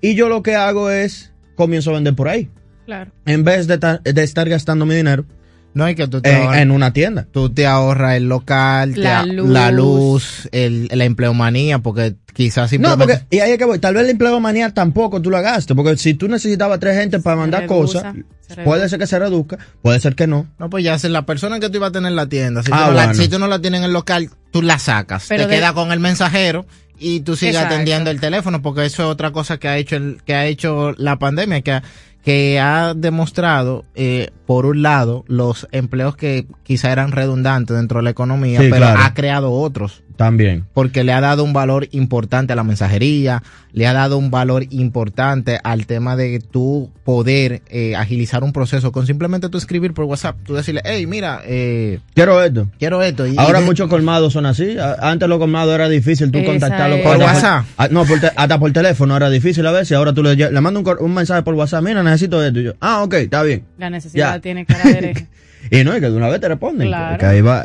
y 0.00 0.16
yo 0.16 0.28
lo 0.28 0.42
que 0.42 0.56
hago 0.56 0.90
es 0.90 1.32
comienzo 1.54 1.90
a 1.90 1.94
vender 1.94 2.16
por 2.16 2.26
ahí, 2.28 2.50
Claro. 2.86 3.12
en 3.24 3.44
vez 3.44 3.68
de, 3.68 3.78
de 3.78 4.22
estar 4.24 4.48
gastando 4.48 4.84
mi 4.84 4.96
dinero 4.96 5.26
No 5.72 5.84
hay 5.84 5.94
que 5.94 6.08
tú 6.08 6.20
te 6.20 6.30
en, 6.32 6.42
ahorras- 6.42 6.58
en 6.62 6.70
una 6.72 6.92
tienda. 6.92 7.26
tú 7.30 7.50
te 7.50 7.66
ahorras 7.66 8.16
el 8.16 8.28
local, 8.28 8.94
te 8.94 9.00
La 9.02 9.24
luz. 9.24 9.48
la 9.50 9.70
luz, 9.70 10.48
el, 10.52 10.88
la 10.92 11.04
empleomanía, 11.04 11.78
porque 11.78 12.16
quizás 12.34 12.64
No, 12.64 12.68
simplemente... 12.68 13.18
porque, 13.20 13.36
y 13.36 13.40
ahí 13.40 13.52
es 13.52 13.58
que 13.58 13.64
voy, 13.64 13.78
tal 13.78 13.94
vez 13.94 14.04
el 14.04 14.10
empleo 14.10 14.40
manía 14.40 14.70
tampoco 14.74 15.22
tú 15.22 15.30
lo 15.30 15.40
gastes, 15.40 15.76
porque 15.76 15.96
si 15.96 16.14
tú 16.14 16.26
necesitabas 16.28 16.80
tres 16.80 16.96
gente 16.98 17.20
para 17.20 17.36
mandar 17.36 17.62
reduza, 17.62 18.02
cosas, 18.02 18.16
se 18.48 18.62
puede 18.62 18.88
ser 18.88 18.98
que 18.98 19.06
se 19.06 19.18
reduzca, 19.18 19.58
puede 19.80 20.00
ser 20.00 20.16
que 20.16 20.26
no. 20.26 20.48
No, 20.58 20.68
pues 20.70 20.82
ya 20.82 20.98
si 20.98 21.08
la 21.08 21.24
persona 21.24 21.60
que 21.60 21.68
tú 21.70 21.76
ibas 21.76 21.90
a 21.90 21.92
tener 21.92 22.10
en 22.10 22.16
la 22.16 22.26
tienda, 22.28 22.62
si, 22.64 22.70
Ah, 22.72 22.86
tú, 22.86 22.90
no 22.90 22.92
la, 22.96 23.04
bueno. 23.06 23.14
si 23.22 23.28
tú 23.28 23.38
no 23.38 23.46
la 23.46 23.60
tienes 23.60 23.78
en 23.78 23.84
el 23.84 23.92
local, 23.92 24.28
tú 24.50 24.62
la 24.62 24.78
sacas. 24.80 25.26
Pero 25.28 25.44
te 25.44 25.50
de- 25.50 25.56
queda 25.56 25.72
con 25.72 25.92
el 25.92 26.00
mensajero 26.00 26.66
y 26.98 27.20
tú 27.20 27.36
sigues 27.36 27.54
Exacto. 27.54 27.74
atendiendo 27.76 28.10
el 28.10 28.18
teléfono, 28.20 28.60
porque 28.60 28.84
eso 28.86 29.04
es 29.04 29.08
otra 29.08 29.30
cosa 29.30 29.58
que 29.58 29.68
ha 29.68 29.76
hecho 29.78 29.94
el, 29.96 30.20
que 30.26 30.34
ha 30.34 30.46
hecho 30.46 30.92
la 30.98 31.16
pandemia, 31.18 31.62
que 31.62 31.72
ha, 31.72 31.82
que 32.24 32.60
ha 32.60 32.92
demostrado, 32.94 33.84
eh, 33.94 34.30
por 34.46 34.66
un 34.66 34.82
lado, 34.82 35.24
los 35.26 35.66
empleos 35.72 36.16
que 36.16 36.46
quizá 36.64 36.92
eran 36.92 37.12
redundantes 37.12 37.76
dentro 37.76 37.98
de 37.98 38.04
la 38.04 38.10
economía, 38.10 38.60
Sí, 38.60 38.66
pero 38.70 38.86
claro. 38.86 39.00
ha 39.02 39.14
creado 39.14 39.52
otros. 39.52 40.02
También. 40.20 40.66
Porque 40.74 41.02
le 41.02 41.14
ha 41.14 41.20
dado 41.22 41.44
un 41.44 41.54
valor 41.54 41.88
importante 41.92 42.52
a 42.52 42.56
la 42.56 42.62
mensajería, 42.62 43.42
le 43.72 43.86
ha 43.86 43.94
dado 43.94 44.18
un 44.18 44.30
valor 44.30 44.66
importante 44.68 45.58
al 45.64 45.86
tema 45.86 46.14
de 46.14 46.40
tu 46.40 46.90
poder 47.04 47.62
eh, 47.70 47.96
agilizar 47.96 48.44
un 48.44 48.52
proceso 48.52 48.92
con 48.92 49.06
simplemente 49.06 49.48
tú 49.48 49.56
escribir 49.56 49.94
por 49.94 50.04
WhatsApp. 50.04 50.36
Tú 50.44 50.52
decirle, 50.52 50.82
hey, 50.84 51.06
mira, 51.06 51.40
eh, 51.46 52.00
quiero 52.12 52.44
esto. 52.44 52.68
Quiero 52.78 53.02
esto. 53.02 53.26
Y, 53.26 53.38
Ahora 53.38 53.62
muchos 53.62 53.88
colmados 53.88 54.34
son 54.34 54.44
así. 54.44 54.76
Antes 55.00 55.26
los 55.26 55.38
colmados 55.38 55.74
era 55.74 55.88
difícil 55.88 56.30
tú 56.30 56.44
contactarlos 56.44 57.00
por, 57.00 57.16
WhatsApp. 57.16 57.64
Ah, 57.78 57.88
no, 57.90 58.04
hasta 58.36 58.58
por 58.58 58.70
teléfono 58.72 59.16
era 59.16 59.30
difícil 59.30 59.66
a 59.66 59.72
veces. 59.72 59.96
Ahora 59.96 60.12
tú 60.12 60.22
le, 60.22 60.36
le 60.36 60.60
mandas 60.60 60.84
un, 61.00 61.14
mensaje 61.14 61.42
por 61.42 61.54
WhatsApp. 61.54 61.82
Mira, 61.82 62.02
necesito 62.02 62.44
esto. 62.44 62.60
Y 62.60 62.64
yo, 62.64 62.72
ah, 62.80 63.02
ok, 63.04 63.14
está 63.14 63.42
bien. 63.42 63.64
La 63.78 63.88
necesidad 63.88 64.38
tiene 64.42 64.66
cara 64.66 64.84
de 64.84 65.26
Y 65.70 65.84
no, 65.84 65.92
es 65.92 66.00
que 66.00 66.10
de 66.10 66.16
una 66.16 66.28
vez 66.28 66.40
te 66.40 66.48
responden. 66.48 66.90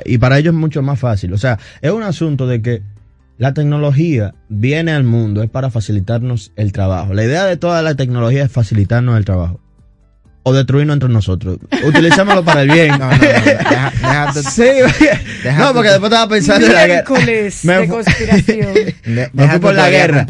y 0.06 0.18
para 0.18 0.38
ellos 0.38 0.54
es 0.54 0.60
mucho 0.60 0.82
más 0.82 1.00
fácil. 1.00 1.34
O 1.34 1.38
sea, 1.38 1.60
es 1.82 1.91
un 1.91 2.04
asunto 2.04 2.48
de 2.48 2.62
que 2.62 2.82
la 3.38 3.54
tecnología 3.54 4.34
viene 4.48 4.93
al 4.93 5.04
mundo, 5.04 5.43
es 5.43 5.50
para 5.50 5.70
facilitarnos 5.70 6.52
el 6.56 6.72
trabajo. 6.72 7.14
La 7.14 7.24
idea 7.24 7.46
de 7.46 7.58
toda 7.58 7.82
la 7.82 7.96
tecnología 7.96 8.43
es 8.46 8.52
facilitarnos 8.52 9.18
el 9.18 9.26
trabajo. 9.26 9.60
O 10.43 10.54
destruirnos 10.54 10.93
entre 10.93 11.10
nosotros. 11.10 11.58
Utilicémoslo 11.86 12.46
para 12.46 12.62
el 12.62 12.70
bien. 12.70 12.91
No, 13.00 13.10
no, 13.10 14.34
no. 14.34 14.34
sí, 14.52 14.70
no, 15.58 15.74
porque 15.74 15.89
después 15.89 16.12
estaba 16.12 16.30
pensando 16.30 16.68
en 16.68 16.74
la 16.74 16.88
guerra. 16.88 17.04
Me, 17.64 17.74
de 17.74 17.88
conspiración. 17.88 18.74
me 19.34 19.48
fui 19.50 19.60
por 19.60 19.74
la 19.74 19.89
guerra. 19.89 20.28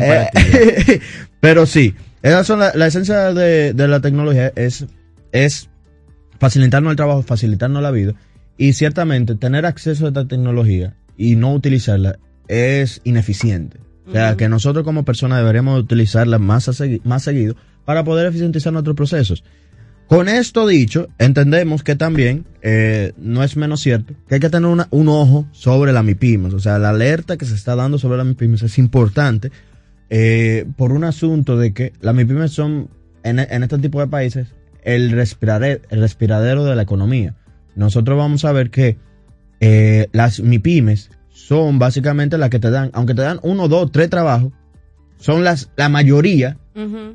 Eh, 0.00 1.00
pero 1.40 1.64
sí, 1.64 1.94
esa 2.22 2.44
son 2.44 2.60
la, 2.60 2.86
esencia 2.86 3.32
de, 3.32 3.72
de, 3.72 3.88
la 3.88 4.00
tecnología 4.00 4.52
es, 4.54 4.84
es 5.32 5.70
facilitarnos 6.38 6.90
el 6.90 6.96
trabajo, 6.96 7.22
facilitarnos 7.22 7.82
la 7.82 7.90
vida. 7.90 8.14
Y 8.56 8.72
ciertamente 8.74 9.34
tener 9.34 9.66
acceso 9.66 10.06
a 10.06 10.08
esta 10.08 10.26
tecnología 10.26 10.94
y 11.16 11.36
no 11.36 11.52
utilizarla 11.52 12.18
es 12.48 13.00
ineficiente. 13.04 13.78
O 14.06 14.12
sea, 14.12 14.36
que 14.36 14.48
nosotros 14.48 14.84
como 14.84 15.04
personas 15.04 15.38
deberíamos 15.38 15.80
utilizarla 15.80 16.38
más, 16.38 16.70
más 17.04 17.22
seguido 17.22 17.56
para 17.84 18.04
poder 18.04 18.26
eficientizar 18.26 18.72
nuestros 18.72 18.96
procesos. 18.96 19.44
Con 20.08 20.28
esto 20.28 20.66
dicho, 20.66 21.08
entendemos 21.18 21.82
que 21.82 21.96
también 21.96 22.44
eh, 22.60 23.12
no 23.16 23.42
es 23.42 23.56
menos 23.56 23.80
cierto 23.80 24.12
que 24.28 24.34
hay 24.34 24.40
que 24.40 24.50
tener 24.50 24.68
un 24.68 25.08
ojo 25.08 25.48
sobre 25.52 25.92
la 25.92 26.02
MIPIMES. 26.02 26.52
O 26.52 26.60
sea, 26.60 26.78
la 26.78 26.90
alerta 26.90 27.38
que 27.38 27.46
se 27.46 27.54
está 27.54 27.74
dando 27.74 27.98
sobre 27.98 28.18
la 28.18 28.24
MIPIMES 28.24 28.64
es 28.64 28.78
importante 28.78 29.50
eh, 30.10 30.66
por 30.76 30.92
un 30.92 31.04
asunto 31.04 31.56
de 31.56 31.72
que 31.72 31.94
las 32.00 32.14
MIPIMES 32.14 32.52
son, 32.52 32.90
en, 33.22 33.38
en 33.38 33.62
este 33.62 33.78
tipo 33.78 34.00
de 34.00 34.06
países, 34.08 34.48
el 34.84 35.10
respiradero, 35.10 35.82
el 35.90 36.00
respiradero 36.00 36.64
de 36.64 36.76
la 36.76 36.82
economía. 36.82 37.34
Nosotros 37.74 38.16
vamos 38.16 38.44
a 38.44 38.52
ver 38.52 38.70
que 38.70 38.96
eh, 39.60 40.08
las 40.12 40.40
MIPIMES 40.40 41.10
son 41.28 41.78
básicamente 41.78 42.38
las 42.38 42.50
que 42.50 42.58
te 42.58 42.70
dan, 42.70 42.90
aunque 42.92 43.14
te 43.14 43.22
dan 43.22 43.40
uno, 43.42 43.68
dos, 43.68 43.90
tres 43.90 44.10
trabajos, 44.10 44.52
son 45.18 45.42
las 45.42 45.70
la 45.76 45.88
mayoría 45.88 46.58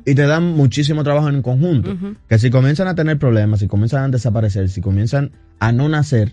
y 0.06 0.14
te 0.14 0.26
dan 0.26 0.52
muchísimo 0.52 1.04
trabajo 1.04 1.28
en 1.28 1.42
conjunto. 1.42 1.96
Que 2.28 2.38
si 2.38 2.50
comienzan 2.50 2.88
a 2.88 2.94
tener 2.94 3.18
problemas, 3.18 3.60
si 3.60 3.68
comienzan 3.68 4.04
a 4.04 4.08
desaparecer, 4.08 4.68
si 4.68 4.80
comienzan 4.80 5.32
a 5.58 5.70
no 5.70 5.88
nacer, 5.88 6.32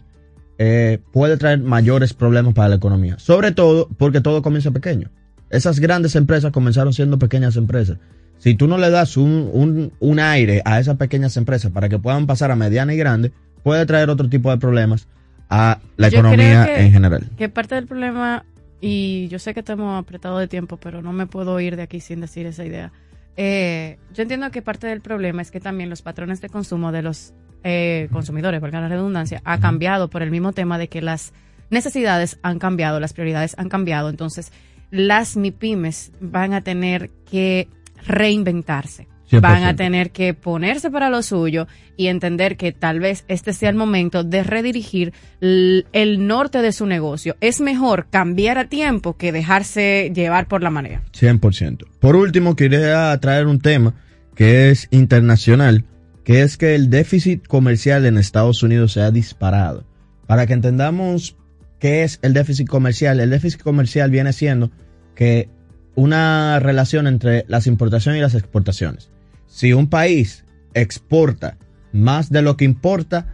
eh, 0.57 0.99
puede 1.11 1.37
traer 1.37 1.59
mayores 1.59 2.13
problemas 2.13 2.53
para 2.53 2.69
la 2.69 2.75
economía. 2.75 3.19
Sobre 3.19 3.51
todo 3.51 3.89
porque 3.97 4.21
todo 4.21 4.41
comienza 4.41 4.71
pequeño. 4.71 5.11
Esas 5.49 5.79
grandes 5.79 6.15
empresas 6.15 6.51
comenzaron 6.51 6.93
siendo 6.93 7.19
pequeñas 7.19 7.55
empresas. 7.57 7.97
Si 8.37 8.55
tú 8.55 8.67
no 8.67 8.77
le 8.77 8.89
das 8.89 9.17
un, 9.17 9.91
un, 9.99 10.19
aire 10.19 10.61
a 10.65 10.79
esas 10.79 10.97
pequeñas 10.97 11.37
empresas 11.37 11.71
para 11.71 11.89
que 11.89 11.97
puedan 11.97 12.27
pasar 12.27 12.51
a 12.51 12.55
mediana 12.55 12.93
y 12.93 12.97
grande, 12.97 13.31
puede 13.63 13.85
traer 13.85 14.09
otro 14.09 14.29
tipo 14.29 14.51
de 14.51 14.57
problemas 14.57 15.07
a 15.49 15.79
la 15.95 16.07
economía 16.07 16.79
en 16.79 16.91
general. 16.91 17.29
Que 17.37 17.49
parte 17.49 17.75
del 17.75 17.87
problema, 17.87 18.45
y 18.79 19.27
yo 19.29 19.39
sé 19.39 19.53
que 19.53 19.61
estamos 19.61 19.99
apretados 19.99 20.39
de 20.39 20.47
tiempo, 20.47 20.77
pero 20.77 21.01
no 21.01 21.13
me 21.13 21.25
puedo 21.25 21.59
ir 21.59 21.75
de 21.75 21.83
aquí 21.83 21.99
sin 21.99 22.21
decir 22.21 22.45
esa 22.45 22.63
idea. 22.63 22.91
Eh, 23.37 23.97
yo 24.13 24.23
entiendo 24.23 24.49
que 24.51 24.61
parte 24.61 24.87
del 24.87 25.01
problema 25.01 25.41
es 25.41 25.51
que 25.51 25.59
también 25.59 25.89
los 25.89 26.01
patrones 26.01 26.41
de 26.41 26.49
consumo 26.49 26.91
de 26.91 27.03
los 27.03 27.33
eh, 27.63 28.07
consumidores, 28.11 28.59
por 28.59 28.71
la 28.71 28.87
redundancia, 28.87 29.41
ha 29.45 29.59
cambiado 29.59 30.09
por 30.09 30.21
el 30.21 30.31
mismo 30.31 30.53
tema 30.53 30.77
de 30.77 30.87
que 30.87 31.01
las 31.01 31.33
necesidades 31.69 32.39
han 32.41 32.59
cambiado, 32.59 32.99
las 32.99 33.13
prioridades 33.13 33.55
han 33.57 33.69
cambiado. 33.69 34.09
Entonces, 34.09 34.51
las 34.89 35.37
MIPIMES 35.37 36.11
van 36.19 36.53
a 36.53 36.61
tener 36.61 37.09
que 37.29 37.67
reinventarse. 38.07 39.07
Van 39.41 39.63
a 39.63 39.75
tener 39.75 40.11
que 40.11 40.33
ponerse 40.33 40.89
para 40.89 41.09
lo 41.09 41.21
suyo 41.21 41.67
y 41.97 42.07
entender 42.07 42.55
que 42.55 42.71
tal 42.71 42.99
vez 42.99 43.25
este 43.27 43.51
sea 43.51 43.69
el 43.69 43.75
momento 43.75 44.23
de 44.23 44.43
redirigir 44.43 45.13
el 45.41 46.27
norte 46.27 46.61
de 46.61 46.71
su 46.71 46.85
negocio. 46.85 47.35
Es 47.41 47.59
mejor 47.59 48.07
cambiar 48.09 48.57
a 48.57 48.69
tiempo 48.69 49.17
que 49.17 49.33
dejarse 49.33 50.11
llevar 50.15 50.47
por 50.47 50.63
la 50.63 50.69
marea. 50.69 51.03
100%. 51.11 51.85
Por 51.99 52.15
último, 52.15 52.55
quería 52.55 53.17
traer 53.19 53.47
un 53.47 53.59
tema 53.59 53.95
que 54.33 54.69
es 54.69 54.87
internacional, 54.91 55.83
que 56.23 56.43
es 56.43 56.57
que 56.57 56.75
el 56.75 56.89
déficit 56.89 57.45
comercial 57.47 58.05
en 58.05 58.17
Estados 58.17 58.63
Unidos 58.63 58.93
se 58.93 59.01
ha 59.01 59.11
disparado. 59.11 59.85
Para 60.25 60.45
que 60.45 60.53
entendamos 60.53 61.35
qué 61.79 62.03
es 62.03 62.19
el 62.21 62.33
déficit 62.33 62.67
comercial, 62.67 63.19
el 63.19 63.29
déficit 63.29 63.61
comercial 63.61 64.09
viene 64.09 64.31
siendo 64.31 64.71
que 65.15 65.49
una 65.97 66.59
relación 66.59 67.07
entre 67.07 67.43
las 67.47 67.65
importaciones 67.65 68.19
y 68.19 68.21
las 68.21 68.35
exportaciones. 68.35 69.09
Si 69.47 69.73
un 69.73 69.89
país 69.89 70.45
exporta 70.75 71.57
más 71.91 72.29
de 72.29 72.43
lo 72.43 72.55
que 72.55 72.65
importa, 72.65 73.33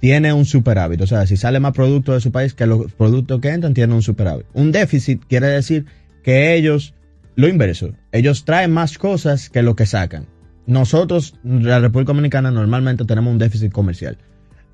tiene 0.00 0.34
un 0.34 0.44
superávit. 0.44 1.00
O 1.00 1.06
sea, 1.06 1.26
si 1.26 1.38
sale 1.38 1.60
más 1.60 1.72
producto 1.72 2.12
de 2.12 2.20
su 2.20 2.30
país 2.30 2.52
que 2.52 2.66
los 2.66 2.92
productos 2.92 3.40
que 3.40 3.48
entran, 3.48 3.72
tiene 3.72 3.94
un 3.94 4.02
superávit. 4.02 4.44
Un 4.52 4.70
déficit 4.70 5.24
quiere 5.26 5.46
decir 5.46 5.86
que 6.22 6.54
ellos, 6.54 6.92
lo 7.36 7.48
inverso, 7.48 7.94
ellos 8.12 8.44
traen 8.44 8.70
más 8.70 8.98
cosas 8.98 9.48
que 9.48 9.62
lo 9.62 9.74
que 9.74 9.86
sacan. 9.86 10.26
Nosotros, 10.66 11.38
la 11.42 11.78
República 11.78 12.12
Dominicana, 12.12 12.50
normalmente 12.50 13.06
tenemos 13.06 13.32
un 13.32 13.38
déficit 13.38 13.72
comercial. 13.72 14.18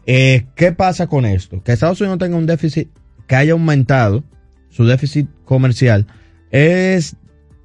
Eh, 0.04 0.46
¿Qué 0.56 0.72
pasa 0.72 1.06
con 1.06 1.24
esto? 1.24 1.62
Que 1.62 1.70
Estados 1.70 2.00
Unidos 2.00 2.18
tenga 2.18 2.36
un 2.36 2.46
déficit 2.46 2.88
que 3.28 3.36
haya 3.36 3.52
aumentado 3.52 4.24
su 4.68 4.84
déficit 4.84 5.28
comercial 5.44 6.08
es 6.50 7.16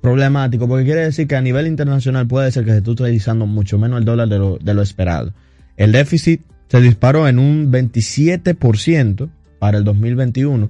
problemático 0.02 0.68
porque 0.68 0.86
quiere 0.86 1.02
decir 1.02 1.28
que 1.28 1.36
a 1.36 1.42
nivel 1.42 1.66
internacional 1.68 2.28
puede 2.28 2.52
ser 2.52 2.64
que 2.64 2.72
se 2.72 2.78
esté 2.78 2.92
utilizando 2.92 3.48
mucho 3.48 3.80
menos 3.80 4.00
el 4.00 4.06
dólar 4.06 4.28
de 4.30 4.38
lo, 4.38 4.58
de 4.60 4.74
lo 4.74 4.82
esperado. 4.82 5.34
El 5.78 5.92
déficit 5.92 6.42
se 6.68 6.80
disparó 6.80 7.28
en 7.28 7.40
un 7.40 7.72
27% 7.72 9.30
para 9.60 9.80
el 9.80 9.84
2021. 9.84 10.70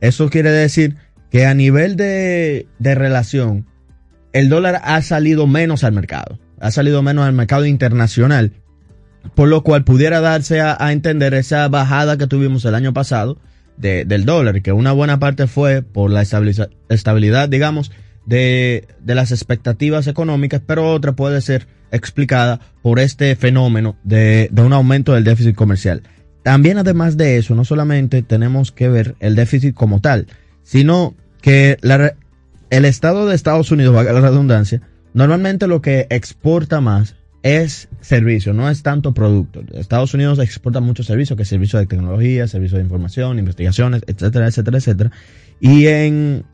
Eso 0.00 0.30
quiere 0.30 0.50
decir 0.50 0.96
que 1.30 1.46
a 1.46 1.54
nivel 1.54 1.96
de, 1.96 2.66
de 2.78 2.94
relación, 2.94 3.66
el 4.32 4.48
dólar 4.48 4.80
ha 4.82 5.02
salido 5.02 5.46
menos 5.46 5.84
al 5.84 5.92
mercado, 5.92 6.38
ha 6.58 6.70
salido 6.70 7.02
menos 7.02 7.26
al 7.26 7.34
mercado 7.34 7.66
internacional, 7.66 8.52
por 9.34 9.48
lo 9.48 9.62
cual 9.62 9.84
pudiera 9.84 10.20
darse 10.20 10.60
a, 10.60 10.76
a 10.80 10.92
entender 10.92 11.34
esa 11.34 11.68
bajada 11.68 12.16
que 12.16 12.26
tuvimos 12.26 12.64
el 12.64 12.74
año 12.74 12.94
pasado 12.94 13.38
de, 13.80 14.04
del 14.04 14.24
dólar, 14.24 14.62
que 14.62 14.72
una 14.72 14.92
buena 14.92 15.18
parte 15.18 15.46
fue 15.46 15.82
por 15.82 16.10
la 16.10 16.22
estabilidad, 16.22 17.48
digamos, 17.48 17.90
de, 18.26 18.86
de, 19.00 19.14
las 19.14 19.32
expectativas 19.32 20.06
económicas, 20.06 20.62
pero 20.64 20.92
otra 20.92 21.12
puede 21.12 21.40
ser 21.40 21.66
explicada 21.90 22.60
por 22.82 22.98
este 22.98 23.34
fenómeno 23.36 23.96
de, 24.04 24.48
de 24.52 24.62
un 24.62 24.72
aumento 24.72 25.14
del 25.14 25.24
déficit 25.24 25.54
comercial. 25.54 26.02
También 26.42 26.78
además 26.78 27.16
de 27.16 27.36
eso, 27.36 27.54
no 27.54 27.64
solamente 27.64 28.22
tenemos 28.22 28.72
que 28.72 28.88
ver 28.88 29.16
el 29.20 29.34
déficit 29.34 29.74
como 29.74 30.00
tal, 30.00 30.26
sino 30.62 31.14
que 31.42 31.78
el 32.70 32.84
Estado 32.84 33.26
de 33.26 33.34
Estados 33.34 33.70
Unidos, 33.70 33.94
valga 33.94 34.12
la 34.12 34.20
redundancia, 34.20 34.80
normalmente 35.12 35.66
lo 35.66 35.82
que 35.82 36.06
exporta 36.10 36.80
más 36.80 37.16
es 37.42 37.88
servicio, 38.00 38.52
no 38.52 38.68
es 38.68 38.82
tanto 38.82 39.14
producto. 39.14 39.62
Estados 39.72 40.12
Unidos 40.14 40.38
exporta 40.38 40.80
muchos 40.80 41.06
servicios, 41.06 41.36
que 41.36 41.44
es 41.44 41.48
servicio 41.48 41.78
de 41.78 41.86
tecnología, 41.86 42.46
servicio 42.46 42.78
de 42.78 42.84
información, 42.84 43.38
investigaciones, 43.38 44.02
etcétera, 44.06 44.48
etcétera, 44.48 44.78
etcétera. 44.78 45.10
Y 45.58 45.86
en, 45.86 46.44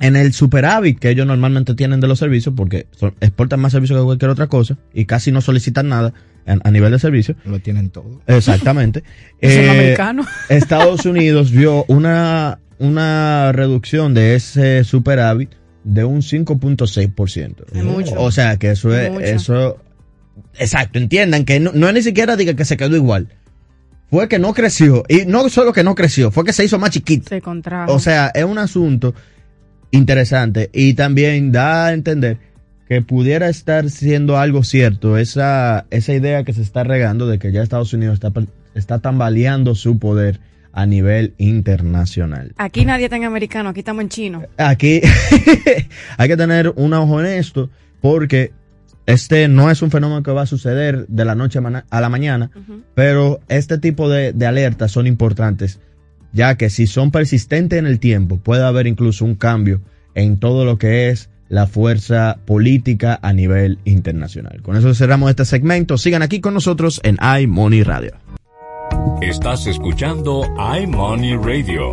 en 0.00 0.16
el 0.16 0.32
superávit 0.32 0.98
que 0.98 1.10
ellos 1.10 1.26
normalmente 1.26 1.74
tienen 1.74 2.00
de 2.00 2.08
los 2.08 2.18
servicios, 2.18 2.54
porque 2.56 2.86
exportan 3.20 3.60
más 3.60 3.72
servicios 3.72 3.98
que 3.98 4.04
cualquier 4.04 4.30
otra 4.30 4.48
cosa 4.48 4.76
y 4.92 5.06
casi 5.06 5.32
no 5.32 5.40
solicitan 5.40 5.88
nada 5.88 6.12
a, 6.46 6.70
nivel 6.70 6.92
de 6.92 6.98
servicio. 6.98 7.34
Lo 7.44 7.60
tienen 7.60 7.90
todo. 7.90 8.20
Exactamente. 8.26 9.04
es 9.40 9.68
americano. 9.68 10.26
Estados 10.48 11.06
Unidos 11.06 11.50
vio 11.50 11.84
una, 11.88 12.58
una 12.78 13.52
reducción 13.52 14.14
de 14.14 14.34
ese 14.34 14.84
superávit 14.84 15.50
de 15.84 16.04
un 16.04 16.20
5.6%. 16.20 18.16
O 18.16 18.30
sea 18.30 18.56
que 18.58 18.72
eso 18.72 18.94
es, 18.94 19.10
eso 19.20 19.78
Exacto, 20.58 20.98
entiendan 20.98 21.44
que 21.44 21.60
no, 21.60 21.88
es 21.88 21.94
ni 21.94 22.02
siquiera 22.02 22.36
diga 22.36 22.54
que 22.54 22.64
se 22.64 22.76
quedó 22.76 22.96
igual. 22.96 23.28
Fue 24.10 24.28
que 24.28 24.38
no 24.38 24.54
creció. 24.54 25.04
Y 25.08 25.26
no 25.26 25.48
solo 25.48 25.72
que 25.72 25.84
no 25.84 25.94
creció, 25.94 26.30
fue 26.30 26.44
que 26.44 26.52
se 26.52 26.64
hizo 26.64 26.78
más 26.78 26.90
chiquito. 26.90 27.28
Se 27.28 27.42
contrajo. 27.42 27.92
O 27.92 27.98
sea, 27.98 28.30
es 28.34 28.44
un 28.44 28.58
asunto 28.58 29.14
interesante. 29.90 30.70
Y 30.72 30.94
también 30.94 31.52
da 31.52 31.86
a 31.86 31.92
entender 31.92 32.38
que 32.88 33.02
pudiera 33.02 33.50
estar 33.50 33.90
siendo 33.90 34.38
algo 34.38 34.64
cierto 34.64 35.18
esa, 35.18 35.86
esa 35.90 36.14
idea 36.14 36.44
que 36.44 36.54
se 36.54 36.62
está 36.62 36.84
regando 36.84 37.26
de 37.26 37.38
que 37.38 37.52
ya 37.52 37.62
Estados 37.62 37.92
Unidos 37.92 38.14
está, 38.14 38.32
está 38.74 39.00
tambaleando 39.00 39.74
su 39.74 39.98
poder 39.98 40.40
a 40.72 40.86
nivel 40.86 41.34
internacional. 41.38 42.52
Aquí 42.56 42.84
nadie 42.84 43.04
está 43.04 43.16
en 43.16 43.24
americano, 43.24 43.70
aquí 43.70 43.80
estamos 43.80 44.02
en 44.02 44.08
chino. 44.08 44.42
Aquí 44.56 45.02
hay 46.16 46.28
que 46.28 46.36
tener 46.36 46.72
un 46.76 46.94
ojo 46.94 47.20
en 47.20 47.26
esto 47.26 47.68
porque 48.00 48.52
este 49.08 49.48
no 49.48 49.70
es 49.70 49.80
un 49.80 49.90
fenómeno 49.90 50.22
que 50.22 50.32
va 50.32 50.42
a 50.42 50.46
suceder 50.46 51.06
de 51.08 51.24
la 51.24 51.34
noche 51.34 51.58
a 51.88 52.00
la 52.00 52.08
mañana, 52.10 52.50
pero 52.94 53.40
este 53.48 53.78
tipo 53.78 54.10
de, 54.10 54.34
de 54.34 54.46
alertas 54.46 54.92
son 54.92 55.06
importantes, 55.06 55.80
ya 56.34 56.56
que 56.56 56.68
si 56.68 56.86
son 56.86 57.10
persistentes 57.10 57.78
en 57.78 57.86
el 57.86 58.00
tiempo, 58.00 58.36
puede 58.36 58.64
haber 58.64 58.86
incluso 58.86 59.24
un 59.24 59.34
cambio 59.34 59.80
en 60.14 60.38
todo 60.38 60.66
lo 60.66 60.76
que 60.76 61.08
es 61.08 61.30
la 61.48 61.66
fuerza 61.66 62.38
política 62.44 63.18
a 63.22 63.32
nivel 63.32 63.78
internacional. 63.86 64.60
Con 64.60 64.76
eso 64.76 64.94
cerramos 64.94 65.30
este 65.30 65.46
segmento. 65.46 65.96
Sigan 65.96 66.20
aquí 66.20 66.42
con 66.42 66.52
nosotros 66.52 67.00
en 67.02 67.16
iMoney 67.40 67.84
Radio. 67.84 68.12
Estás 69.22 69.66
escuchando 69.66 70.42
iMoney 70.82 71.34
Radio. 71.36 71.92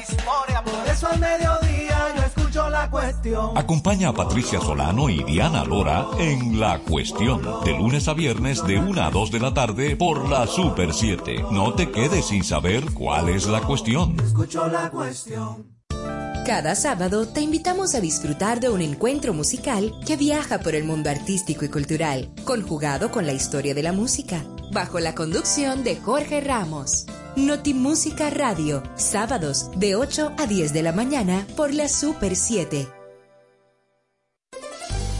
Historia, 0.00 0.62
por 0.64 0.88
eso 0.88 1.08
al 1.08 1.20
mediodía 1.20 2.14
yo 2.16 2.22
escucho 2.22 2.68
la 2.70 2.90
cuestión. 2.90 3.56
Acompaña 3.56 4.10
a 4.10 4.12
Patricia 4.12 4.60
Solano 4.60 5.08
y 5.08 5.22
Diana 5.24 5.64
Lora 5.64 6.06
en 6.18 6.58
La 6.60 6.78
Cuestión, 6.80 7.42
de 7.64 7.72
lunes 7.72 8.08
a 8.08 8.14
viernes 8.14 8.64
de 8.66 8.78
1 8.78 9.02
a 9.02 9.10
2 9.10 9.30
de 9.30 9.40
la 9.40 9.54
tarde 9.54 9.96
por 9.96 10.28
la 10.28 10.46
Super 10.46 10.92
7. 10.92 11.44
No 11.50 11.74
te 11.74 11.90
quedes 11.90 12.26
sin 12.26 12.44
saber 12.44 12.92
cuál 12.92 13.28
es 13.28 13.46
la 13.46 13.60
cuestión. 13.60 14.16
Escucho 14.20 14.66
la 14.68 14.90
cuestión. 14.90 15.78
Cada 16.48 16.74
sábado 16.74 17.28
te 17.28 17.42
invitamos 17.42 17.94
a 17.94 18.00
disfrutar 18.00 18.58
de 18.58 18.70
un 18.70 18.80
encuentro 18.80 19.34
musical 19.34 19.92
que 20.06 20.16
viaja 20.16 20.60
por 20.60 20.74
el 20.74 20.84
mundo 20.84 21.10
artístico 21.10 21.66
y 21.66 21.68
cultural, 21.68 22.32
conjugado 22.44 23.10
con 23.10 23.26
la 23.26 23.34
historia 23.34 23.74
de 23.74 23.82
la 23.82 23.92
música, 23.92 24.42
bajo 24.72 24.98
la 24.98 25.14
conducción 25.14 25.84
de 25.84 25.96
Jorge 25.96 26.40
Ramos. 26.40 27.04
Notimúsica 27.46 28.30
Radio, 28.30 28.82
sábados 28.96 29.70
de 29.76 29.94
8 29.94 30.32
a 30.38 30.46
10 30.46 30.72
de 30.72 30.82
la 30.82 30.90
mañana 30.92 31.46
por 31.56 31.72
la 31.72 31.88
Super 31.88 32.34
7. 32.34 32.88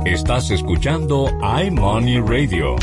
Estás 0.06 0.52
escuchando 0.52 1.28
iMoney 1.66 2.20
Radio. 2.20 2.76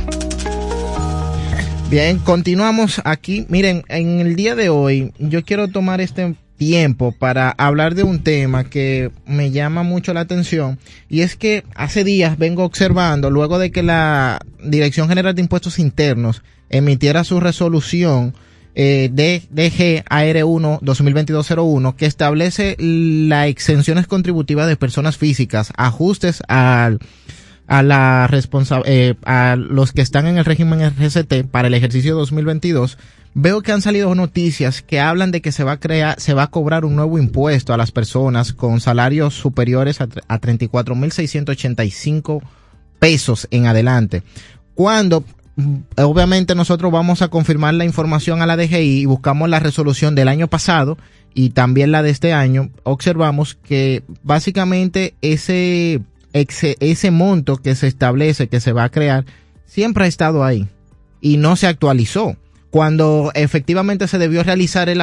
Bien, 1.90 2.20
continuamos 2.20 3.00
aquí. 3.04 3.46
Miren, 3.48 3.82
en 3.88 4.20
el 4.20 4.36
día 4.36 4.54
de 4.54 4.68
hoy 4.68 5.12
yo 5.18 5.44
quiero 5.44 5.66
tomar 5.66 6.00
este 6.00 6.36
tiempo 6.56 7.10
para 7.10 7.50
hablar 7.50 7.96
de 7.96 8.04
un 8.04 8.22
tema 8.22 8.62
que 8.62 9.10
me 9.26 9.50
llama 9.50 9.82
mucho 9.82 10.14
la 10.14 10.20
atención 10.20 10.78
y 11.08 11.22
es 11.22 11.34
que 11.34 11.64
hace 11.74 12.04
días 12.04 12.38
vengo 12.38 12.62
observando, 12.62 13.28
luego 13.28 13.58
de 13.58 13.72
que 13.72 13.82
la 13.82 14.38
Dirección 14.62 15.08
General 15.08 15.34
de 15.34 15.42
Impuestos 15.42 15.80
Internos 15.80 16.44
emitiera 16.68 17.24
su 17.24 17.40
resolución 17.40 18.34
eh, 18.76 19.10
de 19.12 19.42
DG 19.50 20.04
AR1 20.04 20.82
2022-01 20.82 21.96
que 21.96 22.06
establece 22.06 22.76
las 22.78 23.48
exenciones 23.48 24.06
contributivas 24.06 24.68
de 24.68 24.76
personas 24.76 25.16
físicas, 25.16 25.72
ajustes 25.76 26.40
al 26.46 27.00
a 27.70 27.82
la 27.84 28.26
responsa 28.26 28.82
eh, 28.84 29.14
a 29.24 29.54
los 29.54 29.92
que 29.92 30.02
están 30.02 30.26
en 30.26 30.38
el 30.38 30.44
régimen 30.44 30.82
RCT 30.82 31.44
para 31.48 31.68
el 31.68 31.74
ejercicio 31.74 32.16
2022 32.16 32.98
veo 33.32 33.62
que 33.62 33.70
han 33.70 33.80
salido 33.80 34.12
noticias 34.16 34.82
que 34.82 34.98
hablan 34.98 35.30
de 35.30 35.40
que 35.40 35.52
se 35.52 35.62
va 35.62 35.70
a 35.72 35.78
crear, 35.78 36.18
se 36.18 36.34
va 36.34 36.42
a 36.42 36.50
cobrar 36.50 36.84
un 36.84 36.96
nuevo 36.96 37.16
impuesto 37.16 37.72
a 37.72 37.76
las 37.76 37.92
personas 37.92 38.52
con 38.52 38.80
salarios 38.80 39.34
superiores 39.34 40.00
a, 40.00 40.08
a 40.26 40.40
34.685 40.40 42.42
pesos 42.98 43.46
en 43.52 43.66
adelante. 43.66 44.24
Cuando 44.74 45.22
mm, 45.54 45.76
obviamente 45.98 46.56
nosotros 46.56 46.90
vamos 46.90 47.22
a 47.22 47.28
confirmar 47.28 47.74
la 47.74 47.84
información 47.84 48.42
a 48.42 48.46
la 48.46 48.56
DGI 48.56 49.02
y 49.02 49.06
buscamos 49.06 49.48
la 49.48 49.60
resolución 49.60 50.16
del 50.16 50.26
año 50.26 50.48
pasado 50.48 50.98
y 51.34 51.50
también 51.50 51.92
la 51.92 52.02
de 52.02 52.10
este 52.10 52.32
año, 52.32 52.70
observamos 52.82 53.54
que 53.54 54.02
básicamente 54.24 55.14
ese, 55.22 56.00
ese, 56.32 57.10
monto 57.10 57.56
que 57.56 57.74
se 57.74 57.86
establece, 57.86 58.48
que 58.48 58.60
se 58.60 58.72
va 58.72 58.84
a 58.84 58.90
crear, 58.90 59.24
siempre 59.66 60.04
ha 60.04 60.08
estado 60.08 60.44
ahí 60.44 60.68
y 61.20 61.36
no 61.36 61.56
se 61.56 61.66
actualizó. 61.66 62.36
Cuando 62.70 63.32
efectivamente 63.34 64.06
se 64.06 64.18
debió 64.18 64.44
realizar 64.44 64.88
el, 64.88 65.02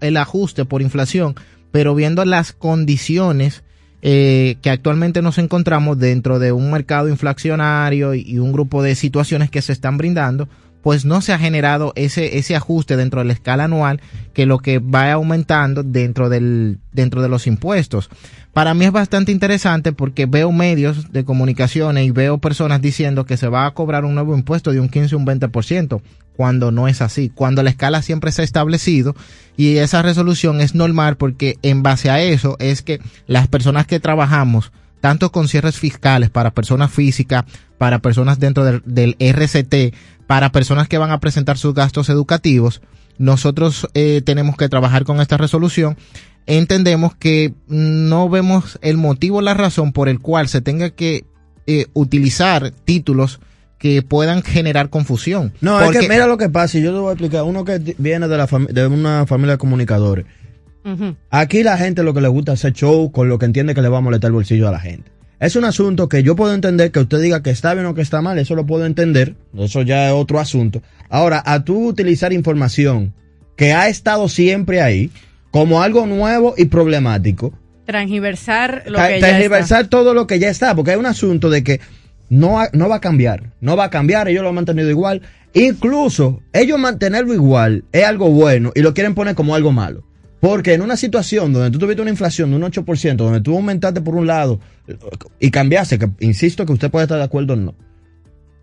el, 0.00 0.16
ajuste 0.16 0.66
por 0.66 0.82
inflación, 0.82 1.34
pero 1.72 1.94
viendo 1.94 2.24
las 2.24 2.52
condiciones 2.52 3.62
eh, 4.02 4.56
que 4.60 4.68
actualmente 4.68 5.22
nos 5.22 5.38
encontramos 5.38 5.98
dentro 5.98 6.38
de 6.38 6.52
un 6.52 6.70
mercado 6.70 7.08
inflacionario 7.08 8.14
y 8.14 8.38
un 8.38 8.52
grupo 8.52 8.82
de 8.82 8.94
situaciones 8.94 9.50
que 9.50 9.62
se 9.62 9.72
están 9.72 9.96
brindando, 9.96 10.48
pues 10.86 11.04
no 11.04 11.20
se 11.20 11.32
ha 11.32 11.38
generado 11.40 11.92
ese, 11.96 12.38
ese 12.38 12.54
ajuste 12.54 12.96
dentro 12.96 13.18
de 13.18 13.24
la 13.24 13.32
escala 13.32 13.64
anual 13.64 14.00
que 14.34 14.46
lo 14.46 14.60
que 14.60 14.78
va 14.78 15.10
aumentando 15.10 15.82
dentro 15.82 16.28
del, 16.28 16.78
dentro 16.92 17.22
de 17.22 17.28
los 17.28 17.48
impuestos. 17.48 18.08
Para 18.52 18.72
mí 18.72 18.84
es 18.84 18.92
bastante 18.92 19.32
interesante 19.32 19.90
porque 19.90 20.26
veo 20.26 20.52
medios 20.52 21.10
de 21.10 21.24
comunicaciones 21.24 22.06
y 22.06 22.12
veo 22.12 22.38
personas 22.38 22.80
diciendo 22.80 23.26
que 23.26 23.36
se 23.36 23.48
va 23.48 23.66
a 23.66 23.72
cobrar 23.72 24.04
un 24.04 24.14
nuevo 24.14 24.36
impuesto 24.36 24.70
de 24.70 24.78
un 24.78 24.88
15 24.88 25.16
o 25.16 25.18
un 25.18 25.26
20%, 25.26 26.02
cuando 26.36 26.70
no 26.70 26.86
es 26.86 27.02
así, 27.02 27.32
cuando 27.34 27.64
la 27.64 27.70
escala 27.70 28.00
siempre 28.00 28.30
se 28.30 28.42
ha 28.42 28.44
establecido 28.44 29.16
y 29.56 29.78
esa 29.78 30.02
resolución 30.02 30.60
es 30.60 30.76
normal 30.76 31.16
porque 31.16 31.58
en 31.62 31.82
base 31.82 32.10
a 32.10 32.22
eso 32.22 32.54
es 32.60 32.82
que 32.82 33.00
las 33.26 33.48
personas 33.48 33.88
que 33.88 33.98
trabajamos, 33.98 34.70
tanto 35.00 35.32
con 35.32 35.48
cierres 35.48 35.78
fiscales 35.78 36.30
para 36.30 36.52
personas 36.52 36.92
físicas, 36.92 37.44
para 37.76 37.98
personas 37.98 38.38
dentro 38.38 38.64
del, 38.64 38.82
del 38.86 39.16
RCT, 39.18 39.94
para 40.26 40.50
personas 40.52 40.88
que 40.88 40.98
van 40.98 41.10
a 41.10 41.20
presentar 41.20 41.58
sus 41.58 41.74
gastos 41.74 42.08
educativos, 42.08 42.80
nosotros 43.18 43.88
eh, 43.94 44.22
tenemos 44.24 44.56
que 44.56 44.68
trabajar 44.68 45.04
con 45.04 45.20
esta 45.20 45.36
resolución. 45.36 45.96
Entendemos 46.46 47.14
que 47.16 47.54
no 47.66 48.28
vemos 48.28 48.78
el 48.82 48.96
motivo, 48.96 49.40
la 49.42 49.54
razón 49.54 49.92
por 49.92 50.08
el 50.08 50.20
cual 50.20 50.48
se 50.48 50.60
tenga 50.60 50.90
que 50.90 51.24
eh, 51.66 51.86
utilizar 51.94 52.70
títulos 52.84 53.40
que 53.78 54.00
puedan 54.02 54.42
generar 54.42 54.88
confusión. 54.90 55.52
No, 55.60 55.78
Porque- 55.80 55.98
es 55.98 56.04
que 56.04 56.08
mira 56.08 56.26
lo 56.26 56.38
que 56.38 56.48
pasa, 56.48 56.78
y 56.78 56.82
yo 56.82 56.92
te 56.92 56.98
voy 56.98 57.08
a 57.10 57.12
explicar, 57.12 57.42
uno 57.42 57.64
que 57.64 57.94
viene 57.98 58.28
de, 58.28 58.36
la 58.36 58.46
fami- 58.48 58.68
de 58.68 58.86
una 58.86 59.26
familia 59.26 59.52
de 59.52 59.58
comunicadores. 59.58 60.24
Aquí 61.30 61.64
la 61.64 61.76
gente 61.76 62.04
lo 62.04 62.14
que 62.14 62.20
le 62.20 62.28
gusta 62.28 62.52
es 62.52 62.60
hacer 62.60 62.72
show 62.72 63.10
con 63.10 63.28
lo 63.28 63.38
que 63.38 63.46
entiende 63.46 63.74
que 63.74 63.82
le 63.82 63.88
va 63.88 63.98
a 63.98 64.00
molestar 64.00 64.28
el 64.28 64.34
bolsillo 64.34 64.68
a 64.68 64.70
la 64.70 64.78
gente. 64.78 65.10
Es 65.38 65.54
un 65.54 65.64
asunto 65.64 66.08
que 66.08 66.22
yo 66.22 66.34
puedo 66.34 66.54
entender 66.54 66.90
que 66.90 67.00
usted 67.00 67.20
diga 67.20 67.42
que 67.42 67.50
está 67.50 67.74
bien 67.74 67.84
o 67.86 67.94
que 67.94 68.00
está 68.00 68.22
mal, 68.22 68.38
eso 68.38 68.54
lo 68.54 68.64
puedo 68.64 68.86
entender, 68.86 69.34
eso 69.58 69.82
ya 69.82 70.08
es 70.08 70.14
otro 70.14 70.40
asunto. 70.40 70.82
Ahora, 71.10 71.42
a 71.44 71.62
tú 71.62 71.86
utilizar 71.86 72.32
información 72.32 73.12
que 73.54 73.74
ha 73.74 73.88
estado 73.88 74.28
siempre 74.28 74.80
ahí 74.80 75.10
como 75.50 75.82
algo 75.82 76.06
nuevo 76.06 76.54
y 76.56 76.66
problemático, 76.66 77.52
Transgiversar 77.86 78.82
lo 78.86 78.98
que 78.98 79.20
ya 79.20 79.38
está. 79.38 79.84
todo 79.84 80.12
lo 80.12 80.26
que 80.26 80.40
ya 80.40 80.48
está, 80.48 80.74
porque 80.74 80.90
hay 80.90 80.96
un 80.96 81.06
asunto 81.06 81.50
de 81.50 81.62
que 81.62 81.80
no, 82.28 82.58
no 82.72 82.88
va 82.88 82.96
a 82.96 83.00
cambiar, 83.00 83.52
no 83.60 83.76
va 83.76 83.84
a 83.84 83.90
cambiar, 83.90 84.28
ellos 84.28 84.42
lo 84.42 84.48
han 84.48 84.56
mantenido 84.56 84.90
igual. 84.90 85.22
Incluso 85.54 86.42
ellos 86.52 86.78
mantenerlo 86.78 87.32
igual 87.32 87.84
es 87.92 88.04
algo 88.04 88.28
bueno 88.30 88.72
y 88.74 88.80
lo 88.80 88.92
quieren 88.92 89.14
poner 89.14 89.34
como 89.34 89.54
algo 89.54 89.70
malo. 89.70 90.04
Porque 90.40 90.74
en 90.74 90.82
una 90.82 90.96
situación 90.96 91.52
donde 91.52 91.70
tú 91.70 91.78
tuviste 91.78 92.02
una 92.02 92.10
inflación 92.10 92.50
de 92.50 92.56
un 92.56 92.62
8%, 92.62 93.16
donde 93.16 93.40
tú 93.40 93.54
aumentaste 93.56 94.00
por 94.00 94.14
un 94.14 94.26
lado 94.26 94.60
y 95.40 95.50
cambiaste, 95.50 95.98
que 95.98 96.10
insisto 96.20 96.66
que 96.66 96.72
usted 96.72 96.90
puede 96.90 97.04
estar 97.04 97.18
de 97.18 97.24
acuerdo 97.24 97.54
o 97.54 97.56
no, 97.56 97.74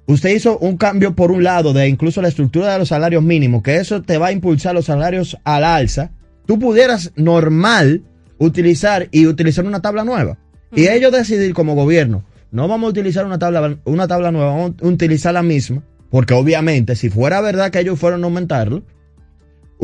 usted 0.06 0.30
hizo 0.36 0.58
un 0.60 0.78
cambio 0.78 1.16
por 1.16 1.32
un 1.32 1.44
lado 1.44 1.74
de 1.74 1.88
incluso 1.88 2.22
la 2.22 2.28
estructura 2.28 2.74
de 2.74 2.80
los 2.80 2.90
salarios 2.90 3.24
mínimos, 3.24 3.64
que 3.64 3.78
eso 3.78 4.02
te 4.02 4.18
va 4.18 4.28
a 4.28 4.32
impulsar 4.32 4.76
los 4.76 4.86
salarios 4.86 5.38
al 5.44 5.64
alza, 5.64 6.12
tú 6.46 6.60
pudieras 6.60 7.12
normal 7.16 8.04
utilizar 8.38 9.08
y 9.12 9.26
utilizar 9.28 9.66
una 9.66 9.82
tabla 9.82 10.04
nueva. 10.04 10.38
Y 10.76 10.88
ellos 10.88 11.12
decidir 11.12 11.54
como 11.54 11.76
gobierno, 11.76 12.24
no 12.52 12.68
vamos 12.68 12.88
a 12.88 12.92
utilizar 12.92 13.26
una 13.26 13.40
tabla, 13.40 13.78
una 13.86 14.08
tabla 14.08 14.32
nueva, 14.32 14.52
vamos 14.52 14.74
a 14.82 14.88
utilizar 14.88 15.34
la 15.34 15.44
misma, 15.44 15.84
porque 16.10 16.34
obviamente 16.34 16.96
si 16.96 17.10
fuera 17.10 17.42
verdad 17.42 17.72
que 17.72 17.80
ellos 17.80 18.00
fueron 18.00 18.24
a 18.24 18.28
aumentarlo, 18.28 18.84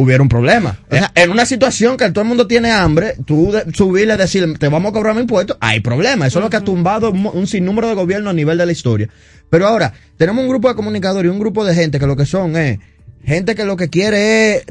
hubiera 0.01 0.23
un 0.23 0.29
problema. 0.29 0.79
Eh, 0.89 1.01
en 1.15 1.29
una 1.29 1.45
situación 1.45 1.97
que 1.97 2.09
todo 2.11 2.21
el 2.21 2.27
mundo 2.27 2.47
tiene 2.47 2.71
hambre, 2.71 3.15
tú 3.25 3.51
de- 3.51 3.65
subirle, 3.73 4.15
decir, 4.15 4.57
te 4.57 4.69
vamos 4.69 4.91
a 4.91 4.93
cobrar 4.93 5.13
mi 5.13 5.21
impuesto, 5.21 5.57
hay 5.59 5.81
problema. 5.81 6.25
Eso 6.27 6.39
es 6.39 6.43
lo 6.43 6.49
que 6.49 6.55
ha 6.57 6.61
tumbado 6.63 7.11
un, 7.11 7.25
un 7.33 7.47
sinnúmero 7.47 7.89
de 7.89 7.95
gobiernos 7.95 8.31
a 8.31 8.33
nivel 8.33 8.57
de 8.57 8.65
la 8.65 8.71
historia. 8.71 9.09
Pero 9.49 9.67
ahora, 9.67 9.93
tenemos 10.17 10.41
un 10.43 10.49
grupo 10.49 10.69
de 10.69 10.75
comunicadores 10.75 11.29
y 11.29 11.31
un 11.31 11.39
grupo 11.39 11.65
de 11.65 11.75
gente 11.75 11.99
que 11.99 12.07
lo 12.07 12.15
que 12.15 12.25
son 12.25 12.55
es 12.55 12.79
gente 13.25 13.55
que 13.55 13.65
lo 13.65 13.75
que 13.75 13.89
quiere 13.89 14.55
es 14.55 14.63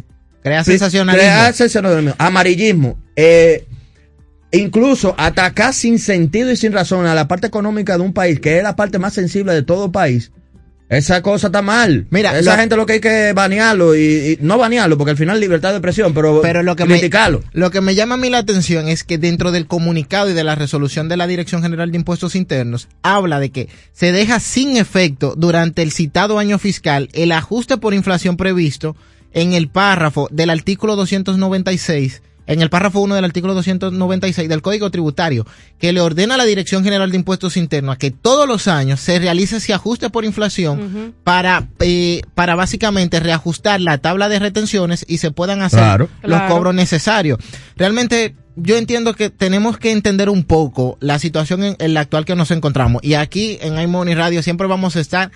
Crear 0.43 0.65
sensacionalismo. 0.65 1.21
Crear 1.29 1.53
sensacionalismo. 1.53 2.15
Amarillismo. 2.17 2.99
Eh, 3.15 3.67
incluso 4.53 5.15
atacar 5.19 5.75
sin 5.75 5.99
sentido 5.99 6.51
y 6.51 6.57
sin 6.57 6.73
razón 6.73 7.05
a 7.07 7.15
la 7.15 7.29
parte 7.29 7.47
económica 7.47 7.99
de 7.99 8.03
un 8.05 8.15
país, 8.15 8.41
que 8.41 8.57
es 8.57 8.63
la 8.63 8.77
parte 8.77 8.99
más 8.99 9.13
sensible 9.13 9.53
de 9.53 9.63
todo 9.63 9.93
país. 9.93 10.33
Esa 10.89 11.21
cosa 11.23 11.49
está 11.49 11.61
mal. 11.61 12.07
Mira, 12.11 12.39
esa 12.39 12.53
lo- 12.55 12.61
gente 12.61 12.77
lo 12.77 12.87
que 12.87 12.95
hay 12.95 13.01
que 13.01 13.33
banearlo 13.35 13.95
y, 13.95 14.01
y- 14.01 14.39
no 14.41 14.57
banearlo, 14.57 14.97
porque 14.97 15.11
al 15.11 15.17
final 15.19 15.39
libertad 15.39 15.71
de 15.71 15.77
expresión, 15.77 16.15
pero, 16.15 16.41
Pero 16.41 16.63
lo 16.63 16.77
que, 16.77 16.85
me, 16.87 16.95
criticarlo. 16.95 17.43
lo 17.53 17.71
que 17.71 17.83
me 17.83 17.95
llama 17.95 18.15
a 18.15 18.19
mí 18.19 18.31
la 18.31 18.39
atención 18.39 18.89
es 18.89 19.05
que 19.05 19.19
dentro 19.19 19.53
del 19.53 19.67
comunicado 19.67 20.31
y 20.31 20.33
de 20.33 20.45
la 20.45 20.55
resolución 20.55 21.09
de 21.11 21.19
la 21.19 21.27
Dirección 21.27 21.63
General 21.63 21.91
de 21.91 21.99
Impuestos 21.99 22.35
Internos 22.35 22.89
habla 23.03 23.39
de 23.39 23.51
que 23.51 23.69
se 23.93 24.13
deja 24.13 24.41
sin 24.41 24.79
efecto 24.79 25.35
durante 25.37 25.83
el 25.83 25.93
citado 25.93 26.39
año 26.39 26.59
fiscal 26.59 27.11
el 27.13 27.33
ajuste 27.33 27.77
por 27.77 27.93
inflación 27.93 28.39
previsto 28.39 28.97
en 29.35 29.53
el 29.53 29.69
párrafo 29.69 30.29
del 30.31 30.49
artículo 30.49 30.97
296 30.97 32.23
en 32.49 32.61
el 32.61 32.69
párrafo 32.71 32.99
1 33.01 33.15
del 33.15 33.25
artículo 33.25 33.55
296 33.55 34.49
del 34.49 34.63
Código 34.63 34.91
Tributario, 34.91 35.47
que 35.79 35.93
le 35.93 36.01
ordena 36.01 36.35
a 36.35 36.39
la 36.39 36.45
Dirección 36.45 36.83
General 36.83 37.09
de 37.13 37.17
Impuestos 37.19 37.57
Internos 37.57 37.95
a 37.95 37.99
que 37.99 38.11
todos 38.11 38.49
los 38.49 38.67
años 38.67 38.99
se 38.99 39.21
realice 39.21 39.59
ese 39.59 39.73
ajuste 39.73 40.11
por 40.11 40.25
inflación 40.25 41.15
para, 41.23 41.69
eh, 41.79 42.23
para 42.35 42.57
básicamente 42.57 43.21
reajustar 43.21 43.81
la 43.81 43.99
tabla 43.99 44.29
de 44.29 44.41
retenciones 44.41 45.05
y 45.07 45.19
se 45.19 45.31
puedan 45.31 45.63
hacer 45.63 45.79
Claro. 45.79 46.09
los 46.23 46.39
Claro. 46.41 46.55
cobros 46.55 46.75
necesarios. 46.75 47.39
Realmente 47.77 48.35
yo 48.57 48.77
entiendo 48.77 49.15
que 49.15 49.31
tenemos 49.31 49.79
que 49.79 49.93
entender 49.93 50.29
un 50.29 50.43
poco 50.43 50.97
la 51.01 51.19
situación 51.21 51.63
en, 51.63 51.77
en 51.79 51.95
la 51.95 52.01
actual 52.01 52.25
que 52.25 52.35
nos 52.35 52.51
encontramos. 52.51 53.05
Y 53.05 53.15
aquí 53.15 53.57
en 53.61 53.79
iMoney 53.81 54.15
Radio 54.17 54.43
siempre 54.43 54.67
vamos 54.67 54.97
a 54.97 55.01
estar 55.01 55.31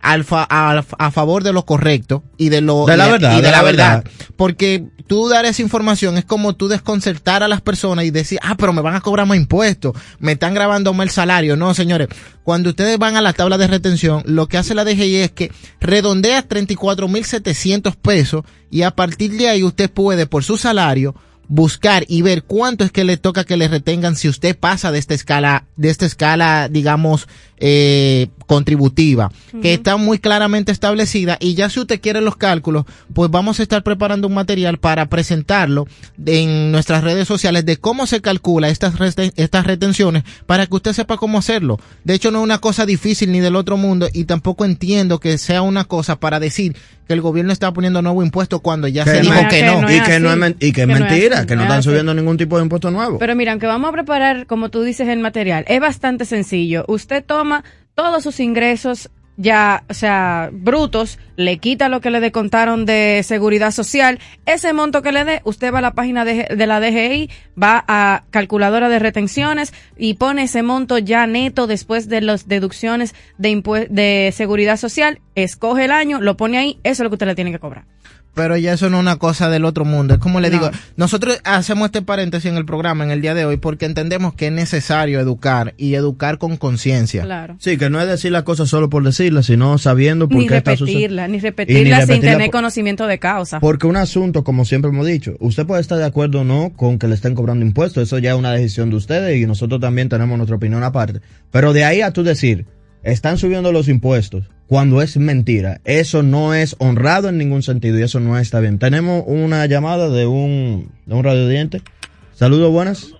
al 0.00 0.24
fa- 0.24 0.46
a, 0.48 0.84
a 0.98 1.10
favor 1.10 1.42
de 1.42 1.52
lo 1.52 1.64
correcto 1.64 2.22
y 2.36 2.48
de 2.50 2.60
lo 2.60 2.86
De 2.86 2.96
la 2.96 3.08
verdad, 3.08 3.32
y 3.32 3.36
de, 3.36 3.42
de 3.42 3.50
la, 3.50 3.56
la 3.58 3.62
verdad. 3.62 4.04
verdad. 4.04 4.12
Porque 4.36 4.84
tú 5.06 5.28
dar 5.28 5.44
esa 5.46 5.62
información 5.62 6.18
es 6.18 6.24
como 6.24 6.54
tú 6.54 6.68
desconcertar 6.68 7.42
a 7.42 7.48
las 7.48 7.60
personas 7.62 8.04
y 8.04 8.10
decir, 8.10 8.38
ah, 8.42 8.54
pero 8.58 8.72
me 8.72 8.82
van 8.82 8.94
a 8.94 9.00
cobrar 9.00 9.26
más 9.26 9.36
impuestos, 9.38 9.94
me 10.18 10.32
están 10.32 10.54
grabando 10.54 10.92
más 10.92 11.06
el 11.06 11.10
salario. 11.10 11.56
No, 11.56 11.72
señores, 11.74 12.08
cuando 12.44 12.70
ustedes 12.70 12.98
van 12.98 13.16
a 13.16 13.22
la 13.22 13.32
tabla 13.32 13.58
de 13.58 13.66
retención, 13.66 14.22
lo 14.26 14.46
que 14.48 14.58
hace 14.58 14.74
la 14.74 14.84
DGI 14.84 15.16
es 15.16 15.30
que 15.32 15.50
redondea 15.80 16.46
34.700 16.46 17.96
pesos 17.96 18.44
y 18.70 18.82
a 18.82 18.90
partir 18.90 19.32
de 19.32 19.48
ahí 19.48 19.62
usted 19.62 19.90
puede, 19.90 20.26
por 20.26 20.44
su 20.44 20.56
salario, 20.56 21.14
buscar 21.48 22.04
y 22.08 22.20
ver 22.22 22.42
cuánto 22.42 22.84
es 22.84 22.92
que 22.92 23.04
le 23.04 23.16
toca 23.16 23.44
que 23.44 23.56
le 23.56 23.68
retengan 23.68 24.16
si 24.16 24.28
usted 24.28 24.56
pasa 24.58 24.92
de 24.92 24.98
esta 24.98 25.14
escala, 25.14 25.64
de 25.76 25.88
esta 25.88 26.04
escala, 26.04 26.68
digamos, 26.68 27.26
eh, 27.60 28.28
contributiva, 28.46 29.30
que 29.60 29.74
está 29.74 29.96
muy 29.96 30.18
claramente 30.18 30.72
establecida 30.72 31.36
y 31.40 31.54
ya 31.54 31.68
si 31.68 31.80
usted 31.80 32.00
quiere 32.00 32.20
los 32.20 32.36
cálculos, 32.36 32.84
pues 33.12 33.30
vamos 33.30 33.60
a 33.60 33.62
estar 33.62 33.82
preparando 33.82 34.26
un 34.26 34.34
material 34.34 34.78
para 34.78 35.06
presentarlo 35.06 35.86
en 36.24 36.72
nuestras 36.72 37.04
redes 37.04 37.28
sociales 37.28 37.66
de 37.66 37.76
cómo 37.76 38.06
se 38.06 38.20
calcula 38.20 38.68
estas, 38.68 38.94
estas 39.36 39.66
retenciones 39.66 40.22
para 40.46 40.66
que 40.66 40.76
usted 40.76 40.92
sepa 40.92 41.16
cómo 41.16 41.38
hacerlo. 41.38 41.78
De 42.04 42.14
hecho, 42.14 42.30
no 42.30 42.38
es 42.38 42.44
una 42.44 42.58
cosa 42.58 42.86
difícil 42.86 43.32
ni 43.32 43.40
del 43.40 43.56
otro 43.56 43.76
mundo 43.76 44.08
y 44.12 44.24
tampoco 44.24 44.64
entiendo 44.64 45.20
que 45.20 45.36
sea 45.36 45.62
una 45.62 45.84
cosa 45.84 46.18
para 46.18 46.40
decir 46.40 46.74
que 47.08 47.14
el 47.14 47.22
gobierno 47.22 47.52
está 47.52 47.72
poniendo 47.72 48.02
nuevo 48.02 48.22
impuesto 48.22 48.60
cuando 48.60 48.86
ya 48.86 49.04
se 49.04 49.22
dijo 49.22 49.34
que 49.48 49.62
no. 49.62 49.90
y, 49.90 50.00
que 50.02 50.20
no 50.20 50.32
es, 50.32 50.54
y 50.60 50.72
que 50.72 50.82
es 50.82 50.86
Que 50.86 50.86
no 50.86 50.94
es 50.94 51.00
mentira, 51.00 51.46
que 51.46 51.56
no 51.56 51.62
no 51.62 51.62
es 51.62 51.70
están 51.70 51.82
subiendo 51.82 52.12
ningún 52.12 52.36
tipo 52.36 52.58
de 52.58 52.64
impuesto 52.64 52.90
nuevo. 52.90 53.18
Pero 53.18 53.34
mira, 53.34 53.52
aunque 53.52 53.66
vamos 53.66 53.88
a 53.88 53.92
preparar, 53.92 54.46
como 54.46 54.68
tú 54.68 54.82
dices, 54.82 55.08
el 55.08 55.18
material, 55.18 55.64
es 55.68 55.80
bastante 55.80 56.26
sencillo. 56.26 56.84
Usted 56.86 57.24
toma 57.24 57.47
todos 57.94 58.22
sus 58.22 58.40
ingresos 58.40 59.10
ya, 59.38 59.84
o 59.88 59.94
sea, 59.94 60.50
brutos, 60.52 61.20
le 61.36 61.58
quita 61.58 61.88
lo 61.88 62.00
que 62.00 62.10
le 62.10 62.18
descontaron 62.18 62.84
de 62.84 63.22
seguridad 63.24 63.70
social, 63.70 64.18
ese 64.46 64.72
monto 64.72 65.00
que 65.00 65.12
le 65.12 65.24
dé, 65.24 65.40
usted 65.44 65.72
va 65.72 65.78
a 65.78 65.82
la 65.82 65.92
página 65.92 66.24
de, 66.24 66.48
de 66.56 66.66
la 66.66 66.80
DGI, 66.80 67.30
va 67.60 67.84
a 67.86 68.24
calculadora 68.30 68.88
de 68.88 68.98
retenciones 68.98 69.72
y 69.96 70.14
pone 70.14 70.42
ese 70.42 70.64
monto 70.64 70.98
ya 70.98 71.28
neto 71.28 71.68
después 71.68 72.08
de 72.08 72.20
las 72.20 72.48
deducciones 72.48 73.14
de, 73.38 73.86
de 73.88 74.32
seguridad 74.34 74.76
social, 74.76 75.20
escoge 75.36 75.84
el 75.84 75.92
año, 75.92 76.20
lo 76.20 76.36
pone 76.36 76.58
ahí, 76.58 76.80
eso 76.82 77.02
es 77.02 77.04
lo 77.04 77.10
que 77.10 77.14
usted 77.14 77.26
le 77.28 77.36
tiene 77.36 77.52
que 77.52 77.60
cobrar. 77.60 77.84
Pero 78.38 78.56
ya 78.56 78.72
eso 78.72 78.88
no 78.88 78.96
es 78.96 79.00
una 79.02 79.16
cosa 79.16 79.50
del 79.50 79.64
otro 79.66 79.84
mundo. 79.84 80.14
Es 80.14 80.20
como 80.20 80.40
le 80.40 80.48
No. 80.48 80.54
digo, 80.58 80.70
nosotros 80.96 81.38
hacemos 81.44 81.86
este 81.86 82.00
paréntesis 82.02 82.50
en 82.50 82.56
el 82.56 82.64
programa 82.64 83.04
en 83.04 83.10
el 83.10 83.20
día 83.20 83.34
de 83.34 83.44
hoy 83.44 83.56
porque 83.58 83.84
entendemos 83.84 84.32
que 84.34 84.46
es 84.46 84.52
necesario 84.52 85.20
educar 85.20 85.74
y 85.76 85.94
educar 85.94 86.38
con 86.38 86.56
conciencia. 86.56 87.22
Claro. 87.24 87.56
Sí, 87.58 87.76
que 87.76 87.90
no 87.90 88.00
es 88.00 88.06
decir 88.08 88.32
las 88.32 88.44
cosas 88.44 88.68
solo 88.68 88.88
por 88.88 89.02
decirlas, 89.04 89.46
sino 89.46 89.76
sabiendo 89.78 90.28
por 90.28 90.38
Ni 90.38 90.46
qué 90.46 90.56
está 90.58 90.72
sucediendo. 90.76 91.16
repetirla, 91.16 91.28
ni 91.28 91.40
repetirla 91.40 91.82
sin 91.82 92.08
repetirla 92.08 92.32
tener 92.32 92.46
por- 92.50 92.58
conocimiento 92.60 93.06
de 93.06 93.18
causa. 93.18 93.60
Porque 93.60 93.86
un 93.86 93.96
asunto, 93.96 94.44
como 94.44 94.64
siempre 94.64 94.90
hemos 94.90 95.06
dicho, 95.06 95.34
usted 95.40 95.66
puede 95.66 95.80
estar 95.80 95.98
de 95.98 96.04
acuerdo 96.04 96.42
o 96.42 96.44
no 96.44 96.72
con 96.76 96.98
que 96.98 97.08
le 97.08 97.14
estén 97.16 97.34
cobrando 97.34 97.66
impuestos, 97.66 98.04
eso 98.04 98.18
ya 98.18 98.30
es 98.32 98.38
una 98.38 98.52
decisión 98.52 98.90
de 98.90 98.96
ustedes 98.96 99.36
y 99.36 99.46
nosotros 99.46 99.80
también 99.80 100.08
tenemos 100.08 100.36
nuestra 100.38 100.56
opinión 100.56 100.84
aparte. 100.84 101.20
Pero 101.50 101.72
de 101.72 101.84
ahí 101.84 102.00
a 102.02 102.12
tú 102.12 102.22
decir, 102.22 102.66
están 103.02 103.36
subiendo 103.38 103.72
los 103.72 103.88
impuestos 103.88 104.44
cuando 104.68 105.00
es 105.00 105.16
mentira, 105.16 105.80
eso 105.84 106.22
no 106.22 106.52
es 106.52 106.76
honrado 106.78 107.30
en 107.30 107.38
ningún 107.38 107.62
sentido 107.62 107.98
y 107.98 108.02
eso 108.02 108.20
no 108.20 108.38
está 108.38 108.60
bien. 108.60 108.78
Tenemos 108.78 109.24
una 109.26 109.64
llamada 109.64 110.10
de 110.10 110.26
un, 110.26 110.90
de 111.06 111.14
un 111.14 111.24
radiodiente. 111.24 111.80
Saludos, 112.34 112.70
buenas. 112.70 113.14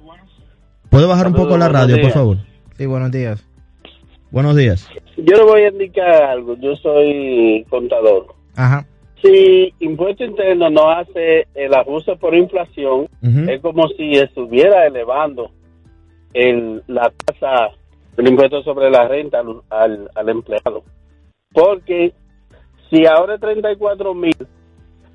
¿Puede 0.90 1.06
bajar 1.06 1.28
un 1.28 1.34
poco 1.34 1.56
la 1.56 1.68
radio, 1.68 1.96
por 1.96 2.02
buenos 2.02 2.12
favor? 2.12 2.36
Sí, 2.76 2.84
buenos 2.86 3.10
días. 3.10 3.42
Buenos 4.30 4.56
días. 4.56 4.86
Yo 5.16 5.36
le 5.36 5.42
voy 5.42 5.62
a 5.62 5.68
indicar 5.68 6.22
algo. 6.22 6.54
Yo 6.60 6.76
soy 6.76 7.64
contador. 7.70 8.26
Ajá. 8.54 8.86
Si 9.22 9.72
impuesto 9.80 10.24
interno 10.24 10.68
no 10.68 10.90
hace 10.90 11.46
el 11.54 11.74
ajuste 11.74 12.14
por 12.16 12.34
inflación, 12.34 13.08
es 13.22 13.60
como 13.62 13.88
si 13.88 14.12
estuviera 14.12 14.86
elevando 14.86 15.50
el, 16.34 16.82
la 16.86 17.10
tasa 17.24 17.70
del 18.16 18.28
impuesto 18.28 18.62
sobre 18.62 18.90
la 18.90 19.08
renta 19.08 19.40
al, 19.40 19.62
al, 19.70 20.10
al 20.14 20.28
empleado. 20.28 20.84
Porque 21.52 22.12
si 22.90 23.06
ahora 23.06 23.34
es 23.34 23.40
34 23.40 24.14
mil 24.14 24.36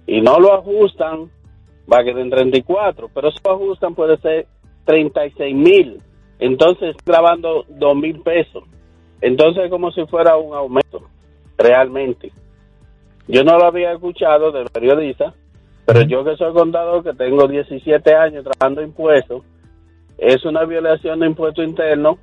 y 0.05 0.21
no 0.21 0.39
lo 0.39 0.53
ajustan, 0.53 1.29
va 1.91 1.99
a 1.99 2.03
quedar 2.03 2.19
en 2.19 2.29
34, 2.29 3.09
pero 3.13 3.31
si 3.31 3.37
lo 3.43 3.51
ajustan 3.51 3.95
puede 3.95 4.17
ser 4.17 4.47
36 4.85 5.55
mil. 5.55 6.01
Entonces, 6.39 6.95
grabando 7.05 7.65
2 7.69 7.95
mil 7.95 8.19
pesos. 8.21 8.63
Entonces, 9.21 9.65
es 9.65 9.69
como 9.69 9.91
si 9.91 10.05
fuera 10.05 10.35
un 10.37 10.53
aumento, 10.53 11.03
realmente. 11.57 12.31
Yo 13.27 13.43
no 13.43 13.57
lo 13.57 13.65
había 13.65 13.93
escuchado 13.93 14.51
del 14.51 14.69
periodista, 14.69 15.33
pero 15.85 16.01
yo 16.01 16.23
que 16.23 16.35
soy 16.35 16.53
contador, 16.53 17.03
que 17.03 17.13
tengo 17.13 17.47
17 17.47 18.15
años 18.15 18.43
trabajando 18.43 18.81
impuestos, 18.81 19.43
es 20.17 20.43
una 20.45 20.65
violación 20.65 21.19
de 21.19 21.27
impuesto 21.27 21.63
interno 21.63 22.17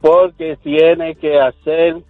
porque 0.00 0.56
tiene 0.62 1.14
que 1.14 1.38
hacer 1.38 2.02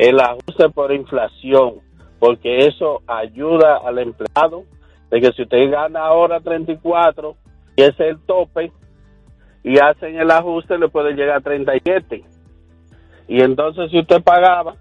el 0.00 0.18
ajuste 0.18 0.70
por 0.70 0.92
inflación, 0.92 1.74
porque 2.18 2.66
eso 2.66 3.02
ayuda 3.06 3.76
al 3.84 3.98
empleado, 3.98 4.64
de 5.10 5.20
que 5.20 5.30
si 5.32 5.42
usted 5.42 5.70
gana 5.70 6.00
ahora 6.00 6.40
34 6.40 7.36
y 7.76 7.82
ese 7.82 7.92
es 7.92 8.00
el 8.00 8.18
tope, 8.20 8.72
y 9.62 9.78
hacen 9.78 10.18
el 10.18 10.30
ajuste, 10.30 10.78
le 10.78 10.88
puede 10.88 11.12
llegar 11.12 11.36
a 11.36 11.40
37. 11.42 12.24
Y 13.28 13.42
entonces 13.42 13.90
si 13.90 13.98
usted 13.98 14.22
pagaba, 14.22 14.76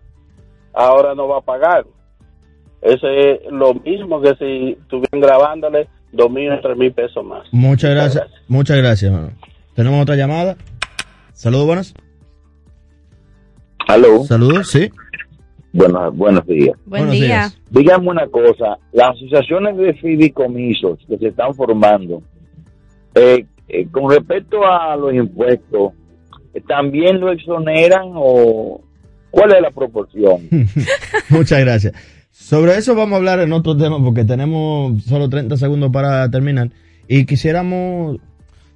ahora 0.74 1.14
no 1.16 1.28
va 1.28 1.40
a 1.40 1.42
pagar. 1.42 1.86
Eso 2.82 3.10
es 3.10 3.40
lo 3.52 3.74
mismo 3.74 4.22
que 4.22 4.36
si 4.36 4.78
estuvieran 4.82 5.20
grabándole 5.20 5.90
dos 6.14 6.32
mil 6.32 6.50
o 6.50 6.62
tres 6.62 6.78
mil 6.78 6.94
pesos 6.94 7.26
más. 7.26 7.44
Muchas 7.52 7.92
gracias. 7.92 8.26
Muchas 8.48 8.78
gracias, 8.78 9.12
hermano. 9.12 9.34
Tenemos 9.76 10.02
otra 10.02 10.16
llamada. 10.16 10.56
Saludos, 11.34 11.66
buenas. 11.66 11.94
Aló. 13.86 14.24
Saludos, 14.24 14.70
sí. 14.70 14.90
Buenos, 15.72 16.16
buenos 16.16 16.46
días. 16.48 16.76
Buen 16.86 17.04
Buenos 17.04 17.12
día. 17.12 17.26
días. 17.26 17.62
Dígame 17.70 18.10
una 18.10 18.28
cosa, 18.28 18.78
las 18.92 19.10
asociaciones 19.12 19.78
de 19.78 19.94
fideicomisos 19.96 21.00
que 21.08 21.18
se 21.18 21.28
están 21.28 21.54
formando, 21.54 22.24
eh, 23.16 23.46
eh, 23.68 23.88
con 23.92 24.10
respecto 24.10 24.66
a 24.66 24.96
los 24.96 25.14
impuestos, 25.14 25.94
¿también 26.68 27.20
lo 27.20 27.32
exoneran 27.32 28.12
o 28.16 28.82
cuál 29.30 29.54
es 29.54 29.62
la 29.62 29.72
proporción? 29.72 30.42
Muchas 31.30 31.60
gracias. 31.60 31.94
Sobre 32.32 32.78
eso 32.78 32.96
vamos 32.96 33.14
a 33.14 33.18
hablar 33.18 33.40
en 33.40 33.54
otro 33.54 33.78
tema 33.78 34.02
porque 34.04 34.24
tenemos 34.24 35.04
solo 35.04 35.30
30 35.30 35.58
segundos 35.58 35.92
para 35.92 36.30
terminar. 36.32 36.70
Y 37.08 37.26
quisiéramos... 37.26 38.18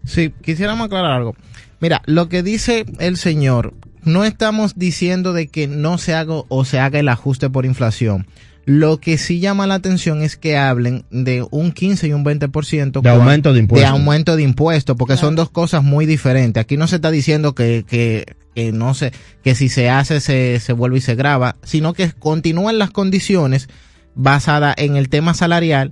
Sí, 0.03 0.31
quisiéramos 0.41 0.87
aclarar 0.87 1.11
algo. 1.13 1.33
Mira, 1.79 2.01
lo 2.05 2.29
que 2.29 2.43
dice 2.43 2.85
el 2.99 3.15
señor, 3.17 3.73
no 4.05 4.23
estamos 4.25 4.75
diciendo 4.75 5.33
de 5.33 5.47
que 5.47 5.67
no 5.67 5.97
se 5.97 6.13
haga 6.13 6.43
o 6.47 6.65
se 6.65 6.79
haga 6.79 6.99
el 6.99 7.09
ajuste 7.09 7.49
por 7.49 7.65
inflación. 7.65 8.27
Lo 8.65 8.99
que 9.01 9.17
sí 9.17 9.39
llama 9.41 9.67
la 9.67 9.75
atención 9.75 10.21
es 10.21 10.37
que 10.37 10.57
hablen 10.57 11.03
de 11.11 11.45
un 11.51 11.73
15 11.73 12.07
y 12.07 12.13
un 12.13 12.23
20% 12.23 13.01
de 13.01 13.09
aumento 13.09 13.51
de 13.51 13.59
impuestos. 13.59 13.89
De 13.89 13.97
aumento 13.97 14.35
de 14.37 14.43
impuestos, 14.43 14.95
porque 14.95 15.17
son 15.17 15.35
dos 15.35 15.49
cosas 15.49 15.83
muy 15.83 16.05
diferentes. 16.05 16.61
Aquí 16.61 16.77
no 16.77 16.87
se 16.87 16.95
está 16.95 17.11
diciendo 17.11 17.55
que, 17.55 17.83
que, 17.85 18.37
que 18.55 18.71
no 18.71 18.93
sé, 18.93 19.11
que 19.43 19.53
si 19.55 19.67
se 19.67 19.89
hace 19.89 20.21
se, 20.21 20.61
se 20.61 20.71
vuelve 20.71 20.99
y 20.99 21.01
se 21.01 21.15
graba, 21.15 21.57
sino 21.63 21.93
que 21.93 22.09
continúan 22.13 22.77
las 22.77 22.91
condiciones 22.91 23.67
basadas 24.15 24.75
en 24.77 24.95
el 24.95 25.09
tema 25.09 25.33
salarial 25.33 25.91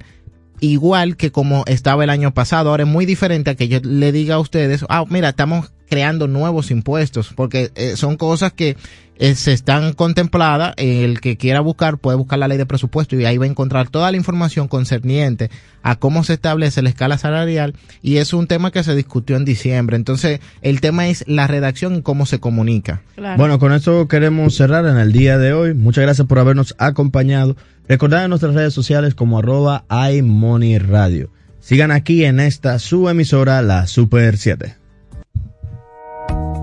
igual 0.61 1.17
que 1.17 1.31
como 1.31 1.63
estaba 1.67 2.05
el 2.05 2.09
año 2.09 2.33
pasado. 2.33 2.69
Ahora 2.69 2.83
es 2.83 2.89
muy 2.89 3.05
diferente 3.05 3.49
a 3.49 3.55
que 3.55 3.67
yo 3.67 3.79
le 3.83 4.13
diga 4.13 4.35
a 4.35 4.39
ustedes, 4.39 4.85
ah, 4.87 5.03
mira, 5.09 5.29
estamos 5.29 5.73
creando 5.91 6.29
nuevos 6.29 6.71
impuestos, 6.71 7.33
porque 7.35 7.69
eh, 7.75 7.97
son 7.97 8.15
cosas 8.15 8.53
que 8.53 8.77
eh, 9.17 9.35
se 9.35 9.51
están 9.51 9.91
contempladas. 9.91 10.73
el 10.77 11.19
que 11.19 11.35
quiera 11.35 11.59
buscar 11.59 11.97
puede 11.97 12.15
buscar 12.15 12.39
la 12.39 12.47
ley 12.47 12.57
de 12.57 12.65
presupuesto 12.65 13.17
y 13.17 13.25
ahí 13.25 13.37
va 13.37 13.43
a 13.43 13.49
encontrar 13.49 13.89
toda 13.89 14.09
la 14.09 14.15
información 14.15 14.69
concerniente 14.69 15.51
a 15.83 15.97
cómo 15.97 16.23
se 16.23 16.35
establece 16.35 16.81
la 16.81 16.87
escala 16.87 17.17
salarial 17.17 17.73
y 18.01 18.17
es 18.17 18.31
un 18.31 18.47
tema 18.47 18.71
que 18.71 18.83
se 18.83 18.95
discutió 18.95 19.35
en 19.35 19.43
diciembre. 19.43 19.97
Entonces, 19.97 20.39
el 20.61 20.79
tema 20.79 21.09
es 21.09 21.25
la 21.27 21.45
redacción 21.45 21.97
y 21.97 22.03
cómo 22.03 22.25
se 22.25 22.39
comunica. 22.39 23.01
Bueno, 23.35 23.59
con 23.59 23.73
esto 23.73 24.07
queremos 24.07 24.55
cerrar 24.55 24.85
en 24.85 24.95
el 24.95 25.11
día 25.11 25.37
de 25.37 25.51
hoy. 25.51 25.73
Muchas 25.73 26.03
gracias 26.03 26.25
por 26.25 26.39
habernos 26.39 26.73
acompañado. 26.77 27.57
Recordad 27.89 28.23
en 28.23 28.29
nuestras 28.29 28.55
redes 28.55 28.73
sociales 28.73 29.13
como 29.13 29.39
arroba 29.39 29.83
iMoneyRadio. 30.13 31.31
Sigan 31.59 31.91
aquí 31.91 32.23
en 32.23 32.39
esta 32.39 32.79
su 32.79 33.09
emisora, 33.09 33.61
la 33.61 33.87
Super 33.87 34.37
7. 34.37 34.80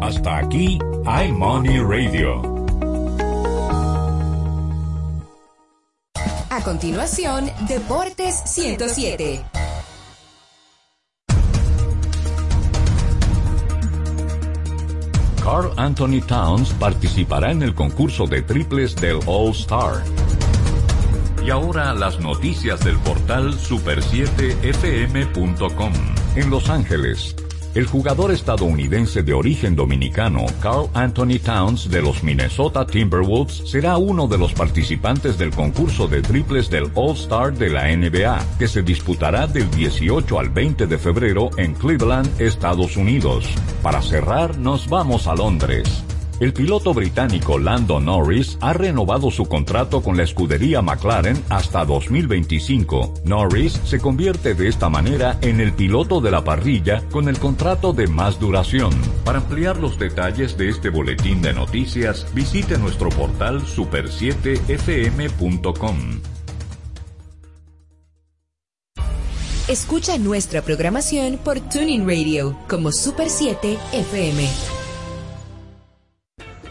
Hasta 0.09 0.39
aquí 0.39 0.81
iMoney 1.05 1.79
Radio. 1.81 2.41
A 6.49 6.65
continuación, 6.65 7.51
Deportes 7.69 8.35
107. 8.47 9.45
Carl 15.45 15.75
Anthony 15.77 16.23
Towns 16.27 16.73
participará 16.73 17.53
en 17.53 17.63
el 17.63 17.75
concurso 17.75 18.27
de 18.27 18.41
triples 18.41 18.97
del 18.97 19.21
All 19.27 19.51
Star. 19.51 20.03
Y 21.45 21.51
ahora 21.51 21.93
las 21.93 22.19
noticias 22.19 22.83
del 22.83 22.97
portal 23.01 23.53
super7fm.com. 23.59 25.93
En 26.35 26.49
Los 26.49 26.71
Ángeles, 26.71 27.37
el 27.79 27.87
jugador 27.87 28.33
estadounidense 28.33 29.23
de 29.23 29.33
origen 29.33 29.77
dominicano 29.77 30.47
Carl 30.61 30.91
Anthony 30.95 31.39
Towns 31.41 31.89
de 31.89 32.03
los 32.03 32.25
Minnesota 32.25 32.85
Timberwolves 32.85 33.71
será 33.71 33.97
uno 33.99 34.27
de 34.27 34.37
los 34.37 34.53
participantes 34.53 35.39
del 35.39 35.51
concurso 35.51 36.09
de 36.09 36.21
triples 36.21 36.71
del 36.71 36.91
All-Star 36.97 37.57
de 37.57 37.71
la 37.71 37.85
NBA, 37.97 38.45
que 38.59 38.67
se 38.67 38.83
disputará 38.83 39.47
del 39.47 39.71
18 39.71 40.41
al 40.41 40.49
20 40.49 40.89
de 40.89 40.99
febrero 40.99 41.51
en 41.57 41.75
Cleveland, 41.75 42.29
Estados 42.41 42.97
Unidos. 42.97 43.45
Para 43.81 44.03
cerrar, 44.03 44.59
nos 44.59 44.89
vamos 44.89 45.29
a 45.29 45.37
Londres. 45.37 46.03
El 46.41 46.53
piloto 46.53 46.93
británico 46.95 47.59
Lando 47.59 47.99
Norris 47.99 48.59
ha 48.61 48.73
renovado 48.73 49.33
su 49.33 49.47
contrato 49.47 50.03
con 50.03 50.17
la 50.17 50.23
escudería 50.23 50.81
McLaren 50.83 51.43
hasta 51.49 51.85
2025. 51.85 53.15
Norris 53.25 53.81
se 53.85 53.99
convierte 53.99 54.55
de 54.55 54.69
esta 54.69 54.89
manera 54.89 55.37
en 55.41 55.59
el 55.61 55.73
piloto 55.73 56.21
de 56.21 56.31
la 56.31 56.45
parrilla 56.45 57.03
con 57.11 57.29
el 57.29 57.41
contrato 57.41 57.93
de 57.93 58.07
más 58.07 58.39
duración. 58.39 58.93
Para 59.25 59.39
ampliar 59.39 59.79
los 59.79 59.99
detalles 59.99 60.57
de 60.57 60.69
este 60.69 60.91
boletín 60.91 61.43
de 61.43 61.53
noticias, 61.53 62.25
visite 62.35 62.79
nuestro 62.79 63.09
portal 63.09 63.63
super7fm.com. 63.63 66.21
Escucha 69.67 70.19
nuestra 70.19 70.63
programación 70.63 71.37
por 71.37 71.59
Tuning 71.61 72.07
Radio 72.09 72.57
como 72.69 72.93
Super 72.93 73.29
7 73.29 73.77
FM. 73.93 74.78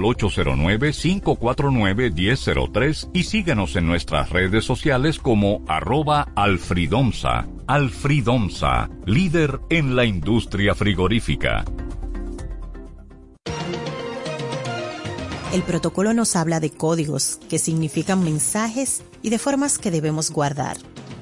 al 0.00 0.06
809-549-1003 0.16 3.10
y 3.12 3.24
síguenos 3.24 3.76
en 3.76 3.86
nuestras 3.86 4.30
redes 4.30 4.64
sociales 4.64 5.18
como 5.18 5.62
arroba 5.68 6.32
alfridomsa. 6.34 7.46
Alfridomsa, 7.66 8.88
líder 9.04 9.60
en 9.68 9.94
la 9.94 10.06
industria 10.06 10.74
frigorífica. 10.74 11.66
El 15.52 15.62
protocolo 15.62 16.14
nos 16.14 16.36
habla 16.36 16.60
de 16.60 16.70
códigos, 16.70 17.40
que 17.48 17.58
significan 17.58 18.22
mensajes 18.22 19.02
y 19.20 19.30
de 19.30 19.38
formas 19.38 19.78
que 19.78 19.90
debemos 19.90 20.30
guardar 20.30 20.76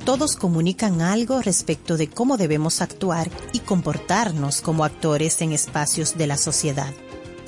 todos 0.09 0.37
comunican 0.37 1.03
algo 1.03 1.43
respecto 1.43 1.99
de 1.99 2.09
cómo 2.09 2.39
debemos 2.39 2.81
actuar 2.81 3.29
y 3.53 3.59
comportarnos 3.59 4.63
como 4.63 4.87
actores 4.87 5.43
en 5.43 5.53
espacios 5.53 6.17
de 6.17 6.27
la 6.27 6.39
sociedad. 6.39 6.95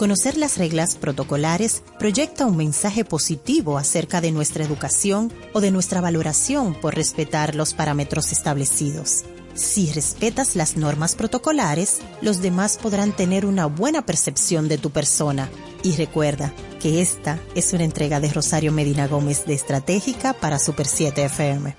Conocer 0.00 0.38
las 0.38 0.56
reglas 0.56 0.96
protocolares 0.96 1.82
proyecta 1.98 2.46
un 2.46 2.56
mensaje 2.56 3.04
positivo 3.04 3.76
acerca 3.76 4.22
de 4.22 4.32
nuestra 4.32 4.64
educación 4.64 5.30
o 5.52 5.60
de 5.60 5.70
nuestra 5.70 6.00
valoración 6.00 6.72
por 6.72 6.94
respetar 6.94 7.54
los 7.54 7.74
parámetros 7.74 8.32
establecidos. 8.32 9.24
Si 9.52 9.92
respetas 9.92 10.56
las 10.56 10.78
normas 10.78 11.16
protocolares, 11.16 11.98
los 12.22 12.40
demás 12.40 12.78
podrán 12.78 13.12
tener 13.12 13.44
una 13.44 13.66
buena 13.66 14.06
percepción 14.06 14.68
de 14.68 14.78
tu 14.78 14.88
persona. 14.88 15.50
Y 15.82 15.94
recuerda 15.96 16.54
que 16.80 17.02
esta 17.02 17.38
es 17.54 17.74
una 17.74 17.84
entrega 17.84 18.20
de 18.20 18.32
Rosario 18.32 18.72
Medina 18.72 19.06
Gómez 19.06 19.44
de 19.44 19.52
Estratégica 19.52 20.32
para 20.32 20.58
Super 20.58 20.86
7 20.86 21.24
FM. 21.26 21.76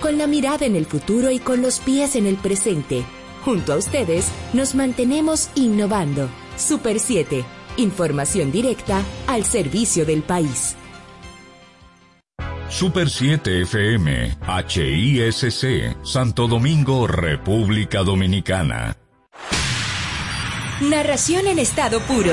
con 0.00 0.16
la 0.16 0.26
mirada 0.26 0.64
en 0.64 0.74
el 0.74 0.86
futuro 0.86 1.30
y 1.30 1.38
con 1.38 1.60
los 1.60 1.80
pies 1.80 2.16
en 2.16 2.24
el 2.24 2.36
presente. 2.36 3.04
Junto 3.48 3.72
a 3.72 3.76
ustedes 3.76 4.30
nos 4.52 4.74
mantenemos 4.74 5.48
innovando. 5.54 6.28
Super 6.58 7.00
7, 7.00 7.46
información 7.78 8.52
directa 8.52 9.02
al 9.26 9.46
servicio 9.46 10.04
del 10.04 10.22
país. 10.22 10.76
Super 12.68 13.08
7 13.08 13.62
FM, 13.62 14.36
HISC, 14.68 15.96
Santo 16.04 16.46
Domingo, 16.46 17.06
República 17.06 18.02
Dominicana. 18.02 18.98
Narración 20.82 21.46
en 21.46 21.58
estado 21.58 22.00
puro 22.00 22.32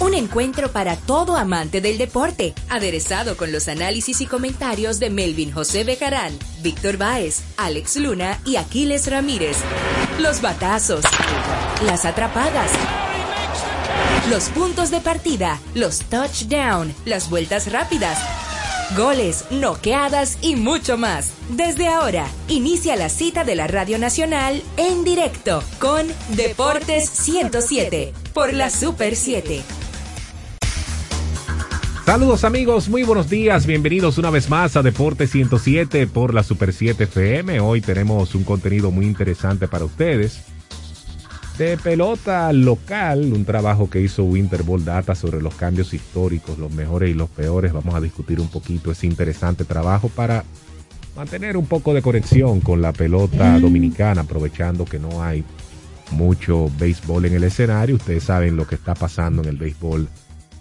un 0.00 0.14
encuentro 0.14 0.72
para 0.72 0.96
todo 0.96 1.36
amante 1.36 1.80
del 1.80 1.98
deporte, 1.98 2.54
aderezado 2.68 3.36
con 3.36 3.52
los 3.52 3.68
análisis 3.68 4.20
y 4.20 4.26
comentarios 4.26 4.98
de 4.98 5.10
Melvin 5.10 5.52
José 5.52 5.84
Bejarán, 5.84 6.36
Víctor 6.62 6.96
Báez, 6.96 7.42
Alex 7.58 7.96
Luna 7.96 8.40
y 8.44 8.56
Aquiles 8.56 9.10
Ramírez. 9.10 9.58
Los 10.18 10.40
batazos, 10.40 11.04
las 11.84 12.06
atrapadas, 12.06 12.70
los 14.30 14.44
puntos 14.48 14.90
de 14.90 15.00
partida, 15.00 15.60
los 15.74 16.00
touchdown, 16.00 16.94
las 17.04 17.28
vueltas 17.28 17.70
rápidas, 17.70 18.18
goles, 18.96 19.44
noqueadas 19.50 20.38
y 20.40 20.56
mucho 20.56 20.96
más. 20.96 21.28
Desde 21.50 21.88
ahora, 21.88 22.26
inicia 22.48 22.96
la 22.96 23.10
cita 23.10 23.44
de 23.44 23.54
la 23.54 23.66
Radio 23.66 23.98
Nacional 23.98 24.62
en 24.78 25.04
directo 25.04 25.62
con 25.78 26.06
Deportes 26.30 27.08
107 27.10 28.14
por 28.32 28.54
la 28.54 28.70
Super 28.70 29.14
7. 29.14 29.79
Saludos 32.10 32.42
amigos, 32.42 32.88
muy 32.88 33.04
buenos 33.04 33.30
días, 33.30 33.66
bienvenidos 33.66 34.18
una 34.18 34.30
vez 34.30 34.50
más 34.50 34.76
a 34.76 34.82
Deportes 34.82 35.30
107 35.30 36.08
por 36.08 36.34
la 36.34 36.42
Super 36.42 36.72
7 36.72 37.04
FM. 37.04 37.60
Hoy 37.60 37.80
tenemos 37.80 38.34
un 38.34 38.42
contenido 38.42 38.90
muy 38.90 39.06
interesante 39.06 39.68
para 39.68 39.84
ustedes. 39.84 40.42
De 41.56 41.76
pelota 41.76 42.52
local, 42.52 43.32
un 43.32 43.44
trabajo 43.44 43.88
que 43.88 44.00
hizo 44.00 44.24
Winter 44.24 44.64
Ball 44.64 44.84
Data 44.84 45.14
sobre 45.14 45.40
los 45.40 45.54
cambios 45.54 45.94
históricos, 45.94 46.58
los 46.58 46.72
mejores 46.72 47.10
y 47.10 47.14
los 47.14 47.30
peores. 47.30 47.72
Vamos 47.72 47.94
a 47.94 48.00
discutir 48.00 48.40
un 48.40 48.48
poquito 48.48 48.90
ese 48.90 49.06
interesante 49.06 49.64
trabajo 49.64 50.08
para 50.08 50.42
mantener 51.14 51.56
un 51.56 51.66
poco 51.66 51.94
de 51.94 52.02
conexión 52.02 52.58
con 52.58 52.82
la 52.82 52.92
pelota 52.92 53.56
dominicana, 53.60 54.22
aprovechando 54.22 54.84
que 54.84 54.98
no 54.98 55.22
hay 55.22 55.44
mucho 56.10 56.72
béisbol 56.76 57.26
en 57.26 57.34
el 57.34 57.44
escenario. 57.44 57.94
Ustedes 57.94 58.24
saben 58.24 58.56
lo 58.56 58.66
que 58.66 58.74
está 58.74 58.96
pasando 58.96 59.42
en 59.42 59.48
el 59.48 59.56
béisbol 59.56 60.08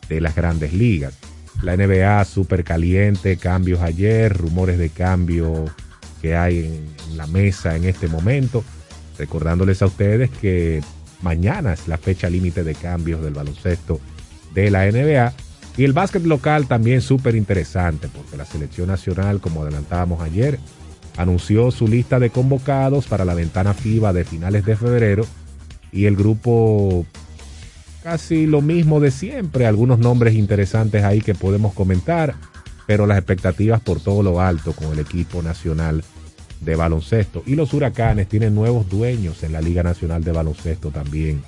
de 0.08 0.22
las 0.22 0.36
grandes 0.36 0.74
ligas. 0.74 1.18
La 1.62 1.76
NBA 1.76 2.24
súper 2.26 2.64
caliente, 2.64 3.38
cambios 3.38 3.82
ayer, 3.82 4.36
rumores 4.36 4.78
de 4.78 4.89
cambio 4.89 5.66
que 6.22 6.36
hay 6.36 6.60
en, 6.60 7.18
la 7.18 7.28
mesa 7.28 7.76
en 7.76 7.84
este 7.84 8.07
momento. 8.07 8.64
Recordándoles 9.18 9.82
a 9.82 9.88
ustedes 9.88 10.30
que 10.30 10.82
mañana 11.22 11.74
es 11.74 11.88
la 11.88 11.97
fecha 11.97 12.30
límite 12.30 12.64
de 12.64 12.76
cambios 12.76 13.22
del 13.22 13.34
baloncesto 13.34 13.99
de 14.53 14.72
la 14.72 14.89
NBA. 14.89 15.34
Y 15.76 15.84
el 15.84 15.93
básquet 15.93 16.24
local 16.24 16.68
también 16.68 17.01
súper 17.01 17.36
interesante 17.36 18.07
porque 18.07 18.38
la 18.38 18.45
selección 18.45 18.88
nacional, 18.88 19.41
como 19.41 19.64
adelantábamos 19.64 20.22
ayer, 20.22 20.60
anunció 21.18 21.72
su 21.72 21.88
lista 21.88 22.20
de 22.20 22.30
convocados 22.30 23.07
para 23.07 23.26
la 23.26 23.34
ventana 23.34 23.74
FIBA 23.74 24.14
de 24.14 24.24
finales 24.24 24.66
de 24.66 24.78
febrero 24.78 25.26
y 25.91 26.05
el 26.05 26.16
grupo 26.16 27.05
casi 28.04 28.45
lo 28.45 28.62
mismo 28.62 29.00
de 29.00 29.12
siempre, 29.12 29.66
algunos 29.66 30.00
nombres 30.00 30.36
interesantes 30.36 31.04
ahí 31.04 31.22
que 31.22 31.36
podemos 31.36 31.74
comentar, 31.74 32.36
pero 32.88 33.06
las 33.06 33.18
expectativas 33.18 33.82
por 33.82 34.00
todo 34.00 34.24
lo 34.24 34.41
alto 34.41 34.74
con 34.74 34.93
el 34.93 35.00
equipo 35.00 35.41
nacional 35.41 36.04
de 36.62 36.76
baloncesto. 36.76 37.43
Y 37.45 37.56
los 37.56 37.74
huracanes 37.74 38.28
tienen 38.28 38.56
nuevos 38.56 38.89
dueños 38.89 39.43
en 39.43 39.54
la 39.54 39.62
Liga 39.62 39.84
Nacional 39.84 40.24
de 40.24 40.32
Baloncesto 40.32 40.89
también. 40.91 41.43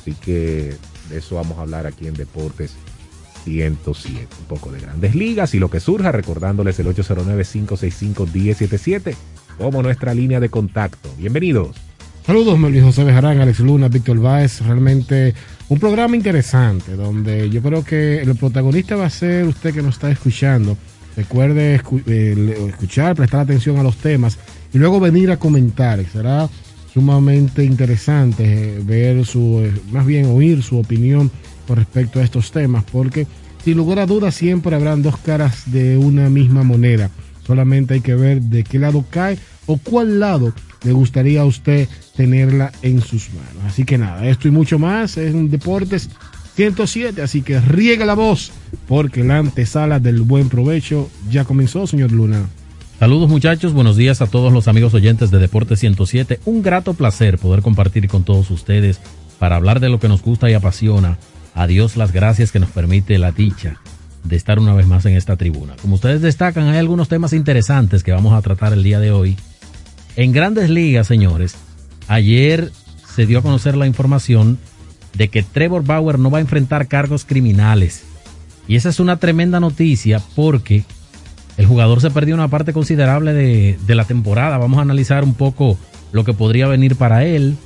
Así 0.00 0.14
que 0.14 0.74
de 1.10 1.18
eso 1.18 1.36
vamos 1.36 1.58
a 1.58 1.62
hablar 1.62 1.86
aquí 1.86 2.06
en 2.06 2.14
Deportes 2.14 2.74
107. 3.44 4.26
Un 4.40 4.46
poco 4.46 4.72
de 4.72 4.80
grandes 4.80 5.14
ligas 5.14 5.54
y 5.54 5.58
lo 5.58 5.70
que 5.70 5.80
surja, 5.80 6.12
recordándoles 6.12 6.78
el 6.78 6.86
809-565-1077 6.88 9.14
como 9.58 9.82
nuestra 9.82 10.14
línea 10.14 10.40
de 10.40 10.48
contacto. 10.48 11.10
Bienvenidos. 11.18 11.76
Saludos, 12.26 12.58
Melvin 12.58 12.84
José 12.84 13.04
Bejarán, 13.04 13.40
Alex 13.40 13.60
Luna, 13.60 13.88
Víctor 13.88 14.18
Báez. 14.18 14.60
Realmente 14.60 15.34
un 15.68 15.78
programa 15.80 16.14
interesante 16.14 16.94
donde 16.94 17.50
yo 17.50 17.60
creo 17.60 17.84
que 17.84 18.22
el 18.22 18.34
protagonista 18.36 18.96
va 18.96 19.06
a 19.06 19.10
ser 19.10 19.46
usted 19.46 19.74
que 19.74 19.82
nos 19.82 19.96
está 19.96 20.10
escuchando. 20.10 20.76
Recuerde 21.16 21.74
escuchar, 22.68 23.16
prestar 23.16 23.40
atención 23.40 23.78
a 23.78 23.82
los 23.82 23.96
temas 23.96 24.38
y 24.72 24.78
luego 24.78 25.00
venir 25.00 25.30
a 25.30 25.38
comentar. 25.38 26.04
Será 26.12 26.48
sumamente 26.92 27.64
interesante 27.64 28.44
eh, 28.44 28.82
ver 28.84 29.24
su, 29.24 29.60
eh, 29.62 29.72
más 29.90 30.06
bien 30.06 30.26
oír 30.26 30.62
su 30.62 30.78
opinión 30.78 31.30
con 31.66 31.76
respecto 31.76 32.20
a 32.20 32.22
estos 32.22 32.52
temas, 32.52 32.84
porque 32.84 33.26
sin 33.64 33.76
lugar 33.76 33.98
a 33.98 34.06
dudas 34.06 34.34
siempre 34.34 34.76
habrán 34.76 35.02
dos 35.02 35.16
caras 35.18 35.72
de 35.72 35.96
una 35.96 36.28
misma 36.28 36.62
moneda. 36.62 37.10
Solamente 37.46 37.94
hay 37.94 38.00
que 38.00 38.14
ver 38.14 38.40
de 38.42 38.62
qué 38.62 38.78
lado 38.78 39.04
cae 39.10 39.38
o 39.66 39.78
cuál 39.78 40.20
lado 40.20 40.52
le 40.84 40.92
gustaría 40.92 41.40
a 41.40 41.44
usted 41.44 41.88
tenerla 42.16 42.72
en 42.82 43.00
sus 43.00 43.30
manos. 43.30 43.64
Así 43.66 43.84
que 43.84 43.98
nada, 43.98 44.26
esto 44.26 44.48
y 44.48 44.50
mucho 44.50 44.78
más 44.78 45.16
en 45.16 45.50
Deportes 45.50 46.10
107, 46.56 47.20
así 47.20 47.42
que 47.42 47.60
riega 47.60 48.06
la 48.06 48.14
voz 48.14 48.50
porque 48.88 49.22
la 49.22 49.38
antesala 49.38 50.00
del 50.00 50.22
buen 50.22 50.48
provecho 50.48 51.10
ya 51.30 51.44
comenzó, 51.44 51.86
señor 51.86 52.12
Luna. 52.12 52.46
Saludos 52.98 53.28
muchachos, 53.28 53.74
buenos 53.74 53.96
días 53.96 54.22
a 54.22 54.26
todos 54.26 54.50
los 54.52 54.68
amigos 54.68 54.94
oyentes 54.94 55.30
de 55.30 55.38
Deportes 55.38 55.80
107. 55.80 56.40
Un 56.46 56.62
grato 56.62 56.94
placer 56.94 57.36
poder 57.36 57.60
compartir 57.60 58.08
con 58.08 58.24
todos 58.24 58.50
ustedes 58.50 59.00
para 59.38 59.56
hablar 59.56 59.80
de 59.80 59.90
lo 59.90 60.00
que 60.00 60.08
nos 60.08 60.22
gusta 60.22 60.50
y 60.50 60.54
apasiona. 60.54 61.18
A 61.54 61.66
Dios 61.66 61.96
las 61.96 62.12
gracias 62.12 62.52
que 62.52 62.58
nos 62.58 62.70
permite 62.70 63.18
la 63.18 63.32
dicha 63.32 63.80
de 64.24 64.36
estar 64.36 64.58
una 64.58 64.74
vez 64.74 64.86
más 64.86 65.04
en 65.04 65.14
esta 65.14 65.36
tribuna. 65.36 65.74
Como 65.80 65.96
ustedes 65.96 66.22
destacan, 66.22 66.68
hay 66.68 66.78
algunos 66.78 67.08
temas 67.08 67.34
interesantes 67.34 68.02
que 68.02 68.12
vamos 68.12 68.32
a 68.32 68.42
tratar 68.42 68.72
el 68.72 68.82
día 68.82 68.98
de 68.98 69.10
hoy 69.10 69.36
en 70.16 70.32
grandes 70.32 70.70
ligas, 70.70 71.06
señores, 71.06 71.56
ayer 72.08 72.72
se 73.14 73.26
dio 73.26 73.38
a 73.38 73.42
conocer 73.42 73.76
la 73.76 73.86
información 73.86 74.58
de 75.14 75.28
que 75.28 75.42
Trevor 75.42 75.84
Bauer 75.84 76.18
no 76.18 76.30
va 76.30 76.38
a 76.38 76.42
enfrentar 76.42 76.88
cargos 76.88 77.24
criminales. 77.24 78.04
Y 78.68 78.76
esa 78.76 78.88
es 78.88 79.00
una 79.00 79.16
tremenda 79.16 79.60
noticia 79.60 80.20
porque 80.34 80.84
el 81.56 81.66
jugador 81.66 82.00
se 82.00 82.10
perdió 82.10 82.34
una 82.34 82.48
parte 82.48 82.72
considerable 82.72 83.32
de, 83.32 83.94
la 83.94 84.04
temporada. 84.04 84.58
Vamos 84.58 84.78
a 84.78 84.82
analizar 84.82 85.24
un 85.24 85.34
poco 85.34 85.78
lo 86.12 86.24
que 86.24 86.34
podría 86.34 86.66
venir 86.66 86.96
para 86.96 87.24
él. 87.24 87.56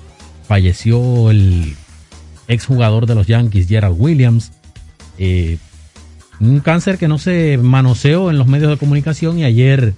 Falleció 0.46 1.30
el 1.30 1.74
exjugador 2.46 3.06
de 3.06 3.14
los 3.14 3.26
Yankees, 3.26 3.68
Gerald 3.68 3.96
Williams. 3.98 4.52
Eh, 5.18 5.58
un 6.38 6.60
cáncer 6.60 6.98
que 6.98 7.08
no 7.08 7.18
se 7.18 7.58
manoseó 7.58 8.30
en 8.30 8.38
los 8.38 8.46
medios 8.46 8.70
de 8.70 8.76
comunicación 8.76 9.38
y 9.38 9.44
ayer 9.44 9.94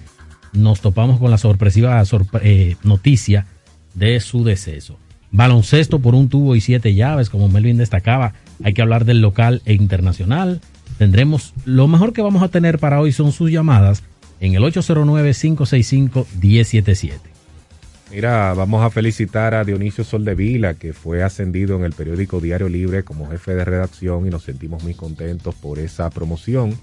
nos 0.51 0.81
topamos 0.81 1.19
con 1.19 1.31
la 1.31 1.37
sorpresiva 1.37 2.01
eh, 2.41 2.75
noticia 2.83 3.45
de 3.93 4.19
su 4.19 4.43
deceso. 4.43 4.97
Baloncesto 5.31 5.99
por 5.99 6.15
un 6.15 6.29
tubo 6.29 6.55
y 6.55 6.61
siete 6.61 6.93
llaves, 6.93 7.29
como 7.29 7.49
Melvin 7.49 7.77
destacaba. 7.77 8.33
Hay 8.63 8.73
que 8.73 8.83
hablar 8.83 9.05
del 9.05 9.21
local 9.21 9.61
e 9.65 9.73
internacional. 9.73 10.61
Tendremos, 10.97 11.53
lo 11.65 11.87
mejor 11.87 12.13
que 12.13 12.21
vamos 12.21 12.43
a 12.43 12.49
tener 12.49 12.77
para 12.77 12.99
hoy 12.99 13.11
son 13.11 13.31
sus 13.31 13.49
llamadas 13.49 14.03
en 14.39 14.53
el 14.55 14.61
809-565-1077. 14.63 17.13
Mira, 18.11 18.53
vamos 18.53 18.85
a 18.85 18.91
felicitar 18.91 19.55
a 19.55 19.63
Dionisio 19.63 20.03
Soldevila, 20.03 20.75
que 20.75 20.93
fue 20.93 21.23
ascendido 21.23 21.75
en 21.77 21.83
el 21.83 21.93
periódico 21.93 22.39
Diario 22.39 22.69
Libre 22.69 23.01
como 23.03 23.27
jefe 23.27 23.55
de 23.55 23.65
redacción 23.65 24.27
y 24.27 24.29
nos 24.29 24.43
sentimos 24.43 24.83
muy 24.83 24.93
contentos 24.93 25.55
por 25.55 25.79
esa 25.79 26.11
promoción. 26.11 26.77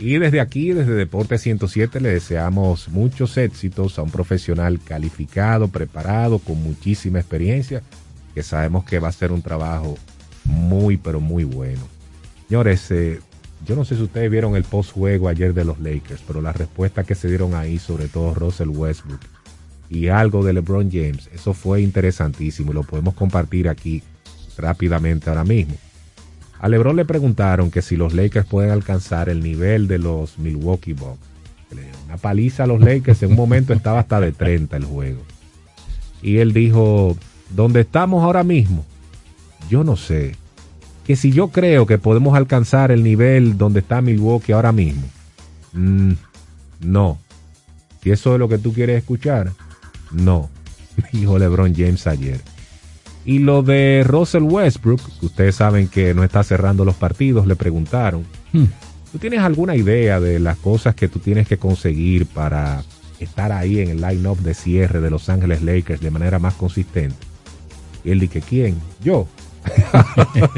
Y 0.00 0.18
desde 0.18 0.40
aquí, 0.40 0.72
desde 0.72 0.94
Deporte 0.94 1.36
107, 1.36 2.00
le 2.00 2.08
deseamos 2.08 2.88
muchos 2.88 3.36
éxitos 3.36 3.98
a 3.98 4.02
un 4.02 4.10
profesional 4.10 4.80
calificado, 4.82 5.68
preparado, 5.68 6.38
con 6.38 6.62
muchísima 6.62 7.20
experiencia, 7.20 7.82
que 8.34 8.42
sabemos 8.42 8.86
que 8.86 8.98
va 8.98 9.08
a 9.08 9.12
ser 9.12 9.30
un 9.30 9.42
trabajo 9.42 9.98
muy, 10.44 10.96
pero 10.96 11.20
muy 11.20 11.44
bueno. 11.44 11.82
Señores, 12.48 12.90
eh, 12.90 13.20
yo 13.66 13.76
no 13.76 13.84
sé 13.84 13.94
si 13.94 14.02
ustedes 14.02 14.30
vieron 14.30 14.56
el 14.56 14.64
post-juego 14.64 15.28
ayer 15.28 15.52
de 15.52 15.66
los 15.66 15.78
Lakers, 15.80 16.22
pero 16.26 16.40
la 16.40 16.54
respuesta 16.54 17.04
que 17.04 17.14
se 17.14 17.28
dieron 17.28 17.54
ahí, 17.54 17.78
sobre 17.78 18.08
todo 18.08 18.32
Russell 18.32 18.70
Westbrook 18.70 19.20
y 19.90 20.08
algo 20.08 20.42
de 20.42 20.54
LeBron 20.54 20.90
James, 20.90 21.28
eso 21.34 21.52
fue 21.52 21.82
interesantísimo 21.82 22.70
y 22.70 22.74
lo 22.74 22.84
podemos 22.84 23.12
compartir 23.12 23.68
aquí 23.68 24.02
rápidamente 24.56 25.28
ahora 25.28 25.44
mismo. 25.44 25.74
A 26.60 26.68
LeBron 26.68 26.94
le 26.94 27.06
preguntaron 27.06 27.70
que 27.70 27.80
si 27.80 27.96
los 27.96 28.12
Lakers 28.12 28.46
pueden 28.46 28.70
alcanzar 28.70 29.30
el 29.30 29.42
nivel 29.42 29.88
de 29.88 29.98
los 29.98 30.38
Milwaukee 30.38 30.92
Bucks. 30.92 31.18
Una 32.06 32.16
paliza 32.16 32.64
a 32.64 32.66
los 32.66 32.80
Lakers, 32.80 33.22
en 33.22 33.30
un 33.30 33.36
momento 33.36 33.72
estaba 33.72 34.00
hasta 34.00 34.20
de 34.20 34.32
30 34.32 34.76
el 34.76 34.84
juego. 34.84 35.22
Y 36.22 36.38
él 36.38 36.52
dijo, 36.52 37.16
¿dónde 37.50 37.80
estamos 37.80 38.22
ahora 38.24 38.42
mismo? 38.42 38.84
Yo 39.70 39.84
no 39.84 39.96
sé. 39.96 40.34
Que 41.06 41.16
si 41.16 41.30
yo 41.30 41.48
creo 41.48 41.86
que 41.86 41.96
podemos 41.96 42.36
alcanzar 42.36 42.90
el 42.90 43.02
nivel 43.04 43.56
donde 43.56 43.80
está 43.80 44.02
Milwaukee 44.02 44.52
ahora 44.52 44.72
mismo. 44.72 45.04
Mm, 45.72 46.12
no. 46.80 47.18
Si 48.02 48.10
eso 48.10 48.34
es 48.34 48.38
lo 48.38 48.48
que 48.48 48.58
tú 48.58 48.72
quieres 48.72 48.98
escuchar, 48.98 49.52
no. 50.10 50.50
Dijo 51.12 51.38
LeBron 51.38 51.74
James 51.74 52.06
ayer. 52.06 52.40
Y 53.24 53.38
lo 53.40 53.62
de 53.62 54.02
Russell 54.06 54.42
Westbrook, 54.42 55.00
ustedes 55.22 55.56
saben 55.56 55.88
que 55.88 56.14
no 56.14 56.24
está 56.24 56.42
cerrando 56.42 56.84
los 56.84 56.94
partidos, 56.96 57.46
le 57.46 57.54
preguntaron, 57.54 58.24
hmm. 58.52 58.64
¿tú 59.12 59.18
tienes 59.18 59.40
alguna 59.40 59.76
idea 59.76 60.20
de 60.20 60.38
las 60.38 60.56
cosas 60.56 60.94
que 60.94 61.08
tú 61.08 61.18
tienes 61.18 61.46
que 61.46 61.58
conseguir 61.58 62.26
para 62.26 62.82
estar 63.18 63.52
ahí 63.52 63.80
en 63.80 63.90
el 63.90 64.00
line-up 64.00 64.38
de 64.38 64.54
cierre 64.54 65.00
de 65.00 65.10
Los 65.10 65.28
Ángeles 65.28 65.62
Lakers 65.62 66.00
de 66.00 66.10
manera 66.10 66.38
más 66.38 66.54
consistente? 66.54 67.16
Y 68.04 68.10
él 68.12 68.20
dice, 68.20 68.40
¿quién? 68.40 68.76
Yo. 69.04 69.28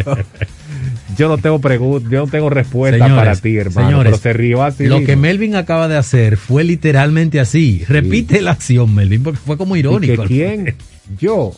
Yo 1.19 1.29
no 1.29 1.37
tengo 1.37 1.59
pregunta, 1.61 2.09
yo 2.11 2.21
no 2.25 2.27
tengo 2.27 2.49
respuesta 2.49 3.05
Señores, 3.05 3.17
para 3.17 3.37
ti, 3.37 3.57
hermano. 3.57 3.89
señores, 3.89 4.13
pero 4.13 4.23
se 4.23 4.33
rió 4.33 4.63
así. 4.63 4.87
Lo 4.87 4.97
mismo. 4.97 5.07
que 5.07 5.17
Melvin 5.17 5.57
acaba 5.57 5.89
de 5.89 5.97
hacer 5.97 6.37
fue 6.39 6.65
literalmente 6.65 7.39
así. 7.39 7.85
Repite 7.87 8.41
la 8.41 8.53
acción, 8.53 8.95
Melvin, 8.95 9.23
porque 9.23 9.41
fue 9.45 9.59
como 9.59 9.77
¿Y 9.77 9.81
irónico. 9.81 10.23
que 10.23 10.29
quién? 10.29 10.75
Yo. 11.19 11.53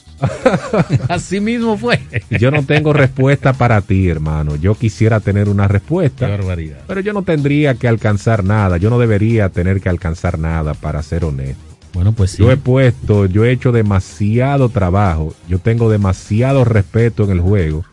así 1.09 1.41
mismo 1.41 1.77
fue. 1.77 2.01
Yo 2.31 2.51
no 2.51 2.65
tengo 2.65 2.93
respuesta 2.93 3.53
para 3.53 3.81
ti, 3.81 4.09
hermano. 4.09 4.57
Yo 4.57 4.75
quisiera 4.75 5.21
tener 5.21 5.49
una 5.49 5.69
respuesta. 5.69 6.27
Qué 6.27 6.33
barbaridad. 6.33 6.79
Pero 6.87 7.01
yo 7.01 7.13
no 7.13 7.23
tendría 7.23 7.75
que 7.75 7.89
alcanzar 7.89 8.45
nada. 8.45 8.79
Yo 8.79 8.91
no 8.91 8.99
debería 8.99 9.49
tener 9.51 9.81
que 9.81 9.89
alcanzar 9.89 10.39
nada 10.39 10.75
para 10.75 11.03
ser 11.03 11.25
honesto. 11.25 11.63
Bueno, 11.93 12.13
pues 12.13 12.33
sí. 12.33 12.39
Yo 12.39 12.51
he 12.51 12.57
puesto, 12.57 13.27
yo 13.27 13.45
he 13.45 13.53
hecho 13.53 13.71
demasiado 13.71 14.69
trabajo. 14.69 15.35
Yo 15.49 15.59
tengo 15.59 15.91
demasiado 15.91 16.65
respeto 16.65 17.25
en 17.25 17.31
el 17.31 17.41
juego. 17.41 17.85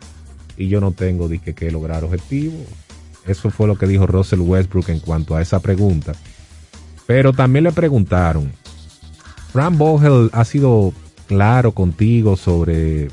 Y 0.57 0.69
yo 0.69 0.79
no 0.79 0.91
tengo 0.91 1.27
dije, 1.27 1.53
que 1.53 1.71
lograr 1.71 2.03
objetivos. 2.03 2.61
Eso 3.25 3.51
fue 3.51 3.67
lo 3.67 3.77
que 3.77 3.87
dijo 3.87 4.07
Russell 4.07 4.39
Westbrook 4.41 4.89
en 4.89 4.99
cuanto 4.99 5.35
a 5.35 5.41
esa 5.41 5.59
pregunta. 5.59 6.13
Pero 7.05 7.33
también 7.33 7.63
le 7.63 7.71
preguntaron, 7.71 8.51
Fran 9.51 9.77
Vogel 9.77 10.29
ha 10.33 10.45
sido 10.45 10.93
claro 11.31 11.71
contigo 11.71 12.35
sobre... 12.35 13.07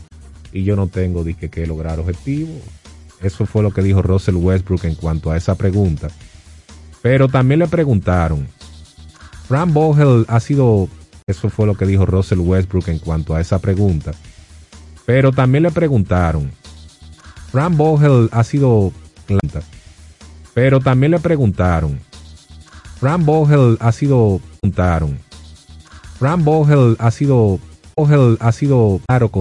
Y 0.52 0.64
yo 0.64 0.74
no 0.74 0.88
tengo 0.88 1.22
dije, 1.22 1.50
que 1.50 1.68
lograr 1.68 2.00
objetivos. 2.00 2.56
Eso 3.22 3.46
fue 3.46 3.62
lo 3.62 3.72
que 3.72 3.80
dijo 3.80 4.02
Russell 4.02 4.34
Westbrook 4.34 4.84
en 4.86 4.96
cuanto 4.96 5.30
a 5.30 5.36
esa 5.36 5.54
pregunta. 5.54 6.08
Pero 7.00 7.28
también 7.28 7.60
le 7.60 7.68
preguntaron, 7.68 8.48
Fran 9.46 9.72
Vogel 9.72 10.24
ha 10.26 10.40
sido... 10.40 10.88
Eso 11.28 11.48
fue 11.48 11.66
lo 11.66 11.76
que 11.76 11.86
dijo 11.86 12.06
Russell 12.06 12.40
Westbrook 12.40 12.88
en 12.88 12.98
cuanto 12.98 13.36
a 13.36 13.40
esa 13.40 13.60
pregunta. 13.60 14.10
Pero 15.06 15.30
también 15.30 15.62
le 15.62 15.70
preguntaron, 15.70 16.50
Fran 17.52 17.76
Vogel 17.76 18.28
ha 18.32 18.42
sido... 18.42 18.92
Pero 20.54 20.80
también 20.80 21.12
le 21.12 21.20
preguntaron, 21.20 22.00
Fran 22.98 23.24
Vogel 23.24 23.76
ha 23.78 23.92
sido... 23.92 24.40
Preguntaron, 24.60 25.20
Fran 26.18 26.44
ha 26.98 27.10
sido... 27.12 27.60
Vogel 27.98 28.36
ha 28.38 28.52
sido 28.52 29.00
claro 29.08 29.28
con 29.28 29.36